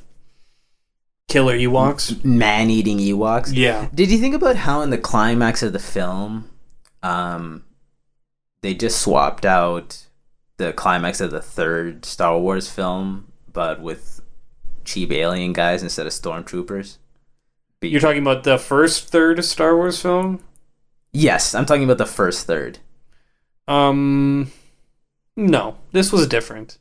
killer 1.29 1.57
Ewoks. 1.57 2.25
Man 2.25 2.71
eating 2.71 2.99
Ewoks. 2.99 3.51
Yeah. 3.55 3.89
Did 3.95 4.11
you 4.11 4.19
think 4.19 4.35
about 4.35 4.57
how 4.57 4.83
in 4.83 4.91
the 4.91 4.99
climax 4.99 5.63
of 5.63 5.73
the 5.73 5.79
film, 5.79 6.51
um, 7.03 7.65
they 8.61 8.75
just 8.75 9.01
swapped 9.01 9.47
out 9.47 10.07
the 10.59 10.73
climax 10.73 11.21
of 11.21 11.31
the 11.31 11.41
third 11.43 12.05
Star 12.05 12.39
Wars 12.39 12.69
film, 12.69 13.33
but 13.53 13.81
with 13.81 14.21
cheap 14.85 15.11
alien 15.13 15.53
guys 15.53 15.83
instead 15.83 16.07
of 16.07 16.13
stormtroopers? 16.13 16.99
Be- 17.81 17.89
You're 17.89 18.01
talking 18.01 18.23
about 18.23 18.45
the 18.45 18.59
first 18.59 19.09
third 19.09 19.45
Star 19.45 19.77
Wars 19.77 20.01
film? 20.01 20.43
Yes, 21.13 21.55
I'm 21.55 21.65
talking 21.67 21.85
about 21.85 21.99
the 21.99 22.07
first 22.07 22.47
third. 22.47 22.79
Um 23.69 24.53
no. 25.37 25.76
This 25.93 26.12
was 26.12 26.26
different. 26.26 26.78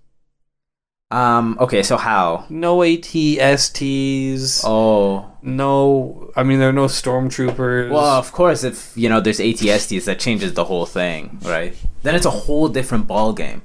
Um. 1.12 1.58
Okay. 1.60 1.84
So 1.84 1.98
how? 1.98 2.46
No 2.50 2.80
ATSTs. 2.80 4.62
Oh. 4.66 5.32
No, 5.44 6.32
I 6.36 6.42
mean 6.42 6.58
there 6.60 6.70
are 6.70 6.74
no 6.74 6.86
stormtroopers. 6.86 7.92
Well, 7.92 8.04
of 8.04 8.32
course, 8.32 8.64
if 8.64 8.94
you 8.98 9.08
know 9.10 9.22
there's 9.22 9.40
ATSTs, 9.40 10.06
that 10.06 10.20
changes 10.20 10.54
the 10.56 10.66
whole 10.66 10.88
thing, 10.88 11.38
right? 11.44 11.76
Then 12.02 12.16
it's 12.16 12.26
a 12.26 12.32
whole 12.32 12.68
different 12.68 13.06
ball 13.06 13.32
game. 13.32 13.62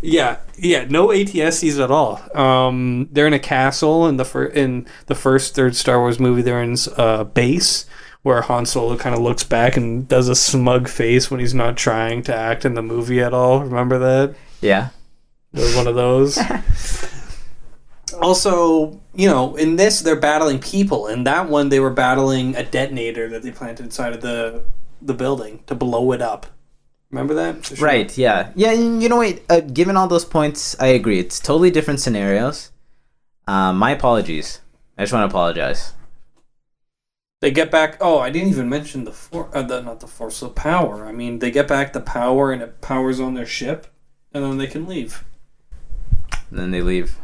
yeah, 0.00 0.38
yeah, 0.58 0.84
no 0.88 1.08
ATSTs 1.08 1.78
at 1.82 1.92
all. 1.92 2.20
Um, 2.36 3.08
they're 3.12 3.28
in 3.28 3.32
a 3.32 3.38
castle 3.38 4.08
in 4.08 4.16
the 4.16 4.24
fir- 4.24 4.46
in 4.46 4.86
the 5.06 5.14
first 5.14 5.54
third 5.54 5.76
Star 5.76 6.00
Wars 6.00 6.18
movie. 6.18 6.42
They're 6.42 6.62
in 6.62 6.74
a 6.96 7.24
base 7.24 7.86
where 8.22 8.42
Han 8.42 8.66
Solo 8.66 8.96
kind 8.96 9.14
of 9.14 9.20
looks 9.20 9.42
back 9.42 9.76
and 9.76 10.06
does 10.06 10.28
a 10.28 10.36
smug 10.36 10.88
face 10.88 11.30
when 11.30 11.40
he's 11.40 11.54
not 11.54 11.76
trying 11.76 12.22
to 12.24 12.34
act 12.34 12.64
in 12.64 12.74
the 12.74 12.82
movie 12.82 13.20
at 13.20 13.34
all. 13.34 13.60
Remember 13.60 13.98
that? 13.98 14.36
Yeah. 14.60 14.90
It 15.52 15.60
was 15.60 15.76
one 15.76 15.86
of 15.86 15.94
those. 15.94 16.38
also, 18.22 19.00
you 19.14 19.28
know, 19.28 19.56
in 19.56 19.76
this 19.76 20.00
they're 20.00 20.16
battling 20.16 20.60
people. 20.60 21.08
In 21.08 21.24
that 21.24 21.48
one, 21.48 21.68
they 21.68 21.80
were 21.80 21.90
battling 21.90 22.56
a 22.56 22.64
detonator 22.64 23.28
that 23.28 23.42
they 23.42 23.50
planted 23.50 23.84
inside 23.84 24.14
of 24.14 24.20
the 24.20 24.62
the 25.00 25.14
building 25.14 25.64
to 25.66 25.74
blow 25.74 26.12
it 26.12 26.22
up. 26.22 26.46
Remember 27.10 27.34
that? 27.34 27.78
Right. 27.80 28.16
Yeah. 28.16 28.52
Yeah. 28.54 28.72
and 28.72 29.02
You 29.02 29.08
know 29.08 29.16
what? 29.16 29.42
Uh, 29.50 29.60
given 29.60 29.96
all 29.96 30.08
those 30.08 30.24
points, 30.24 30.78
I 30.80 30.86
agree. 30.86 31.18
It's 31.18 31.40
totally 31.40 31.70
different 31.70 32.00
scenarios. 32.00 32.70
Um, 33.46 33.76
my 33.76 33.90
apologies. 33.90 34.60
I 34.96 35.02
just 35.02 35.12
want 35.12 35.28
to 35.28 35.34
apologize. 35.34 35.92
They 37.42 37.50
get 37.50 37.72
back. 37.72 37.96
Oh, 38.00 38.20
I 38.20 38.30
didn't 38.30 38.50
even 38.50 38.68
mention 38.68 39.02
the 39.02 39.10
for 39.10 39.50
uh, 39.52 39.62
the 39.62 39.80
not 39.80 39.98
the 39.98 40.06
force 40.06 40.42
of 40.42 40.54
power. 40.54 41.04
I 41.04 41.10
mean, 41.10 41.40
they 41.40 41.50
get 41.50 41.66
back 41.66 41.92
the 41.92 42.00
power 42.00 42.52
and 42.52 42.62
it 42.62 42.80
powers 42.80 43.18
on 43.18 43.34
their 43.34 43.44
ship, 43.44 43.88
and 44.32 44.44
then 44.44 44.58
they 44.58 44.68
can 44.68 44.86
leave. 44.86 45.24
And 46.50 46.58
then 46.60 46.70
they 46.70 46.82
leave. 46.82 47.18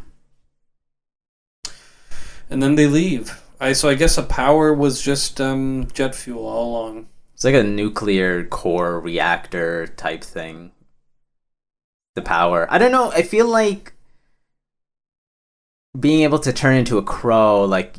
And 2.51 2.61
then 2.61 2.75
they 2.75 2.89
leave. 2.89 3.41
I 3.61 3.73
so 3.73 3.89
I 3.89 3.95
guess 3.95 4.17
the 4.17 4.25
power 4.25 4.75
was 4.75 5.01
just 5.01 5.41
um, 5.41 5.87
jet 5.95 6.17
fuel 6.17 6.49
all 6.49 6.71
along. 6.73 7.07
It's 7.35 7.45
like 7.45 7.55
a 7.55 7.63
nuclear 7.63 8.45
core 8.45 8.99
reactor 8.99 9.87
type 9.87 10.25
thing. 10.25 10.73
The 12.17 12.23
power. 12.23 12.67
I 12.69 12.79
don't 12.79 12.91
know. 12.91 13.13
I 13.13 13.23
feel 13.23 13.47
like 13.47 13.93
being 15.99 16.25
able 16.25 16.41
to 16.41 16.53
turn 16.53 16.75
into 16.75 16.99
a 16.99 17.05
crow, 17.05 17.65
like 17.65 17.95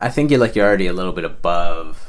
I 0.00 0.08
think 0.08 0.30
you're 0.30 0.40
like 0.40 0.54
you're 0.54 0.66
already 0.66 0.86
a 0.86 0.92
little 0.92 1.12
bit 1.12 1.24
above, 1.24 2.08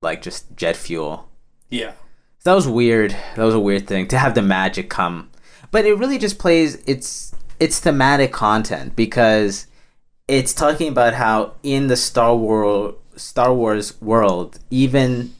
like 0.00 0.22
just 0.22 0.54
jet 0.56 0.76
fuel. 0.76 1.28
Yeah. 1.70 1.92
So 2.38 2.50
that 2.50 2.54
was 2.54 2.68
weird. 2.68 3.16
That 3.36 3.44
was 3.44 3.54
a 3.54 3.60
weird 3.60 3.86
thing 3.86 4.08
to 4.08 4.18
have 4.18 4.34
the 4.34 4.42
magic 4.42 4.90
come, 4.90 5.30
but 5.70 5.84
it 5.84 5.94
really 5.94 6.18
just 6.18 6.38
plays 6.38 6.76
its 6.86 7.34
its 7.60 7.78
thematic 7.80 8.32
content 8.32 8.96
because 8.96 9.66
it's 10.28 10.52
talking 10.52 10.88
about 10.88 11.14
how 11.14 11.54
in 11.62 11.86
the 11.88 11.96
Star 11.96 12.34
Wars 12.36 12.94
Star 13.16 13.52
Wars 13.54 14.00
world, 14.00 14.58
even 14.70 15.34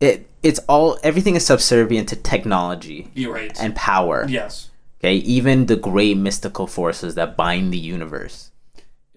it 0.00 0.28
it's 0.42 0.60
all 0.68 0.98
everything 1.02 1.34
is 1.34 1.44
subservient 1.46 2.08
to 2.10 2.16
technology 2.16 3.10
You're 3.14 3.34
right. 3.34 3.60
and 3.60 3.74
power. 3.74 4.26
yes. 4.28 4.70
Okay, 5.00 5.14
even 5.14 5.66
the 5.66 5.76
great 5.76 6.16
mystical 6.16 6.66
forces 6.66 7.14
that 7.14 7.36
bind 7.36 7.72
the 7.72 7.78
universe. 7.78 8.50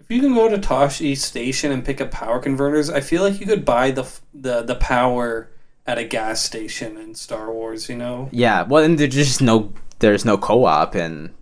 If 0.02 0.10
you 0.10 0.20
can 0.20 0.34
go 0.34 0.48
to 0.48 0.58
Tosche 0.58 1.16
Station 1.16 1.70
and 1.70 1.84
pick 1.84 2.00
up 2.00 2.10
power 2.10 2.40
converters, 2.40 2.90
I 2.90 3.00
feel 3.00 3.22
like 3.22 3.38
you 3.40 3.46
could 3.46 3.64
buy 3.64 3.92
the 3.92 4.04
the 4.34 4.62
the 4.62 4.74
power 4.74 5.48
at 5.86 5.96
a 5.98 6.04
gas 6.04 6.42
station 6.42 6.96
in 6.96 7.14
Star 7.14 7.52
Wars. 7.52 7.88
You 7.88 7.96
know. 7.96 8.28
Yeah, 8.32 8.62
well, 8.64 8.82
and 8.82 8.98
there's 8.98 9.14
just 9.14 9.40
no 9.40 9.72
there's 10.00 10.24
no 10.24 10.36
co-op 10.36 10.96
in 10.96 11.32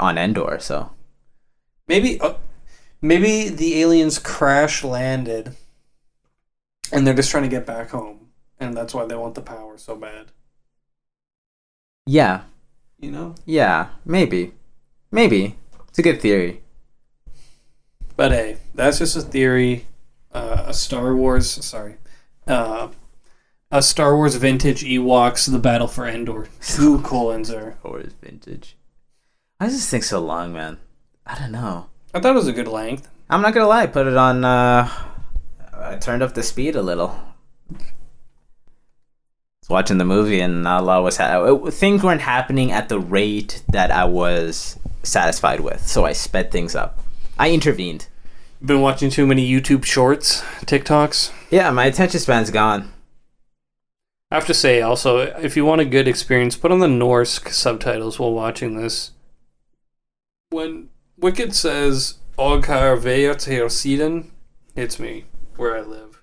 on 0.00 0.16
Endor, 0.18 0.58
so 0.58 0.90
Maybe 1.86 2.18
uh, 2.20 2.34
maybe 3.02 3.50
the 3.50 3.80
aliens 3.82 4.18
crash 4.18 4.82
landed, 4.82 5.54
and 6.90 7.06
they're 7.06 7.14
just 7.14 7.30
trying 7.30 7.44
to 7.44 7.48
get 7.50 7.66
back 7.66 7.90
home, 7.90 8.28
and 8.58 8.74
that's 8.74 8.94
why 8.94 9.04
they 9.04 9.14
want 9.14 9.34
the 9.34 9.42
power 9.42 9.76
so 9.76 9.94
bad. 9.96 10.26
yeah, 12.06 12.42
You 12.98 13.10
know. 13.12 13.34
yeah, 13.44 13.88
maybe, 14.04 14.54
maybe 15.12 15.56
it's 15.88 15.98
a 15.98 16.02
good 16.02 16.20
theory. 16.20 16.62
But 18.16 18.32
hey, 18.32 18.56
that's 18.74 18.98
just 18.98 19.16
a 19.16 19.20
theory. 19.20 19.86
Uh, 20.32 20.64
a 20.66 20.74
Star 20.74 21.14
Wars, 21.14 21.50
sorry, 21.64 21.96
uh, 22.46 22.88
a 23.70 23.82
Star 23.82 24.16
Wars 24.16 24.34
vintage 24.36 24.82
Ewoks: 24.82 25.50
The 25.50 25.58
Battle 25.58 25.88
for 25.88 26.06
Endor. 26.06 26.48
Two 26.60 27.00
colons. 27.02 27.50
Or 27.50 28.00
is 28.00 28.12
vintage? 28.14 28.76
Why 29.58 29.66
does 29.66 29.76
this 29.76 29.90
thing 29.90 30.02
so 30.02 30.20
long, 30.20 30.52
man? 30.52 30.78
I 31.26 31.38
don't 31.38 31.52
know. 31.52 31.86
I 32.14 32.20
thought 32.20 32.32
it 32.32 32.38
was 32.38 32.48
a 32.48 32.52
good 32.52 32.68
length. 32.68 33.08
I'm 33.28 33.42
not 33.42 33.54
gonna 33.54 33.68
lie. 33.68 33.86
Put 33.86 34.06
it 34.06 34.16
on. 34.16 34.44
uh 34.44 34.88
I 35.74 35.96
turned 35.96 36.22
up 36.22 36.34
the 36.34 36.42
speed 36.42 36.74
a 36.76 36.82
little. 36.82 37.14
was 37.70 39.68
watching 39.68 39.98
the 39.98 40.04
movie 40.04 40.40
and 40.40 40.62
not 40.62 40.82
a 40.82 40.84
lot 40.84 41.02
was 41.02 41.16
ha- 41.18 41.70
things 41.70 42.02
weren't 42.02 42.20
happening 42.22 42.72
at 42.72 42.88
the 42.88 42.98
rate 42.98 43.62
that 43.68 43.90
I 43.90 44.04
was 44.04 44.78
satisfied 45.02 45.60
with, 45.60 45.86
so 45.86 46.04
I 46.04 46.12
sped 46.12 46.50
things 46.50 46.74
up. 46.74 47.00
I 47.38 47.50
intervened. 47.50 48.08
Been 48.64 48.80
watching 48.80 49.10
too 49.10 49.26
many 49.26 49.46
YouTube 49.46 49.84
shorts, 49.84 50.40
TikToks. 50.64 51.32
Yeah, 51.50 51.70
my 51.70 51.84
attention 51.84 52.18
span's 52.20 52.50
gone. 52.50 52.92
I 54.30 54.36
have 54.36 54.46
to 54.46 54.54
say, 54.54 54.80
also, 54.80 55.18
if 55.18 55.54
you 55.56 55.64
want 55.64 55.82
a 55.82 55.84
good 55.84 56.08
experience, 56.08 56.56
put 56.56 56.72
on 56.72 56.78
the 56.78 56.88
Norse 56.88 57.40
subtitles 57.54 58.18
while 58.18 58.32
watching 58.32 58.76
this. 58.76 59.12
When 60.48 60.88
Wicket 61.18 61.54
says 61.54 62.14
Oghar 62.38 62.98
Veotir 62.98 63.66
Siden, 63.66 64.30
it's 64.74 64.98
me, 64.98 65.26
where 65.56 65.76
I 65.76 65.82
live. 65.82 66.22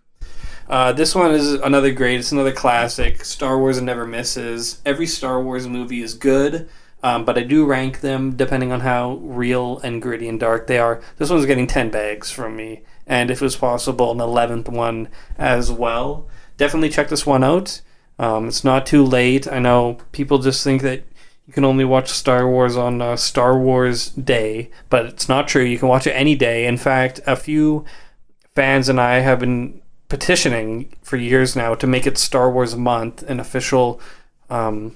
Uh, 0.67 0.93
this 0.93 1.13
one 1.13 1.31
is 1.31 1.53
another 1.53 1.91
great, 1.91 2.19
it's 2.19 2.31
another 2.31 2.51
classic. 2.51 3.23
Star 3.23 3.59
Wars 3.59 3.79
never 3.79 4.07
misses. 4.07 4.81
Every 4.85 5.05
Star 5.05 5.41
Wars 5.41 5.67
movie 5.67 6.01
is 6.01 6.15
good, 6.15 6.67
um, 7.03 7.25
but 7.25 7.37
I 7.37 7.43
do 7.43 7.65
rank 7.65 7.99
them 7.99 8.35
depending 8.35 8.71
on 8.71 8.79
how 8.79 9.15
real 9.21 9.79
and 9.79 10.01
gritty 10.01 10.27
and 10.27 10.39
dark 10.39 10.67
they 10.67 10.79
are. 10.79 11.01
This 11.17 11.29
one's 11.29 11.45
getting 11.45 11.67
10 11.67 11.89
bags 11.89 12.31
from 12.31 12.55
me, 12.55 12.83
and 13.05 13.29
if 13.29 13.41
it 13.41 13.45
was 13.45 13.57
possible, 13.57 14.11
an 14.11 14.17
11th 14.17 14.69
one 14.69 15.09
as 15.37 15.71
well. 15.71 16.27
Definitely 16.57 16.89
check 16.89 17.09
this 17.09 17.25
one 17.25 17.43
out. 17.43 17.81
Um, 18.17 18.47
it's 18.47 18.63
not 18.63 18.85
too 18.85 19.03
late. 19.03 19.51
I 19.51 19.59
know 19.59 19.97
people 20.11 20.39
just 20.39 20.63
think 20.63 20.81
that 20.83 21.03
you 21.45 21.51
can 21.53 21.65
only 21.65 21.83
watch 21.83 22.09
Star 22.09 22.49
Wars 22.49 22.77
on 22.77 23.01
uh, 23.01 23.17
Star 23.17 23.59
Wars 23.59 24.09
Day, 24.11 24.69
but 24.89 25.05
it's 25.05 25.27
not 25.27 25.47
true. 25.47 25.63
You 25.63 25.77
can 25.77 25.89
watch 25.89 26.07
it 26.07 26.11
any 26.11 26.35
day. 26.35 26.65
In 26.65 26.77
fact, 26.77 27.19
a 27.27 27.35
few 27.35 27.83
fans 28.55 28.87
and 28.87 29.01
I 29.01 29.19
have 29.19 29.39
been 29.39 29.81
petitioning 30.07 30.95
for 31.01 31.17
years 31.17 31.55
now 31.55 31.75
to 31.75 31.87
make 31.87 32.07
it 32.07 32.17
Star 32.17 32.49
Wars 32.49 32.75
Month, 32.75 33.23
an 33.23 33.39
official 33.39 33.99
um, 34.49 34.95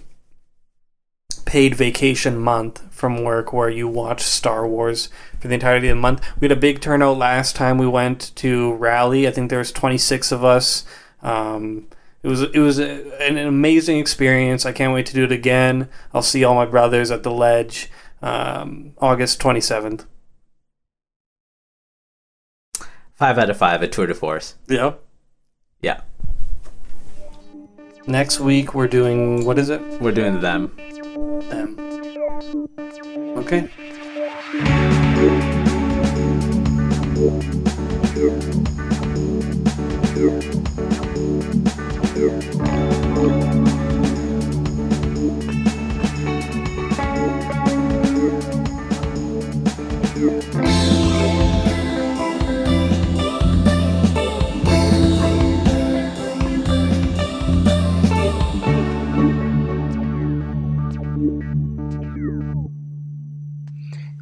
paid 1.46 1.76
vacation 1.76 2.38
month 2.38 2.82
from 2.94 3.24
work 3.24 3.54
where 3.54 3.70
you 3.70 3.88
watch 3.88 4.22
Star 4.22 4.68
Wars 4.68 5.10
for 5.40 5.48
the 5.48 5.54
entirety 5.54 5.88
of 5.90 5.96
the 5.98 6.02
month. 6.02 6.22
We 6.40 6.46
had 6.48 6.58
a 6.58 6.60
big 6.60 6.82
turnout 6.82 7.18
last 7.18 7.56
time 7.56 7.78
we 7.78 7.88
went 7.88 8.32
to 8.38 8.74
Rally. 8.74 9.28
I 9.28 9.32
think 9.32 9.50
there 9.50 9.60
was 9.60 9.72
26 9.72 10.32
of 10.32 10.44
us. 10.44 10.84
Um, 11.22 11.88
it 12.24 12.28
was 12.28 12.42
it 12.42 12.60
was 12.60 12.80
a, 12.80 13.22
an 13.22 13.38
amazing 13.38 14.00
experience. 14.00 14.66
I 14.66 14.72
can't 14.72 14.94
wait 14.94 15.06
to 15.08 15.14
do 15.14 15.24
it 15.24 15.32
again. 15.32 15.88
I'll 16.14 16.22
see 16.22 16.44
all 16.44 16.56
my 16.56 16.66
brothers 16.66 17.12
at 17.12 17.24
the 17.24 17.32
ledge 17.32 17.90
um, 18.22 18.94
August 18.98 19.40
27th. 19.40 20.06
Five 23.16 23.38
out 23.38 23.50
of 23.50 23.58
five 23.58 23.82
at 23.84 23.92
Tour 23.92 24.08
de 24.08 24.14
Force. 24.14 24.56
Yeah. 24.68 24.94
Yeah, 25.82 26.02
Next 28.08 28.40
week 28.40 28.74
we're 28.74 28.88
doing 28.88 29.46
what 29.46 29.60
is 29.60 29.70
it? 29.70 29.80
we're 30.02 30.12
doing 30.12 30.42
them. 30.42 30.76
Um, 31.18 31.74
okay. 33.38 33.68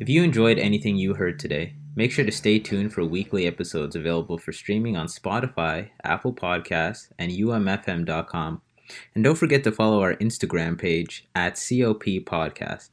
If 0.05 0.09
you 0.09 0.21
enjoyed 0.21 0.59
anything 0.59 0.97
you 0.97 1.15
heard 1.15 1.39
today, 1.39 1.73
make 1.95 2.11
sure 2.11 2.25
to 2.25 2.31
stay 2.31 2.59
tuned 2.59 2.93
for 2.93 3.03
weekly 3.03 3.47
episodes 3.47 3.95
available 3.95 4.37
for 4.37 4.51
streaming 4.51 4.95
on 4.95 5.07
Spotify, 5.07 5.89
Apple 6.03 6.31
Podcasts, 6.31 7.11
and 7.17 7.31
umfm.com, 7.31 8.61
And 9.15 9.23
don't 9.23 9.35
forget 9.35 9.63
to 9.63 9.71
follow 9.71 10.01
our 10.01 10.13
Instagram 10.17 10.79
page 10.79 11.27
at 11.33 11.55
COP 11.55 12.03
Podcast. 12.23 12.89